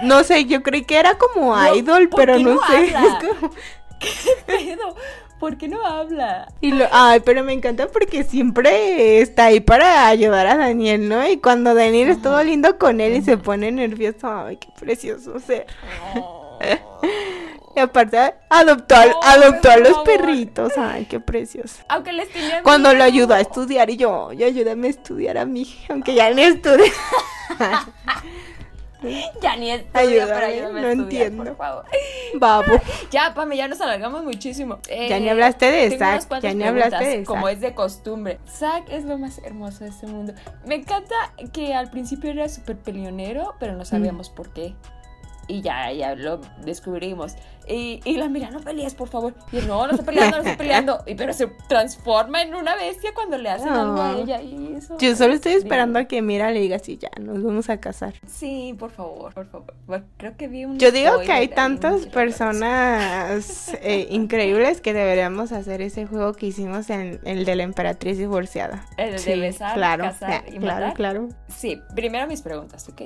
No 0.03 0.23
sé, 0.25 0.45
yo 0.45 0.63
creí 0.63 0.85
que 0.85 0.97
era 0.99 1.17
como 1.19 1.55
idol, 1.75 2.09
¿por 2.09 2.21
pero 2.21 2.39
no, 2.39 2.55
no 2.55 2.61
sé. 2.69 2.87
es 2.87 2.93
como- 2.95 3.53
pedo? 4.47 4.95
¿Por 5.39 5.57
qué 5.57 5.69
no 5.69 5.85
habla? 5.87 6.53
Y 6.61 6.73
lo... 6.73 6.87
Ay, 6.91 7.21
pero 7.21 7.45
me 7.45 7.53
encanta 7.53 7.87
porque 7.89 8.25
siempre 8.25 9.21
está 9.21 9.47
ahí 9.47 9.61
para 9.61 10.09
ayudar 10.09 10.47
a 10.49 10.57
Daniel, 10.57 11.09
¿no? 11.09 11.29
Y 11.29 11.37
cuando 11.39 11.75
Daniel 11.75 12.09
es 12.11 12.21
todo 12.21 12.43
lindo 12.43 12.77
con 12.77 13.01
él 13.01 13.15
y 13.17 13.23
se 13.23 13.37
pone 13.39 13.71
nervioso, 13.71 14.29
ay, 14.29 14.57
qué 14.57 14.69
precioso 14.79 15.39
ser. 15.39 15.67
Y 17.77 17.81
aparte, 17.81 18.35
adoptó, 18.49 18.97
No, 18.97 19.21
adoptó 19.23 19.71
a 19.71 19.77
los 19.77 19.91
favor. 19.91 20.05
perritos, 20.05 20.73
ay, 20.77 21.05
qué 21.05 21.21
precioso. 21.21 21.77
Aunque 21.89 22.13
les 22.13 22.29
tenía 22.29 22.61
Cuando 22.65 22.93
lo 22.93 23.05
ayudó 23.05 23.35
a 23.35 23.41
estudiar 23.41 23.89
y 23.89 23.97
yo, 23.97 24.33
yo 24.33 24.47
ayúdame 24.47 24.89
a 24.89 24.91
estudiar 24.91 25.39
a 25.39 25.45
mí, 25.45 25.65
aunque 25.89 26.13
ya 26.15 26.29
ni 26.31 26.43
estudia. 26.43 26.91
Ya 29.43 29.57
ni 29.57 29.71
Ayúdame, 29.71 30.63
a 30.65 30.69
no 30.69 30.89
estudiar, 30.89 30.93
entiendo. 30.93 31.45
por 31.45 31.57
favor. 31.57 31.85
Babo. 32.35 32.81
Ya, 33.11 33.33
Pame, 33.35 33.57
ya 33.57 33.69
nos 33.69 33.81
alargamos 33.81 34.25
muchísimo. 34.25 34.79
Ya 34.89 35.19
ni 35.21 35.29
hablaste 35.29 35.71
de 35.71 35.97
unas 35.97 36.27
Zack, 36.27 36.43
ya 36.43 36.55
ni 36.55 36.65
hablaste 36.65 37.05
de 37.05 37.25
Como 37.25 37.49
es 37.49 37.61
de 37.61 37.75
costumbre. 37.75 38.39
Zack 38.49 38.91
es 38.91 39.05
lo 39.05 39.19
más 39.19 39.39
hermoso 39.39 39.85
de 39.85 39.91
este 39.91 40.07
mundo. 40.07 40.35
Me 40.67 40.77
encanta 40.77 41.15
que 41.53 41.75
al 41.75 41.91
principio 41.91 42.31
era 42.31 42.49
súper 42.49 42.77
peleonero, 42.77 43.55
pero 43.59 43.75
no 43.75 43.85
sabíamos 43.85 44.31
por 44.31 44.53
qué. 44.53 44.75
Y 45.49 45.63
ya, 45.63 45.91
ya 45.93 46.15
lo 46.15 46.41
descubrimos. 46.65 47.35
Y, 47.67 48.01
y 48.05 48.17
la 48.17 48.29
mira, 48.29 48.51
no 48.51 48.61
pelees, 48.61 48.95
por 48.95 49.09
favor. 49.09 49.35
Y 49.53 49.59
él, 49.59 49.67
no, 49.69 49.87
no 49.87 49.91
estoy 49.93 50.05
peleando, 50.07 50.37
no 50.37 50.43
estoy 50.43 50.57
peleando. 50.67 51.03
Y 51.07 51.15
pero 51.15 51.33
se 51.33 51.47
transforma 51.69 52.43
en 52.43 52.55
una 52.55 52.75
bestia 52.77 53.13
cuando 53.15 53.37
le 53.39 53.51
hacen 53.51 53.69
algo 53.69 54.01
a 54.01 54.13
No. 54.13 54.19
ella. 54.19 54.41
Y 54.43 54.75
eso 54.77 54.97
Yo 54.99 55.15
solo 55.17 55.31
es 55.33 55.37
estoy 55.37 55.53
esperando 55.55 55.99
a 55.99 56.05
que 56.05 56.23
Mira 56.23 56.51
le 56.51 56.61
diga 56.61 56.77
así, 56.77 56.97
ya, 56.99 57.11
nos 57.21 57.43
vamos 57.43 57.69
a 57.71 57.79
casar. 57.79 58.15
Sí, 58.27 58.75
por 58.79 58.91
favor, 58.91 59.33
por 59.35 59.47
favor. 59.47 59.75
Bueno, 59.87 60.05
creo 60.17 60.37
que 60.37 60.49
vi 60.49 60.65
un 60.65 60.79
Yo 60.79 60.93
digo 60.93 61.21
que 61.21 61.33
hay 61.33 61.49
tantas 61.49 62.07
personas 62.07 63.73
eh, 63.83 64.07
increíbles 64.11 64.81
que 64.81 64.93
deberíamos 64.93 65.53
hacer 65.53 65.81
ese 65.83 66.07
juego 66.07 66.33
que 66.35 66.47
hicimos 66.47 66.91
en 66.91 67.21
el 67.25 67.45
de 67.45 67.57
la 67.57 67.63
emperatriz 67.63 68.19
divorciada. 68.19 68.85
El 68.97 69.23
de 69.23 69.37
besar, 69.41 69.75
claro, 69.75 70.05
casar 70.05 70.45
ya, 70.47 70.55
y 70.55 70.59
claro, 70.59 70.81
matar. 70.87 70.95
claro. 70.95 71.29
Sí, 71.49 71.81
primero 71.95 72.27
mis 72.27 72.43
preguntas, 72.43 72.89
¿ok? 72.89 73.03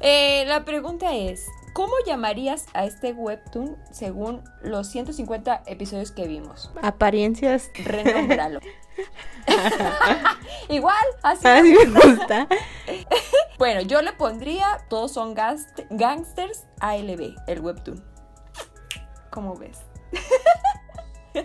Eh, 0.00 0.44
la 0.46 0.64
pregunta 0.64 1.14
es, 1.14 1.46
¿cómo 1.72 1.92
llamarías 2.06 2.66
a 2.74 2.84
este 2.84 3.12
webtoon 3.12 3.76
según 3.90 4.42
los 4.62 4.88
150 4.88 5.62
episodios 5.66 6.12
que 6.12 6.26
vimos? 6.28 6.70
Apariencias. 6.82 7.70
Renómbralo. 7.84 8.60
Igual, 10.68 10.96
así. 11.22 11.46
Así 11.46 11.72
me 11.72 12.00
gusta. 12.00 12.48
Bueno, 13.58 13.80
yo 13.80 14.02
le 14.02 14.12
pondría 14.12 14.84
Todos 14.88 15.10
son 15.10 15.34
gast- 15.34 15.84
gangsters 15.90 16.64
ALB, 16.78 17.34
el 17.48 17.60
webtoon. 17.60 18.04
¿Cómo 19.32 19.56
ves? 19.56 19.80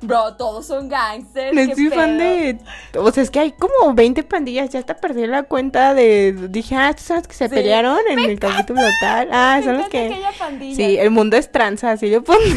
Bro, 0.00 0.36
todos 0.36 0.66
son 0.66 0.88
gangsters. 0.88 1.54
No 1.54 1.74
soy 1.74 1.88
fan 1.90 2.18
pedo. 2.18 2.28
de. 2.30 2.58
O 2.98 3.10
sea, 3.12 3.22
es 3.22 3.30
que 3.30 3.40
hay 3.40 3.52
como 3.52 3.94
20 3.94 4.22
pandillas. 4.22 4.70
Ya 4.70 4.80
hasta 4.80 4.96
perdí 4.96 5.26
la 5.26 5.42
cuenta 5.44 5.94
de. 5.94 6.32
Dije, 6.50 6.74
ah, 6.76 6.90
estos 6.90 7.06
son 7.06 7.16
los 7.18 7.28
que 7.28 7.34
se 7.34 7.48
Sí. 7.48 7.54
pelearon 7.54 7.98
en 8.08 8.18
el 8.20 8.38
capítulo 8.38 8.80
tal. 9.00 9.28
Ah, 9.32 9.56
Me 9.58 9.64
son 9.64 9.76
los 9.78 9.86
encanta 9.92 10.58
que. 10.58 10.74
Sí, 10.74 10.96
el 10.98 11.10
mundo 11.10 11.36
es 11.36 11.50
tranza, 11.52 11.90
así 11.92 12.08
lo 12.10 12.22
pondría. 12.22 12.54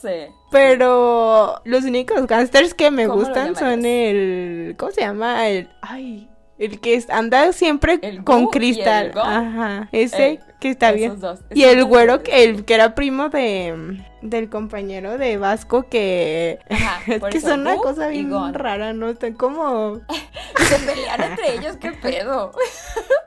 Sí. 0.00 0.08
Pero 0.50 1.60
los 1.64 1.84
únicos 1.84 2.26
gangsters 2.26 2.74
que 2.74 2.90
me 2.90 3.06
¿Cómo 3.06 3.20
lo 3.20 3.24
gustan 3.26 3.56
son 3.56 3.84
el. 3.86 4.74
¿Cómo 4.76 4.92
se 4.92 5.00
llama? 5.00 5.48
El. 5.48 5.68
Ay. 5.80 6.28
El 6.58 6.78
que 6.80 7.02
anda 7.08 7.52
siempre 7.52 7.98
El 8.02 8.22
con 8.22 8.46
cristal. 8.48 9.12
Ajá. 9.16 9.88
Ese 9.90 10.28
Eh, 10.32 10.40
que 10.60 10.70
está 10.70 10.88
esos 10.90 10.98
bien. 10.98 11.20
dos, 11.20 11.40
Y 11.54 11.64
el 11.64 11.84
güero, 11.84 12.22
que- 12.22 12.44
el 12.44 12.64
que 12.64 12.74
era 12.74 12.94
primo 12.94 13.30
de 13.30 14.00
del 14.22 14.48
compañero 14.48 15.18
de 15.18 15.36
Vasco, 15.36 15.88
que 15.88 16.58
Ajá, 16.70 17.02
es 17.06 17.20
por 17.20 17.30
que 17.30 17.38
eso, 17.38 17.48
son 17.48 17.60
una 17.60 17.76
cosa 17.76 18.08
bien 18.08 18.32
rara, 18.54 18.92
¿no? 18.92 19.10
Están 19.10 19.34
como... 19.34 20.00
Se 20.56 20.78
pelean 20.78 21.22
entre 21.22 21.54
ellos, 21.56 21.76
qué 21.76 21.92
pedo. 21.92 22.52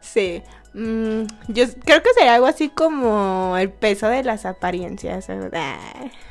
Sí. 0.01 0.41
Mm, 0.73 1.23
yo 1.47 1.65
creo 1.83 2.01
que 2.01 2.13
sería 2.13 2.35
algo 2.35 2.47
así 2.47 2.69
como 2.69 3.55
el 3.57 3.69
peso 3.71 4.07
de 4.07 4.23
las 4.23 4.45
apariencias. 4.45 5.27
Ah, 5.29 5.77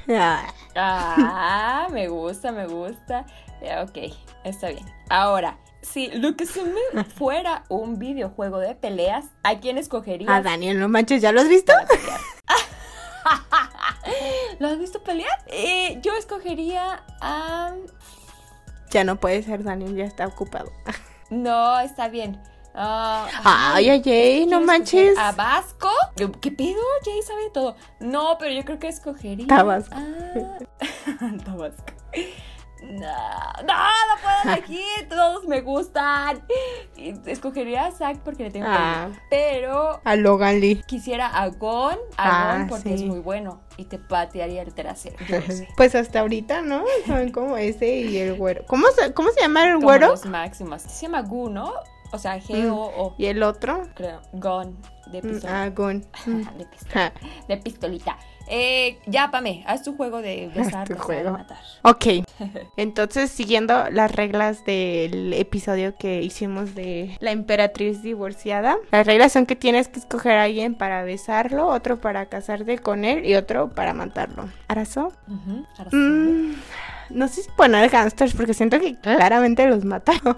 ah. 0.09 0.47
Ah, 0.77 1.89
me 1.91 2.09
gusta, 2.09 2.53
me 2.53 2.67
gusta. 2.67 3.27
Ok, 3.83 4.15
está 4.45 4.69
bien. 4.69 4.85
Ahora, 5.11 5.59
si 5.83 6.09
Lucasfilm 6.13 6.75
fuera 7.17 7.65
un 7.69 7.99
videojuego 7.99 8.59
de 8.59 8.75
peleas, 8.75 9.27
¿a 9.43 9.61
quién 9.61 9.77
escogerías? 9.77 10.31
Ah, 10.33 10.43
Daniel, 10.43 10.79
no 10.79 10.89
manches, 10.89 11.21
¿ya 11.21 11.33
lo 11.33 11.41
has 11.41 11.49
visto? 11.49 11.73
¿Lo 14.59 14.69
has 14.69 14.79
visto 14.79 15.03
pelear? 15.03 15.31
Eh, 15.47 15.99
yo 16.03 16.15
escogería 16.17 17.03
a... 17.21 17.73
Ya 18.91 19.05
no 19.05 19.17
puede 19.17 19.43
ser, 19.43 19.65
Daniel, 19.65 19.97
ya 19.97 20.05
está 20.05 20.27
ocupado. 20.27 20.71
No, 21.31 21.81
está 21.81 22.09
bien. 22.09 22.41
Ah, 22.75 23.27
Ay, 23.43 23.89
ay, 23.89 24.03
ay, 24.05 24.41
no 24.47 24.59
¿quieres 24.59 24.67
manches. 24.67 25.19
¿A 25.19 25.33
Vasco? 25.33 25.89
¿Qué 26.41 26.53
pedo? 26.53 26.81
Jay 27.05 27.23
sabe 27.23 27.51
todo. 27.53 27.77
No, 27.99 28.37
pero 28.39 28.53
yo 28.53 28.65
creo 28.65 28.79
que 28.79 28.89
escogería. 28.89 29.47
Tabasco. 29.47 29.95
Ah, 29.97 30.59
Tabasco. 31.45 31.85
No, 32.85 33.53
no, 33.63 33.75
no 33.75 34.15
puedo 34.23 34.55
elegir. 34.57 35.09
Todos 35.09 35.45
me 35.47 35.61
gustan. 35.63 36.43
Escogería 37.27 37.87
a 37.87 37.91
Zack 37.93 38.19
porque 38.19 38.45
le 38.45 38.51
tengo 38.51 38.67
Ah. 38.69 39.07
cariño. 39.09 39.21
Pero 39.31 40.01
A 40.05 40.17
Logan 40.17 40.61
Lee. 40.61 40.83
quisiera 40.87 41.27
a 41.27 41.49
Gon. 41.49 41.97
A 42.17 42.53
Ah, 42.53 42.59
Gon 42.59 42.69
porque 42.69 42.95
es 42.95 43.03
muy 43.03 43.19
bueno. 43.21 43.61
Y 43.77 43.85
te 43.87 43.99
patearía 43.99 44.63
el 44.63 44.75
trasero. 44.75 45.17
Sé. 45.27 45.69
Pues 45.77 45.95
hasta 45.95 46.21
ahorita, 46.21 46.63
¿no? 46.63 46.85
Son 47.07 47.31
como 47.33 47.57
ese 47.57 47.89
y 47.97 48.19
el 48.19 48.35
güero. 48.35 48.65
¿Cómo 48.67 48.87
se, 48.93 49.13
cómo 49.13 49.31
se 49.31 49.41
llama 49.41 49.65
el 49.67 49.75
Como 49.75 49.87
güero? 49.87 50.09
los 50.09 50.25
máximos. 50.27 50.83
Se 50.83 51.07
llama 51.07 51.23
Gu, 51.23 51.51
¿no? 51.51 51.73
O 52.15 52.19
sea, 52.19 52.39
G-O-O. 52.39 53.15
¿Y 53.19 53.27
el 53.27 53.43
otro? 53.43 53.89
Creo. 53.95 54.21
Gon. 54.33 54.77
De 55.11 55.21
Mm, 55.21 55.29
pistola. 55.33 55.63
Ah, 55.65 55.71
Gon. 55.71 56.05
Mm. 56.27 56.59
de 56.59 56.65
pistola. 56.67 57.13
de 57.49 57.57
pistolita. 57.59 58.17
Eh, 58.47 58.99
ya, 59.07 59.31
Pame, 59.31 59.65
haz 59.67 59.83
tu 59.83 59.97
juego 59.97 60.21
de 60.21 60.51
besar, 60.55 60.87
tu 60.87 60.95
juego. 60.97 61.31
matar. 61.33 61.57
Ok, 61.83 62.07
entonces 62.77 63.31
siguiendo 63.31 63.89
las 63.91 64.13
reglas 64.15 64.65
del 64.67 65.33
episodio 65.33 65.97
que 65.97 66.21
hicimos 66.23 66.75
de 66.75 67.17
la 67.21 67.31
emperatriz 67.33 68.03
divorciada, 68.03 68.77
las 68.93 69.07
reglas 69.07 69.33
son 69.33 69.47
que 69.47 69.57
tienes 69.57 69.89
que 69.89 69.99
escoger 69.99 70.33
a 70.33 70.43
alguien 70.45 70.75
para 70.75 71.03
besarlo, 71.05 71.67
otro 71.69 72.01
para 72.01 72.27
casarte 72.27 72.79
con 72.79 73.05
él 73.07 73.25
y 73.25 73.35
otro 73.35 73.71
para 73.71 73.95
matarlo. 73.95 74.51
¿Arazo? 74.69 75.13
Sí. 75.91 75.97
Mm, 75.97 76.55
no 77.11 77.29
sé 77.29 77.43
si 77.43 77.51
poner 77.57 77.89
gangsters 77.91 78.35
porque 78.35 78.53
siento 78.55 78.79
que 78.79 78.95
claramente 78.97 79.67
los 79.67 79.85
mataron. 79.87 80.37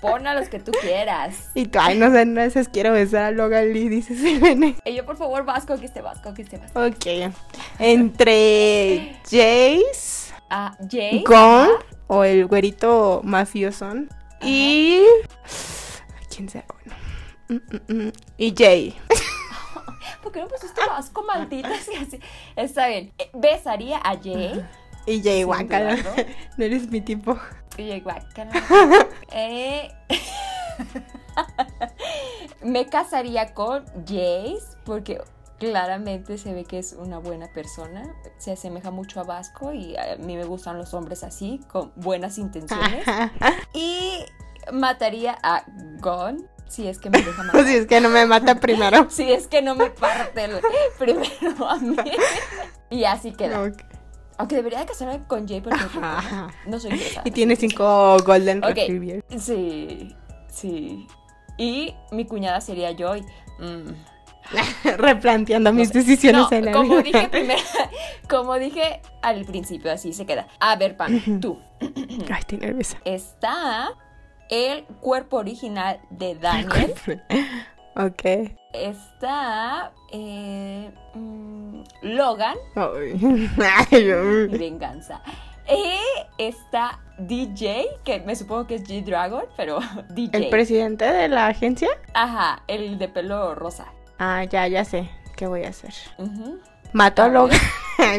Pon 0.00 0.26
a 0.26 0.34
los 0.34 0.48
que 0.48 0.60
tú 0.60 0.72
quieras. 0.80 1.50
Y 1.54 1.66
tú, 1.66 1.78
ay, 1.80 1.98
no 1.98 2.10
sé, 2.12 2.24
no 2.24 2.50
sé, 2.50 2.64
quiero 2.66 2.92
besar 2.92 3.24
a 3.24 3.30
Logan 3.32 3.72
Lee, 3.72 3.88
dices 3.88 4.20
Irene. 4.22 4.76
Y 4.84 4.94
yo, 4.94 5.04
por 5.04 5.16
favor, 5.16 5.44
Vasco, 5.44 5.76
que 5.78 5.86
esté 5.86 6.00
Vasco, 6.00 6.34
que 6.34 6.42
esté 6.42 6.58
Vasco. 6.58 6.80
Ok, 6.80 7.32
entre 7.78 9.16
Jace... 9.24 10.28
A 10.50 10.74
Jay. 10.90 11.22
Gon 11.24 11.68
o 12.06 12.24
el 12.24 12.46
güerito 12.46 13.20
mafiosón. 13.22 14.08
Y. 14.42 15.02
¿Quién 16.34 16.48
será? 16.48 16.64
Bueno. 16.84 16.96
Mm, 17.48 17.94
mm, 17.94 18.06
mm. 18.06 18.12
Y 18.38 18.54
Jay. 18.56 18.96
¿Por 20.22 20.32
qué 20.32 20.40
no 20.40 20.48
pusiste 20.48 20.80
Vasco, 20.86 21.22
maldita? 21.22 21.70
Está 22.56 22.88
bien. 22.88 23.12
Eh, 23.18 23.30
Besaría 23.34 23.98
a 23.98 24.16
Jay. 24.16 24.64
Y 25.08 25.22
Jay, 25.22 25.44
dudarlo. 25.44 26.10
No 26.56 26.64
eres 26.64 26.90
mi 26.90 27.00
tipo. 27.00 27.38
Y 27.76 27.88
yo, 27.88 28.02
guácala. 28.02 28.52
Eh, 29.32 29.90
Me 32.62 32.86
casaría 32.86 33.54
con 33.54 33.84
Jace 34.06 34.76
porque 34.84 35.20
claramente 35.58 36.38
se 36.38 36.52
ve 36.54 36.64
que 36.64 36.78
es 36.78 36.92
una 36.92 37.18
buena 37.18 37.48
persona. 37.52 38.14
Se 38.38 38.52
asemeja 38.52 38.90
mucho 38.90 39.20
a 39.20 39.24
Vasco 39.24 39.72
y 39.72 39.96
a 39.96 40.16
mí 40.16 40.36
me 40.36 40.44
gustan 40.44 40.78
los 40.78 40.94
hombres 40.94 41.24
así, 41.24 41.60
con 41.68 41.92
buenas 41.96 42.38
intenciones. 42.38 43.04
Y 43.74 44.24
mataría 44.72 45.38
a 45.42 45.64
Gon 46.00 46.48
si 46.68 46.86
es 46.86 46.98
que 46.98 47.10
me 47.10 47.22
deja 47.22 47.42
matar. 47.42 47.64
si 47.66 47.76
es 47.76 47.86
que 47.86 48.00
no 48.00 48.08
me 48.08 48.26
mata 48.26 48.56
primero. 48.56 49.08
Si 49.10 49.30
es 49.30 49.46
que 49.46 49.62
no 49.62 49.74
me 49.74 49.90
parte 49.90 50.44
el 50.44 50.60
primero 50.98 51.68
a 51.68 51.78
mí. 51.78 51.96
Y 52.90 53.04
así 53.04 53.32
queda. 53.32 53.62
Ok. 53.62 53.87
Aunque 54.38 54.54
debería 54.56 54.80
de 54.80 54.86
casarme 54.86 55.24
con 55.26 55.46
Jay 55.46 55.60
porque 55.60 55.78
Ajá. 56.02 56.48
no 56.66 56.78
soy 56.80 56.90
interesada. 56.94 57.22
Y 57.26 57.30
tiene 57.32 57.56
cinco 57.56 58.16
Golden 58.24 58.58
Ok. 58.64 58.68
Retriever. 58.70 59.24
Sí, 59.38 60.14
sí. 60.48 61.06
Y 61.58 61.94
mi 62.12 62.24
cuñada 62.24 62.60
sería 62.60 62.92
Joy. 62.96 63.22
Mm. 63.58 63.90
Replanteando 64.96 65.72
mis 65.74 65.92
decisiones 65.92 66.42
No, 66.50 66.56
en 66.56 66.64
la 66.66 66.72
como 66.72 67.02
vida. 67.02 67.02
dije 67.02 67.28
primero, 67.28 67.60
como 68.30 68.54
dije 68.58 69.02
al 69.20 69.44
principio, 69.44 69.92
así 69.92 70.12
se 70.14 70.24
queda. 70.24 70.46
A 70.60 70.76
ver, 70.76 70.96
Pam, 70.96 71.40
tú. 71.40 71.58
Ay, 71.80 72.38
estoy 72.38 72.58
nerviosa. 72.58 72.96
Está 73.04 73.90
el 74.48 74.84
cuerpo 75.00 75.36
original 75.38 76.00
de 76.10 76.34
Daniel. 76.36 76.94
ok. 77.96 78.57
Está 78.72 79.92
eh, 80.12 80.90
mm, 81.14 81.80
Logan, 82.02 82.56
venganza. 84.50 85.22
Y 85.70 85.94
está 86.38 86.98
DJ, 87.18 87.86
que 88.04 88.20
me 88.20 88.36
supongo 88.36 88.66
que 88.66 88.76
es 88.76 88.84
G-Dragon, 88.84 89.44
pero 89.56 89.80
DJ. 90.10 90.36
¿El 90.36 90.50
presidente 90.50 91.06
de 91.06 91.28
la 91.28 91.46
agencia? 91.46 91.88
Ajá, 92.14 92.62
el 92.68 92.98
de 92.98 93.08
pelo 93.08 93.54
rosa. 93.54 93.86
Ah, 94.18 94.44
ya, 94.44 94.68
ya 94.68 94.84
sé. 94.84 95.08
¿Qué 95.36 95.46
voy 95.46 95.64
a 95.64 95.68
hacer? 95.68 95.94
Mato 96.92 97.22
a 97.22 97.26
A 97.26 97.28
Logan. 97.28 97.58
¡A 97.98 98.16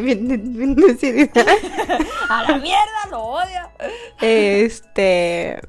la 2.42 2.58
mierda! 2.58 3.06
¡Lo 3.10 3.22
odio! 3.22 3.70
Este. 4.20 5.60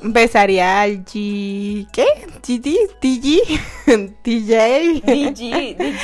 Besaría 0.00 0.80
al 0.82 1.04
G. 1.04 1.88
¿Qué? 1.92 2.06
¿GD? 2.42 2.98
¿TJ? 3.00 4.14
DJ, 4.22 5.02
DJ. 5.04 5.94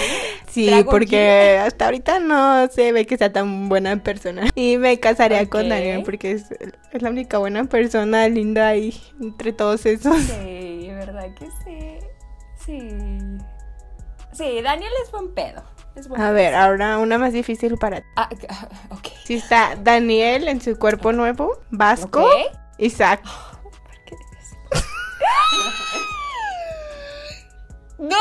Sí, 0.49 0.67
Dragon 0.67 0.87
porque 0.87 1.59
hasta 1.65 1.85
ahorita 1.87 2.19
no 2.21 2.67
se 2.69 2.93
ve 2.93 3.07
que 3.07 3.17
sea 3.19 3.33
tan 3.33 3.69
buena 3.69 4.03
persona. 4.03 4.49
Y 4.55 4.79
me 4.79 4.99
casaría 5.01 5.49
con. 5.49 5.69
Daniel 5.69 6.03
porque 6.05 6.33
es, 6.33 6.47
es 6.93 7.03
la 7.03 7.11
única 7.11 7.39
buena 7.39 7.65
persona 7.65 8.29
linda 8.29 8.69
ahí 8.69 9.01
entre 9.21 9.53
todos 9.53 9.85
esos. 9.87 10.17
Sí, 10.23 10.89
¿verdad 10.91 11.33
que 11.35 11.47
sí? 11.65 11.99
Sí. 12.65 12.89
Sí, 14.33 14.61
Daniel 14.63 14.91
es 15.05 15.13
buen 15.13 15.33
pedo. 15.35 15.63
Es 15.95 16.09
buen 16.09 16.21
A 16.21 16.25
pedo. 16.27 16.35
ver, 16.35 16.55
ahora 16.57 16.99
una 16.99 17.19
más 17.19 17.33
difícil 17.33 17.77
para 17.79 18.01
ti. 18.01 18.07
Ah, 18.17 18.29
ok. 18.91 19.07
Si 19.25 19.35
está 19.35 19.77
Daniel 19.81 20.49
en 20.49 20.61
su 20.61 20.77
cuerpo 20.79 21.13
nuevo, 21.13 21.59
Vasco, 21.71 22.23
Ok. 22.25 22.57
Isaac. 22.79 23.23
¿Por 25.25 25.51
qué 25.51 25.57
dices 25.57 25.87
eso? 25.95 26.15
¡No! 27.99 28.17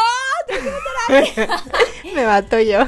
tengo 0.48 0.72
que 1.08 2.14
Me 2.16 2.26
mato 2.26 2.60
yo. 2.60 2.88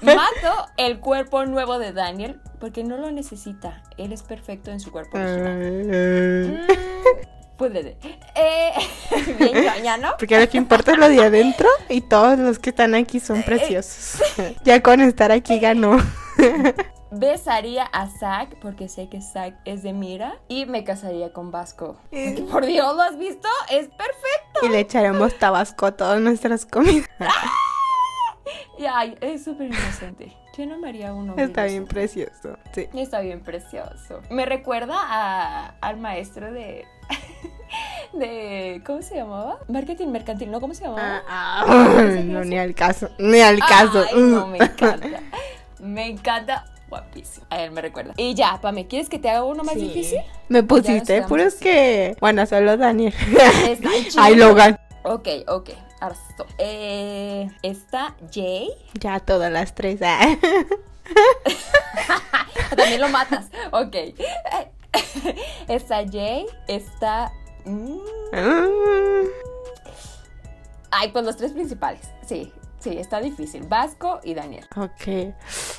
Mato 0.00 0.66
el 0.76 1.00
cuerpo 1.00 1.46
nuevo 1.46 1.78
de 1.78 1.92
Daniel 1.92 2.40
porque 2.60 2.84
no 2.84 2.96
lo 2.96 3.10
necesita. 3.10 3.82
Él 3.96 4.12
es 4.12 4.22
perfecto 4.22 4.70
en 4.70 4.80
su 4.80 4.90
cuerpo 4.90 5.18
original. 5.18 6.66
Mm, 6.66 7.56
puede. 7.56 7.96
Eh, 8.34 8.72
bien 9.38 10.00
¿no? 10.00 10.14
Porque 10.18 10.38
lo 10.38 10.48
que 10.48 10.58
importa 10.58 10.92
es 10.92 10.98
lo 10.98 11.08
de 11.08 11.22
adentro 11.22 11.68
y 11.88 12.02
todos 12.02 12.38
los 12.38 12.58
que 12.58 12.70
están 12.70 12.94
aquí 12.94 13.20
son 13.20 13.42
preciosos. 13.42 14.22
Ya 14.64 14.82
con 14.82 15.00
estar 15.00 15.32
aquí 15.32 15.58
ganó. 15.58 15.98
Besaría 17.18 17.84
a 17.84 18.08
Zack 18.08 18.56
porque 18.60 18.88
sé 18.88 19.08
que 19.08 19.20
Zack 19.20 19.54
es 19.64 19.82
de 19.82 19.92
Mira 19.92 20.38
y 20.48 20.66
me 20.66 20.84
casaría 20.84 21.32
con 21.32 21.50
Vasco. 21.50 21.96
Eh. 22.10 22.34
Porque, 22.36 22.50
por 22.52 22.66
Dios, 22.66 22.94
¿lo 22.96 23.02
has 23.02 23.18
visto? 23.18 23.48
Es 23.70 23.88
perfecto. 23.88 24.60
Y 24.64 24.68
le 24.68 24.80
echaremos 24.80 25.38
tabasco 25.38 25.86
a 25.86 25.92
todas 25.92 26.20
nuestras 26.20 26.66
comidas. 26.66 27.08
Y, 28.76 28.84
ay, 28.86 29.16
es 29.20 29.44
súper 29.44 29.68
inocente. 29.68 30.36
Yo 30.58 30.66
no 30.66 30.76
me 30.78 30.88
haría 30.88 31.14
uno. 31.14 31.34
Está 31.38 31.64
bien 31.64 31.86
precioso. 31.86 32.58
Sí. 32.72 32.88
Está 32.94 33.20
bien 33.20 33.40
precioso. 33.40 34.20
Me 34.30 34.44
recuerda 34.44 34.96
a- 34.98 35.74
al 35.80 35.96
maestro 35.96 36.52
de. 36.52 36.84
de. 38.12 38.82
¿Cómo 38.84 39.00
se 39.00 39.14
llamaba? 39.16 39.58
Marketing 39.68 40.08
mercantil, 40.08 40.50
¿no? 40.50 40.60
¿Cómo 40.60 40.74
se 40.74 40.84
llamaba? 40.84 41.22
Ay, 41.26 42.24
no, 42.24 42.44
ni 42.44 42.58
al 42.58 42.74
caso. 42.74 43.08
Ni 43.18 43.40
al 43.40 43.60
caso. 43.60 44.04
Ay, 44.12 44.20
no, 44.20 44.46
me 44.48 44.58
encanta. 44.64 45.20
Me 45.80 46.06
encanta. 46.08 46.64
Guapísimo. 46.94 47.46
A 47.50 47.56
ver, 47.56 47.70
me 47.72 47.80
recuerda. 47.80 48.14
Y 48.16 48.34
ya, 48.34 48.60
Pame, 48.60 48.86
¿quieres 48.86 49.08
que 49.08 49.18
te 49.18 49.28
haga 49.28 49.42
uno 49.44 49.64
más 49.64 49.74
Sí. 49.74 49.80
difícil? 49.88 50.20
Me 50.48 50.62
pusiste 50.62 51.22
puros 51.22 51.54
así. 51.54 51.64
que. 51.64 52.16
Bueno, 52.20 52.46
solo 52.46 52.76
Daniel. 52.76 53.12
Ay, 54.16 54.36
Logan. 54.36 54.78
Ok, 55.02 55.28
ok. 55.48 55.70
Ahora 56.00 56.14
esto. 56.30 56.46
Eh, 56.58 57.50
está 57.62 58.14
Jay. 58.32 58.68
Ya 58.94 59.18
todas 59.20 59.50
las 59.50 59.74
tres. 59.74 60.00
ah. 60.04 60.36
También 62.76 63.00
lo 63.00 63.08
matas. 63.08 63.46
Ok. 63.72 63.96
Está 65.68 66.04
Jay. 66.10 66.46
Está. 66.68 67.32
mm, 67.64 67.98
Ay, 70.90 71.08
pues 71.12 71.24
los 71.24 71.36
tres 71.36 71.52
principales. 71.52 72.00
Sí, 72.26 72.52
sí, 72.84 72.98
está 72.98 73.20
difícil. 73.20 73.64
Vasco 73.66 74.20
y 74.22 74.34
Daniel. 74.34 74.64
Ok. 74.76 75.32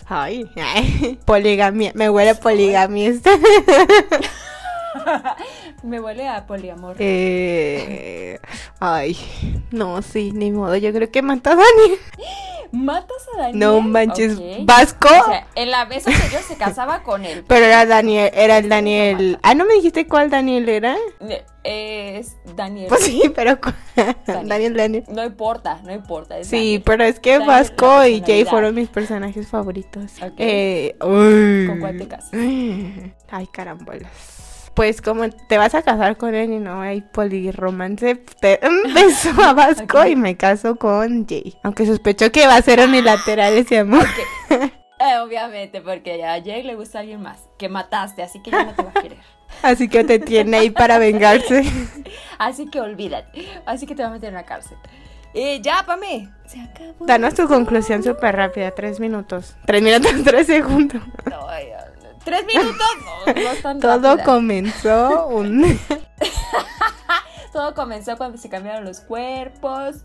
Ay, 0.08 0.45
ay. 0.58 1.20
Poligamia. 1.26 1.91
Me 1.93 2.10
huele 2.10 2.32
a 2.32 2.36
poligamia. 2.36 3.14
Me 5.84 5.99
huele 5.99 6.28
a 6.28 6.45
poliamor. 6.47 6.95
eh, 6.99 8.39
ay. 8.80 9.18
No, 9.72 10.01
sí, 10.01 10.32
ni 10.34 10.51
modo. 10.51 10.76
Yo 10.78 10.91
creo 10.93 11.12
que 11.12 11.22
mató 11.22 11.51
a 11.51 11.56
Daniel. 11.56 11.99
¿Matas 12.76 13.17
a 13.36 13.38
Daniel? 13.41 13.59
No 13.59 13.82
manches. 13.82 14.38
Vasco. 14.65 15.07
O 15.07 15.26
sea, 15.30 15.47
en 15.55 15.71
la 15.71 15.86
vez 15.86 16.05
anterior 16.07 16.41
se 16.41 16.55
casaba 16.57 17.03
con 17.03 17.26
él. 17.26 17.43
Pero 17.47 17.65
era 17.65 17.86
Daniel, 17.86 18.32
era 18.34 18.57
el 18.57 18.69
Daniel. 18.69 19.39
Ah, 19.41 19.55
¿no 19.55 19.65
me 19.65 19.73
dijiste 19.76 20.07
cuál 20.07 20.30
Daniel 20.30 20.67
era? 20.69 20.95
Eh, 21.63 22.17
Es 22.19 22.36
Daniel. 22.55 22.88
Pues 22.89 23.03
sí, 23.05 23.23
pero 23.36 23.57
Daniel, 24.28 24.76
Daniel. 24.76 25.03
No 25.07 25.23
importa, 25.26 25.80
no 25.84 25.91
importa. 25.93 26.38
es 26.38 26.47
Sí, 26.47 26.57
Daniel. 26.57 26.82
pero 26.86 27.03
es 27.05 27.19
que 27.19 27.32
Daniel, 27.39 27.47
Vasco 27.47 28.05
y 28.05 28.21
Jay 28.21 28.45
fueron 28.45 28.76
mis 28.76 28.89
personajes 28.89 29.47
favoritos. 29.47 30.11
Ok. 30.21 30.34
Eh, 30.38 30.95
uy. 31.01 31.67
¿Con 31.67 31.80
cuál 31.80 31.97
te 31.97 32.07
casas? 32.07 32.30
Ay, 32.34 33.47
carambolas. 33.51 34.11
Pues 34.76 35.01
como 35.01 35.30
te 35.30 35.57
vas 35.57 35.73
a 35.73 35.82
casar 35.82 36.17
con 36.17 36.36
él 36.36 36.51
y 36.51 36.59
no 36.59 36.82
hay 36.82 37.01
polirromance, 37.01 38.15
te 38.41 38.59
beso 38.93 39.30
a 39.41 39.53
Vasco 39.53 40.05
y 40.05 40.15
me 40.15 40.36
caso 40.36 40.76
con 40.76 41.26
Jay. 41.26 41.57
Aunque 41.63 41.86
sospecho 41.86 42.32
que 42.32 42.45
va 42.45 42.57
a 42.57 42.61
ser 42.61 42.82
unilateral 42.82 43.53
ese 43.53 43.80
amor. 43.80 44.05
Eh, 44.97 45.17
obviamente, 45.19 45.82
porque 45.82 46.23
a 46.23 46.41
Jay 46.41 46.63
le 46.63 46.76
gusta 46.76 46.99
alguien 46.99 47.21
más. 47.21 47.49
Que 47.57 47.67
mataste, 47.67 48.23
así 48.23 48.41
que 48.41 48.49
ya 48.49 48.63
no 48.63 48.73
te 48.73 48.82
va 48.82 48.91
a 48.95 49.01
querer. 49.01 49.17
Así 49.61 49.88
que 49.89 50.03
te 50.03 50.19
tiene 50.19 50.57
ahí 50.57 50.69
para 50.69 50.97
vengarse. 50.97 51.63
Así 52.38 52.69
que 52.69 52.80
olvídate. 52.80 53.47
Así 53.65 53.86
que 53.86 53.93
te 53.93 54.03
va 54.03 54.09
a 54.09 54.11
meter 54.11 54.30
en 54.30 54.36
la 54.36 54.45
cárcel. 54.45 54.78
Eh, 55.34 55.59
ya, 55.61 55.84
Pame. 55.86 56.30
Se 56.45 56.61
acabó. 56.61 57.05
Danos 57.05 57.34
tu 57.34 57.47
conclusión 57.47 58.03
súper 58.03 58.36
rápida, 58.36 58.71
tres 58.71 58.99
minutos. 58.99 59.55
Tres 59.65 59.82
minutos, 59.82 60.11
tres 60.23 60.47
segundos. 60.47 61.01
Ay, 61.49 61.67
¿Tres 62.26 62.45
minutos? 62.45 62.76
No, 63.26 63.34
no 63.34 63.39
es 63.49 63.61
tan 63.61 63.80
Todo 63.80 64.01
rápida. 64.17 64.23
comenzó 64.26 65.28
un... 65.28 65.80
Todo 67.53 67.73
comenzó 67.73 68.17
cuando 68.17 68.38
se 68.38 68.49
cambiaron 68.49 68.84
los 68.84 68.99
cuerpos. 68.99 70.03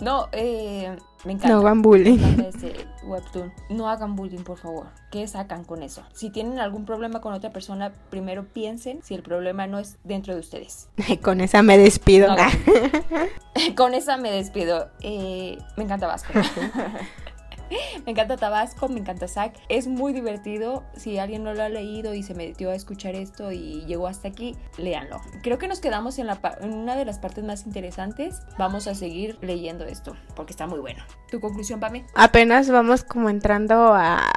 No, 0.00 0.28
eh, 0.32 0.94
me 1.24 1.32
encanta. 1.32 1.54
No 1.54 1.60
hagan 1.60 1.80
bullying. 1.80 2.18
ese 2.46 2.86
webtoon. 3.04 3.50
No 3.70 3.88
hagan 3.88 4.16
bullying, 4.16 4.42
por 4.42 4.58
favor. 4.58 4.86
¿Qué 5.10 5.26
sacan 5.26 5.64
con 5.64 5.82
eso? 5.82 6.02
Si 6.12 6.28
tienen 6.28 6.58
algún 6.58 6.84
problema 6.84 7.22
con 7.22 7.32
otra 7.32 7.50
persona, 7.52 7.90
primero 8.10 8.44
piensen 8.44 9.02
si 9.02 9.14
el 9.14 9.22
problema 9.22 9.66
no 9.66 9.78
es 9.78 9.96
dentro 10.04 10.34
de 10.34 10.40
ustedes. 10.40 10.90
Con 11.22 11.40
esa 11.40 11.62
me 11.62 11.78
despido. 11.78 12.36
No, 12.36 13.74
con 13.76 13.94
esa 13.94 14.18
me 14.18 14.30
despido. 14.30 14.90
Eh, 15.00 15.58
me 15.78 15.84
encanta 15.84 16.06
Vasco. 16.06 16.32
me 18.06 18.12
encanta 18.12 18.36
Tabasco, 18.36 18.88
me 18.88 19.00
encanta 19.00 19.28
Zack. 19.28 19.54
Es 19.68 19.86
muy 19.86 20.12
divertido. 20.12 20.84
Si 20.94 21.18
alguien 21.18 21.44
no 21.44 21.54
lo 21.54 21.62
ha 21.62 21.68
leído 21.68 22.14
y 22.14 22.22
se 22.22 22.34
metió 22.34 22.70
a 22.70 22.74
escuchar 22.74 23.14
esto 23.14 23.52
y 23.52 23.84
llegó 23.86 24.06
hasta 24.06 24.28
aquí, 24.28 24.56
léanlo. 24.78 25.20
Creo 25.42 25.58
que 25.58 25.68
nos 25.68 25.80
quedamos 25.80 26.18
en, 26.18 26.26
la 26.26 26.40
en 26.60 26.74
una 26.74 26.96
de 26.96 27.04
las 27.04 27.18
partes 27.18 27.44
más 27.44 27.66
interesantes. 27.66 28.40
Vamos 28.58 28.86
a 28.86 28.94
seguir 28.94 29.38
leyendo 29.40 29.84
esto 29.84 30.16
porque 30.34 30.52
está 30.52 30.66
muy 30.66 30.80
bueno. 30.80 31.02
¿Tu 31.30 31.40
conclusión, 31.40 31.80
Pame? 31.80 32.04
Apenas 32.14 32.70
vamos 32.70 33.04
como 33.04 33.28
entrando 33.30 33.94
a, 33.94 34.30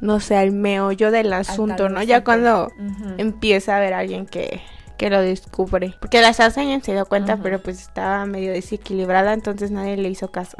no 0.00 0.20
sé, 0.20 0.36
al 0.36 0.52
meollo 0.52 1.10
del 1.10 1.32
asunto, 1.32 1.88
¿no? 1.88 2.02
Ya 2.02 2.24
cuando 2.24 2.72
empieza 3.18 3.74
a 3.74 3.76
haber 3.78 3.94
alguien 3.94 4.26
que, 4.26 4.60
que 4.96 5.10
lo 5.10 5.20
descubre. 5.20 5.94
Porque 6.00 6.20
la 6.20 6.32
Sasayan 6.32 6.82
se 6.82 6.92
dio 6.92 7.06
cuenta, 7.06 7.36
pero 7.36 7.60
pues 7.60 7.80
estaba 7.80 8.24
medio 8.26 8.52
desequilibrada, 8.52 9.32
entonces 9.32 9.70
nadie 9.70 9.96
le 9.96 10.08
hizo 10.08 10.30
caso. 10.30 10.56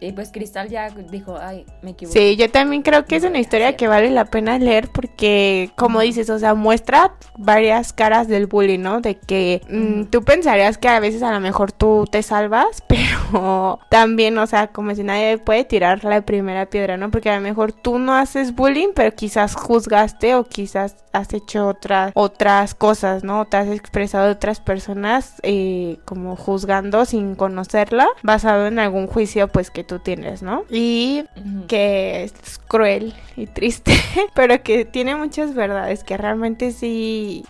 Y 0.00 0.12
pues 0.12 0.30
Cristal 0.32 0.68
ya 0.68 0.90
dijo, 0.90 1.36
ay, 1.40 1.66
me 1.82 1.90
equivoqué. 1.90 2.18
Sí, 2.18 2.36
yo 2.36 2.50
también 2.50 2.82
creo 2.82 3.04
que 3.04 3.16
es 3.16 3.24
una 3.24 3.38
historia 3.38 3.76
que 3.76 3.88
vale 3.88 4.10
la 4.10 4.24
pena 4.24 4.58
leer 4.58 4.88
porque, 4.88 5.70
como 5.76 6.00
dices, 6.00 6.30
o 6.30 6.38
sea, 6.38 6.54
muestra 6.54 7.14
varias 7.36 7.92
caras 7.92 8.28
del 8.28 8.46
bullying, 8.46 8.80
¿no? 8.80 9.00
De 9.00 9.16
que 9.16 9.60
mm, 9.68 10.04
tú 10.04 10.22
pensarías 10.22 10.78
que 10.78 10.88
a 10.88 11.00
veces 11.00 11.22
a 11.22 11.32
lo 11.32 11.40
mejor 11.40 11.72
tú 11.72 12.06
te 12.10 12.22
salvas, 12.22 12.82
pero 12.88 13.78
también, 13.88 14.38
o 14.38 14.46
sea, 14.46 14.68
como 14.68 14.94
si 14.94 15.02
nadie 15.02 15.38
puede 15.38 15.64
tirar 15.64 16.04
la 16.04 16.22
primera 16.22 16.66
piedra, 16.66 16.96
¿no? 16.96 17.10
Porque 17.10 17.30
a 17.30 17.36
lo 17.36 17.42
mejor 17.42 17.72
tú 17.72 17.98
no 17.98 18.14
haces 18.14 18.54
bullying, 18.54 18.88
pero 18.94 19.14
quizás 19.14 19.54
juzgaste 19.54 20.34
o 20.34 20.44
quizás 20.44 20.96
has 21.12 21.32
hecho 21.34 21.66
otras 21.66 22.12
otras 22.14 22.74
cosas, 22.74 23.24
¿no? 23.24 23.46
Has 23.50 23.68
expresado 23.70 24.30
otras 24.30 24.60
personas 24.60 25.34
eh, 25.42 25.98
como 26.04 26.36
juzgando 26.36 27.04
sin 27.04 27.34
conocerla, 27.34 28.08
basado 28.22 28.66
en 28.66 28.78
algún 28.78 29.06
juicio 29.06 29.48
pues 29.48 29.70
que 29.70 29.84
tú 29.84 29.98
tienes, 29.98 30.42
¿no? 30.42 30.64
Y 30.70 31.24
que 31.68 32.24
es 32.24 32.60
cruel 32.68 33.14
y 33.36 33.46
triste, 33.46 33.92
pero 34.34 34.62
que 34.62 34.84
tiene 34.84 35.16
muchas 35.16 35.54
verdades, 35.54 36.04
que 36.04 36.16
realmente 36.16 36.72
sí, 36.72 37.44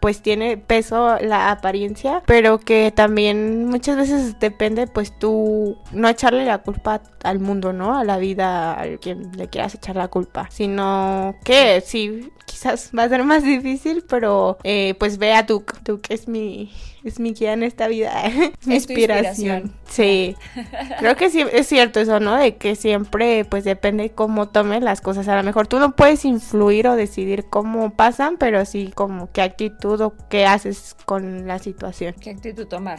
pues 0.00 0.20
tiene 0.20 0.56
peso 0.56 1.16
la 1.20 1.50
apariencia, 1.50 2.22
pero 2.26 2.58
que 2.58 2.92
también 2.94 3.66
muchas 3.66 3.96
veces 3.96 4.38
depende 4.40 4.86
pues 4.86 5.16
tú 5.18 5.76
no 5.92 6.08
echarle 6.08 6.44
la 6.44 6.58
culpa 6.58 7.00
al 7.22 7.38
mundo, 7.38 7.72
¿no? 7.72 7.96
A 7.96 8.04
la 8.04 8.18
vida, 8.18 8.74
al 8.74 8.98
quien 9.00 9.32
le 9.36 9.48
quieras 9.48 9.74
echar 9.74 9.96
la 9.96 10.08
culpa, 10.08 10.48
sino 10.50 11.36
que 11.44 11.80
sí, 11.80 12.30
quizás 12.46 12.90
va 12.96 13.04
a 13.04 13.08
ser 13.08 13.24
más 13.24 13.42
difícil, 13.42 14.04
pero 14.08 14.58
eh, 14.64 14.94
pues 14.98 15.18
ve 15.18 15.34
a 15.34 15.46
Duke, 15.66 15.78
Duke 15.84 16.14
es 16.14 16.28
mi... 16.28 16.72
Es 17.04 17.20
mi 17.20 17.34
guía 17.34 17.52
en 17.52 17.62
esta 17.62 17.86
vida, 17.86 18.22
es 18.26 18.66
mi 18.66 18.74
Es 18.74 18.82
inspiración. 18.82 19.62
inspiración. 19.64 19.72
Sí, 19.88 20.36
Creo 20.98 21.14
que 21.16 21.30
sí, 21.30 21.44
es 21.52 21.68
cierto 21.68 22.00
eso, 22.00 22.18
¿no? 22.18 22.34
De 22.36 22.56
que 22.56 22.74
siempre, 22.74 23.44
pues 23.44 23.62
depende 23.62 24.10
cómo 24.10 24.48
tomes 24.48 24.82
las 24.82 25.00
cosas. 25.00 25.28
A 25.28 25.36
lo 25.36 25.42
mejor 25.44 25.68
tú 25.68 25.78
no 25.78 25.94
puedes 25.94 26.24
influir 26.24 26.88
o 26.88 26.96
decidir 26.96 27.44
cómo 27.48 27.90
pasan, 27.94 28.36
pero 28.38 28.64
sí 28.64 28.90
como 28.94 29.30
qué 29.30 29.42
actitud 29.42 30.00
o 30.00 30.14
qué 30.28 30.46
haces 30.46 30.96
con 31.04 31.46
la 31.46 31.60
situación. 31.60 32.14
¿Qué 32.20 32.30
actitud 32.30 32.66
tomar? 32.66 32.98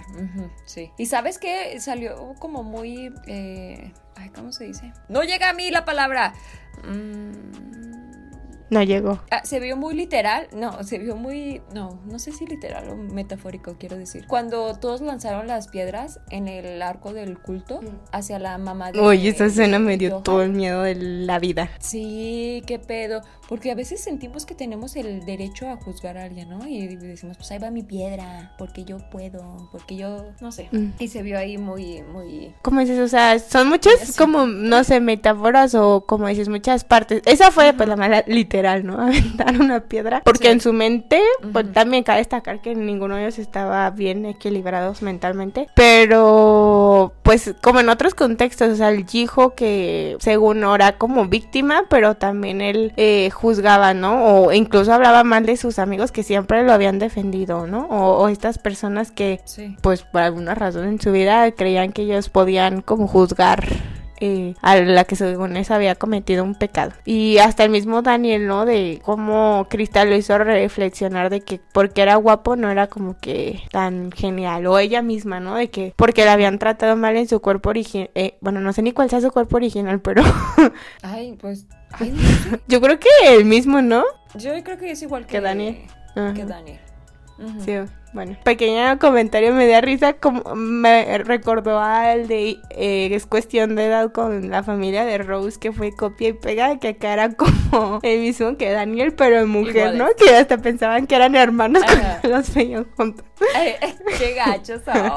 Sí. 0.65 0.89
Y 0.97 1.07
sabes 1.07 1.37
que 1.37 1.77
salió 1.81 2.33
como 2.39 2.63
muy... 2.63 3.11
eh, 3.27 3.91
ay, 4.15 4.29
¿cómo 4.29 4.53
se 4.53 4.63
dice? 4.65 4.93
No 5.09 5.23
llega 5.23 5.49
a 5.49 5.53
mí 5.53 5.69
la 5.69 5.83
palabra. 5.83 6.33
Mm, 6.87 7.56
No 8.69 8.83
llegó. 8.83 9.19
ah, 9.31 9.41
se 9.43 9.59
vio 9.59 9.77
muy 9.77 9.95
literal. 9.95 10.47
No, 10.53 10.83
se 10.83 10.97
vio 10.97 11.15
muy... 11.15 11.61
No, 11.73 11.99
no 12.05 12.19
sé 12.19 12.31
si 12.31 12.45
literal 12.45 12.89
o 12.89 12.95
metafórico 12.95 13.75
quiero 13.79 13.97
decir. 13.97 14.25
Cuando 14.27 14.75
todos 14.75 15.01
lanzaron 15.01 15.47
las 15.47 15.67
piedras 15.67 16.19
en 16.29 16.47
el 16.47 16.81
arco 16.81 17.13
del 17.13 17.39
culto 17.39 17.79
hacia 18.11 18.39
la 18.39 18.57
mamá 18.57 18.91
de... 18.91 18.99
Uy, 18.99 19.27
esa 19.27 19.45
escena 19.45 19.79
me 19.79 19.97
dio 19.97 20.11
Johan. 20.11 20.23
todo 20.23 20.41
el 20.43 20.51
miedo 20.51 20.81
de 20.83 20.95
la 20.95 21.39
vida. 21.39 21.69
Sí, 21.79 22.61
qué 22.67 22.79
pedo. 22.79 23.21
Porque 23.47 23.71
a 23.71 23.75
veces 23.75 24.03
sentimos 24.03 24.45
que 24.45 24.55
tenemos 24.55 24.95
el 24.97 25.25
derecho 25.25 25.69
a 25.69 25.77
juzgar 25.77 26.17
a 26.17 26.23
alguien, 26.25 26.49
¿no? 26.49 26.67
Y 26.67 26.87
decimos, 26.97 27.37
pues 27.37 27.49
ahí 27.51 27.59
va 27.59 27.71
mi 27.71 27.83
piedra, 27.83 28.53
porque 28.57 28.83
yo 28.83 28.97
puedo, 29.09 29.69
porque 29.71 29.95
yo, 29.95 30.25
no 30.41 30.51
sé. 30.51 30.67
Mm. 30.71 30.87
Y 30.99 31.07
se 31.07 31.21
vio 31.23 31.37
ahí 31.39 31.57
muy, 31.57 32.01
muy... 32.03 32.53
¿Cómo 32.61 32.81
dices? 32.81 32.99
O 32.99 33.07
sea, 33.07 33.39
son 33.39 33.69
muchas 33.69 33.93
Sí. 33.99 34.13
como, 34.17 34.45
no 34.45 34.83
sé, 34.83 34.99
metáforas 34.99 35.75
o 35.75 36.05
como 36.05 36.27
dices, 36.27 36.49
muchas 36.49 36.83
partes. 36.83 37.21
Esa 37.25 37.51
fue 37.51 37.71
pues 37.73 37.87
la 37.87 37.95
mala 37.95 38.23
literal, 38.27 38.56
¿no? 38.83 38.99
Aventar 39.01 39.59
una 39.59 39.81
piedra. 39.81 40.21
Porque 40.23 40.47
Sí. 40.47 40.53
en 40.53 40.61
su 40.61 40.73
mente, 40.73 41.21
pues 41.51 41.71
también 41.73 42.03
cabe 42.03 42.19
destacar 42.19 42.61
que 42.61 42.75
ninguno 42.75 43.15
de 43.15 43.23
ellos 43.23 43.39
estaba 43.39 43.89
bien 43.91 44.25
equilibrados 44.25 45.01
mentalmente. 45.01 45.67
Pero, 45.75 47.13
pues 47.23 47.53
como 47.61 47.79
en 47.79 47.89
otros 47.89 48.13
contextos, 48.15 48.69
o 48.73 48.75
sea, 48.75 48.89
el 48.89 49.05
hijo 49.11 49.55
que 49.55 50.17
según 50.19 50.63
era 50.63 50.97
como 50.97 51.25
víctima, 51.25 51.83
pero 51.89 52.15
también 52.15 52.61
él 52.61 52.93
eh, 52.97 53.29
juzgaba, 53.31 53.93
¿no? 53.93 54.25
O 54.25 54.51
incluso 54.53 54.93
hablaba 54.93 55.23
mal 55.23 55.45
de 55.45 55.57
sus 55.57 55.79
amigos 55.79 56.11
que 56.11 56.23
siempre 56.23 56.63
lo 56.63 56.73
habían 56.73 56.99
defendido, 56.99 57.67
¿no? 57.67 57.85
O, 57.89 58.23
o 58.23 58.27
estas 58.29 58.57
personas 58.57 59.11
que 59.11 59.41
Sí. 59.45 59.75
pues 59.81 60.03
por 60.03 60.21
alguna 60.21 60.55
razón 60.55 60.85
en 60.87 60.99
su 61.01 61.11
vida 61.11 61.49
creían 61.51 61.91
que 61.91 62.03
ellos 62.03 62.29
podían 62.29 62.81
como 62.81 63.07
juzgar 63.07 63.65
eh, 64.19 64.55
a 64.61 64.77
la 64.77 65.03
que 65.03 65.15
según 65.15 65.57
eso 65.57 65.73
había 65.73 65.95
cometido 65.95 66.43
un 66.43 66.55
pecado. 66.55 66.91
Y 67.05 67.37
hasta 67.37 67.63
el 67.63 67.69
mismo 67.69 68.01
Daniel, 68.01 68.47
¿no? 68.47 68.65
De 68.65 69.01
cómo 69.03 69.67
Cristal 69.69 70.09
lo 70.09 70.15
hizo 70.15 70.37
reflexionar 70.37 71.29
de 71.29 71.41
que 71.41 71.59
porque 71.71 72.01
era 72.01 72.15
guapo 72.15 72.55
no 72.55 72.69
era 72.69 72.87
como 72.87 73.17
que 73.19 73.61
tan 73.71 74.11
genial. 74.11 74.65
O 74.67 74.79
ella 74.79 75.01
misma, 75.01 75.39
¿no? 75.39 75.55
De 75.55 75.69
que 75.69 75.93
porque 75.95 76.25
la 76.25 76.33
habían 76.33 76.59
tratado 76.59 76.95
mal 76.95 77.15
en 77.15 77.27
su 77.27 77.39
cuerpo 77.41 77.69
original. 77.69 78.09
bueno, 78.41 78.59
no 78.61 78.73
sé 78.73 78.81
ni 78.81 78.91
cuál 78.91 79.09
sea 79.09 79.21
su 79.21 79.31
cuerpo 79.31 79.57
original, 79.57 79.99
pero 79.99 80.23
Ay, 81.01 81.37
pues... 81.39 81.65
Ay, 81.91 82.11
no 82.15 82.19
sé. 82.21 82.59
yo 82.67 82.81
creo 82.81 82.99
que 82.99 83.07
el 83.27 83.45
mismo, 83.45 83.81
¿no? 83.81 84.03
Yo 84.35 84.51
creo 84.63 84.77
que 84.77 84.91
es 84.91 85.01
igual 85.01 85.25
que, 85.25 85.33
Que 85.33 85.41
Daniel. 85.41 85.77
Ajá. 86.15 86.33
Que 86.33 86.45
Daniel. 86.45 86.79
Ujú. 87.39 87.61
Sí, 87.61 87.71
bueno. 88.17 88.35
Pequeño 88.43 88.97
comentario 88.97 89.53
me 89.53 89.67
da 89.67 89.79
risa, 89.79 90.13
como 90.13 90.55
me 90.55 91.19
recordó 91.19 91.79
al 91.79 92.27
de 92.27 92.57
eh, 92.71 93.09
Es 93.11 93.27
cuestión 93.27 93.75
de 93.75 93.85
edad 93.85 94.11
con 94.11 94.49
la 94.49 94.63
familia 94.63 95.05
de 95.05 95.19
Rose, 95.19 95.59
que 95.59 95.71
fue 95.71 95.95
copia 95.95 96.29
y 96.29 96.33
pega, 96.33 96.79
que 96.79 96.89
acá 96.89 97.13
era 97.13 97.33
como 97.33 97.99
el 98.03 98.19
mismo 98.21 98.57
que 98.57 98.71
Daniel, 98.71 99.13
pero 99.13 99.37
en 99.39 99.49
mujer, 99.49 99.93
Iguales. 99.93 99.97
¿no? 99.99 100.07
Que 100.17 100.35
hasta 100.35 100.57
pensaban 100.57 101.05
que 101.05 101.13
eran 101.15 101.35
hermanos 101.35 101.83
Ajá. 101.83 102.19
cuando 102.21 102.29
los 102.37 102.53
veían 102.55 102.87
juntos. 102.97 103.23
Ay, 103.55 103.75
qué 104.17 104.33
gachos 104.33 104.81
son. 104.83 104.97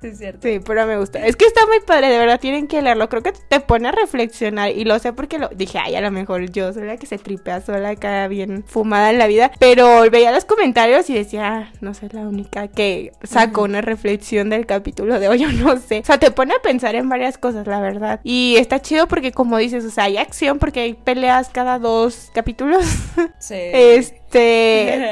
Sí, 0.00 0.08
es 0.08 0.18
cierto. 0.18 0.46
Sí, 0.46 0.60
pero 0.64 0.86
me 0.86 0.98
gusta. 0.98 1.24
Es 1.24 1.36
que 1.36 1.46
está 1.46 1.66
muy 1.66 1.80
padre, 1.80 2.08
de 2.08 2.18
verdad, 2.18 2.38
tienen 2.38 2.66
que 2.68 2.82
leerlo. 2.82 3.08
Creo 3.08 3.22
que 3.22 3.32
te 3.32 3.60
pone 3.60 3.88
a 3.88 3.92
reflexionar 3.92 4.70
y 4.70 4.84
lo 4.84 4.98
sé 4.98 5.12
porque 5.14 5.38
lo 5.38 5.48
dije, 5.48 5.78
ay, 5.78 5.94
a 5.96 6.02
lo 6.02 6.10
mejor 6.10 6.50
yo 6.50 6.72
soy 6.72 6.84
la 6.84 6.98
que 6.98 7.06
se 7.06 7.16
tripea 7.16 7.62
sola 7.62 7.90
acá 7.90 8.28
bien 8.28 8.64
fumada 8.66 9.10
en 9.10 9.18
la 9.18 9.26
vida. 9.26 9.50
Pero 9.58 10.10
veía 10.10 10.30
los 10.30 10.44
comentarios 10.44 11.08
y 11.08 11.14
decía, 11.14 11.48
ah, 11.48 11.72
no 11.80 11.94
soy 11.94 12.10
la 12.12 12.22
única 12.34 12.68
que 12.68 13.12
saco 13.22 13.62
una 13.62 13.80
reflexión 13.80 14.50
del 14.50 14.66
capítulo 14.66 15.18
de 15.18 15.28
hoy, 15.28 15.38
yo 15.40 15.52
no 15.52 15.78
sé. 15.78 16.00
O 16.00 16.04
sea, 16.04 16.18
te 16.18 16.30
pone 16.30 16.54
a 16.54 16.58
pensar 16.60 16.94
en 16.94 17.08
varias 17.08 17.38
cosas, 17.38 17.66
la 17.66 17.80
verdad. 17.80 18.20
Y 18.24 18.56
está 18.58 18.80
chido 18.80 19.06
porque 19.06 19.32
como 19.32 19.58
dices, 19.58 19.84
o 19.84 19.90
sea, 19.90 20.04
hay 20.04 20.16
acción 20.16 20.58
porque 20.58 20.80
hay 20.80 20.94
peleas 20.94 21.48
cada 21.48 21.78
dos 21.78 22.30
capítulos. 22.34 22.84
Sí. 23.38 23.54
Este, 23.56 24.23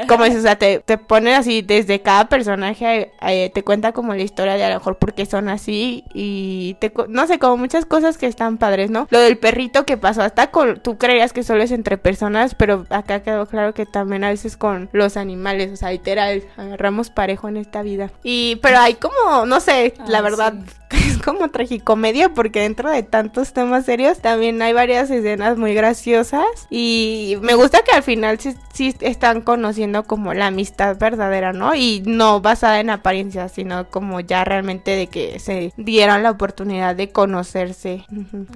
como 0.07 0.25
dices, 0.25 0.39
o 0.39 0.43
sea, 0.43 0.57
te, 0.57 0.79
te 0.79 0.97
pone 0.97 1.35
así 1.35 1.61
desde 1.61 2.01
cada 2.01 2.29
personaje, 2.29 3.11
eh, 3.21 3.51
te 3.53 3.63
cuenta 3.63 3.91
como 3.91 4.13
la 4.13 4.21
historia 4.21 4.55
de 4.55 4.63
a 4.63 4.69
lo 4.69 4.75
mejor 4.75 4.97
por 4.97 5.13
qué 5.13 5.25
son 5.25 5.49
así 5.49 6.03
y 6.13 6.75
te, 6.79 6.91
no 7.07 7.27
sé, 7.27 7.39
como 7.39 7.57
muchas 7.57 7.85
cosas 7.85 8.17
que 8.17 8.27
están 8.27 8.57
padres, 8.57 8.89
¿no? 8.89 9.07
Lo 9.09 9.19
del 9.19 9.37
perrito 9.37 9.85
que 9.85 9.97
pasó, 9.97 10.21
hasta 10.21 10.51
con, 10.51 10.79
tú 10.81 10.97
creías 10.97 11.33
que 11.33 11.43
solo 11.43 11.63
es 11.63 11.71
entre 11.71 11.97
personas, 11.97 12.55
pero 12.55 12.85
acá 12.89 13.23
quedó 13.23 13.45
claro 13.45 13.73
que 13.73 13.85
también 13.85 14.23
a 14.23 14.29
veces 14.29 14.57
con 14.57 14.89
los 14.91 15.17
animales, 15.17 15.71
o 15.71 15.75
sea, 15.75 15.91
literal, 15.91 16.43
agarramos 16.57 17.09
parejo 17.09 17.47
en 17.47 17.57
esta 17.57 17.81
vida. 17.81 18.11
Y, 18.23 18.57
pero 18.57 18.79
hay 18.79 18.95
como, 18.95 19.45
no 19.45 19.59
sé, 19.59 19.93
la 20.07 20.19
Ay, 20.19 20.23
verdad, 20.23 20.53
como 21.23 21.49
tragicomedia 21.49 22.29
porque 22.29 22.61
dentro 22.61 22.89
de 22.89 23.03
tantos 23.03 23.53
temas 23.53 23.85
serios 23.85 24.19
también 24.19 24.61
hay 24.61 24.73
varias 24.73 25.09
escenas 25.09 25.57
muy 25.57 25.73
graciosas 25.73 26.45
y 26.69 27.37
me 27.41 27.55
gusta 27.55 27.81
que 27.83 27.91
al 27.91 28.03
final 28.03 28.39
sí, 28.39 28.55
sí 28.73 28.95
están 28.99 29.41
conociendo 29.41 30.03
como 30.03 30.33
la 30.33 30.47
amistad 30.47 30.97
verdadera, 30.99 31.53
¿no? 31.53 31.75
Y 31.75 32.03
no 32.05 32.41
basada 32.41 32.79
en 32.79 32.89
apariencias, 32.89 33.51
sino 33.51 33.89
como 33.89 34.19
ya 34.19 34.43
realmente 34.43 34.91
de 34.91 35.07
que 35.07 35.39
se 35.39 35.73
dieron 35.77 36.23
la 36.23 36.31
oportunidad 36.31 36.95
de 36.95 37.11
conocerse. 37.11 38.05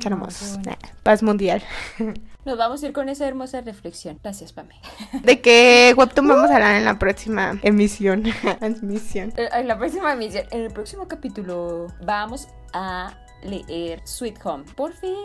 Ah, 0.05 0.77
Paz 1.03 1.23
mundial. 1.23 1.63
Nos 2.47 2.57
vamos 2.57 2.81
a 2.81 2.87
ir 2.87 2.93
con 2.93 3.09
esa 3.09 3.27
hermosa 3.27 3.59
reflexión. 3.59 4.19
Gracias, 4.23 4.53
Pame. 4.53 4.75
¿De 5.23 5.41
qué 5.41 5.93
webtoon 5.97 6.29
vamos 6.29 6.49
a 6.49 6.55
hablar 6.55 6.77
en 6.77 6.85
la 6.85 6.97
próxima 6.97 7.59
emisión? 7.61 8.23
Emisión. 8.61 9.33
Eh, 9.35 9.49
En 9.51 9.67
la 9.67 9.77
próxima 9.77 10.13
emisión, 10.13 10.45
en 10.51 10.61
el 10.61 10.71
próximo 10.71 11.09
capítulo, 11.09 11.87
vamos 12.05 12.47
a 12.73 13.13
leer 13.43 14.01
Sweet 14.05 14.37
Home. 14.45 14.63
Por 14.75 14.93
fin. 14.93 15.15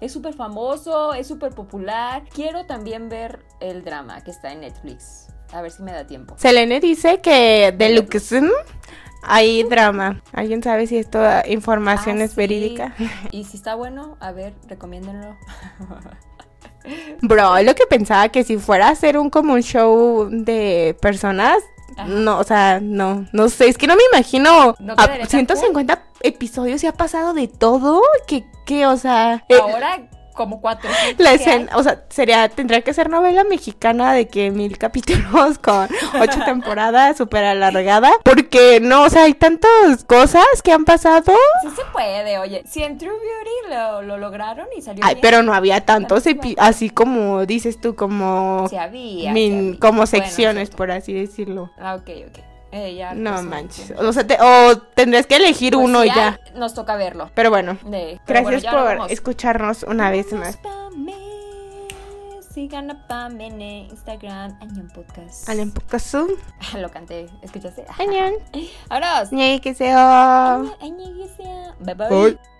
Es 0.00 0.12
súper 0.12 0.34
famoso, 0.34 1.14
es 1.14 1.26
súper 1.26 1.52
popular. 1.52 2.24
Quiero 2.32 2.66
también 2.66 3.08
ver 3.08 3.44
el 3.60 3.84
drama 3.84 4.22
que 4.22 4.30
está 4.30 4.52
en 4.52 4.60
Netflix. 4.60 5.28
A 5.52 5.62
ver 5.62 5.70
si 5.70 5.82
me 5.82 5.92
da 5.92 6.06
tiempo. 6.06 6.34
Selene 6.38 6.80
dice 6.80 7.20
que 7.20 7.72
de 7.76 7.90
Luxem 7.90 8.50
hay 9.22 9.62
drama. 9.64 10.22
¿Alguien 10.32 10.62
sabe 10.62 10.86
si 10.86 10.98
esto 10.98 11.20
información 11.46 12.20
Ah, 12.20 12.24
es 12.24 12.30
sí. 12.32 12.36
verídica? 12.36 12.94
Y 13.30 13.44
si 13.44 13.56
está 13.56 13.74
bueno, 13.74 14.16
a 14.20 14.32
ver, 14.32 14.54
recomiéndenlo. 14.66 15.36
Bro, 17.22 17.56
es 17.56 17.64
lo 17.66 17.74
que 17.74 17.86
pensaba 17.86 18.28
que 18.28 18.44
si 18.44 18.58
fuera 18.58 18.88
a 18.88 18.90
hacer 18.90 19.16
un 19.16 19.30
como 19.30 19.54
un 19.54 19.62
show 19.62 20.28
de 20.30 20.96
personas, 21.00 21.58
Ajá. 21.96 22.08
no, 22.08 22.38
o 22.38 22.44
sea, 22.44 22.80
no, 22.80 23.26
no 23.32 23.48
sé, 23.48 23.68
es 23.68 23.78
que 23.78 23.86
no 23.86 23.96
me 23.96 24.02
imagino 24.12 24.74
¿No 24.78 24.92
a 24.94 24.96
quedaría 24.96 25.26
tan 25.26 25.46
150 25.46 26.02
episodios 26.22 26.82
y 26.84 26.86
ha 26.86 26.92
pasado 26.92 27.34
de 27.34 27.48
todo, 27.48 28.02
que, 28.26 28.44
que, 28.66 28.86
o 28.86 28.96
sea, 28.96 29.44
eh, 29.48 29.58
Ahora, 29.60 30.08
como 30.34 30.60
400. 30.60 31.24
la 31.24 31.32
escena, 31.32 31.76
o 31.76 31.82
sea, 31.82 32.02
sería, 32.10 32.48
tendría 32.48 32.82
que 32.82 32.92
ser 32.92 33.08
novela 33.08 33.44
mexicana 33.44 34.12
de 34.12 34.28
que 34.28 34.50
mil 34.50 34.76
capítulos 34.78 35.58
con 35.58 35.88
ocho 36.20 36.38
temporadas 36.44 37.16
súper 37.16 37.44
alargada, 37.44 38.12
porque 38.24 38.80
no, 38.80 39.02
o 39.04 39.10
sea, 39.10 39.22
hay 39.24 39.34
tantas 39.34 40.04
cosas 40.06 40.44
que 40.62 40.72
han 40.72 40.84
pasado. 40.84 41.32
Sí 41.62 41.68
se 41.74 41.84
puede, 41.92 42.38
oye. 42.38 42.62
Si 42.66 42.82
en 42.82 42.98
True 42.98 43.10
Beauty 43.12 43.74
lo, 43.74 44.02
lo 44.02 44.18
lograron 44.18 44.66
y 44.76 44.82
salió 44.82 45.04
ay, 45.04 45.14
bien. 45.14 45.22
pero 45.22 45.42
no 45.42 45.54
había 45.54 45.80
tantos, 45.84 46.24
así 46.58 46.90
como 46.90 47.46
dices 47.46 47.80
tú, 47.80 47.94
como, 47.94 48.66
Sí 48.68 48.76
había. 48.76 49.32
min- 49.32 49.52
sí 49.60 49.66
había. 49.68 49.80
como 49.80 50.06
secciones, 50.06 50.70
por 50.70 50.90
así 50.90 51.12
decirlo. 51.12 51.70
Ah, 51.78 51.94
ok, 51.94 52.10
ok. 52.28 52.38
Eh, 52.76 52.96
ya, 52.96 53.14
No 53.14 53.32
pues, 53.34 53.42
manches. 53.44 53.78
entiendo. 53.90 54.08
O 54.08 54.12
sea, 54.12 54.26
te- 54.26 54.38
o 54.40 54.78
tendrías 54.94 55.26
que 55.26 55.36
elegir 55.36 55.74
Pues 55.74 55.84
uno 55.84 56.04
ya. 56.04 56.40
hay, 56.44 56.58
Nos 56.58 56.74
toca 56.74 56.96
verlo. 56.96 57.30
Pero 57.34 57.48
bueno, 57.50 57.78
De- 57.84 58.20
pero 58.26 58.42
bueno, 58.42 58.58
gracias 58.58 58.62
ya 58.72 58.72
nos 58.72 58.98
por 59.04 59.12
escucharnos 59.12 59.82
una 59.84 60.10
vez 60.10 60.32
más. 60.32 60.58
Sigan 62.52 62.88
a 62.90 63.06
Pame 63.08 63.48
en 63.48 63.60
Instagram, 63.62 64.56
Añón 64.60 64.88
Podcast. 64.94 65.48
Anem 65.48 65.72
Pukasu. 65.72 66.36
Lo 66.78 66.88
canté, 66.90 67.26
¿escuchaste? 67.42 67.84
Añan. 67.98 68.34
Vámonos. 68.88 69.32
Ñe 69.32 69.60
que. 69.60 69.70
Añón, 69.70 70.72
añón, 70.80 71.16
que 71.18 71.28
sea. 71.36 71.74
Bye 71.80 71.94
bye. 71.94 72.08
Bye. 72.08 72.53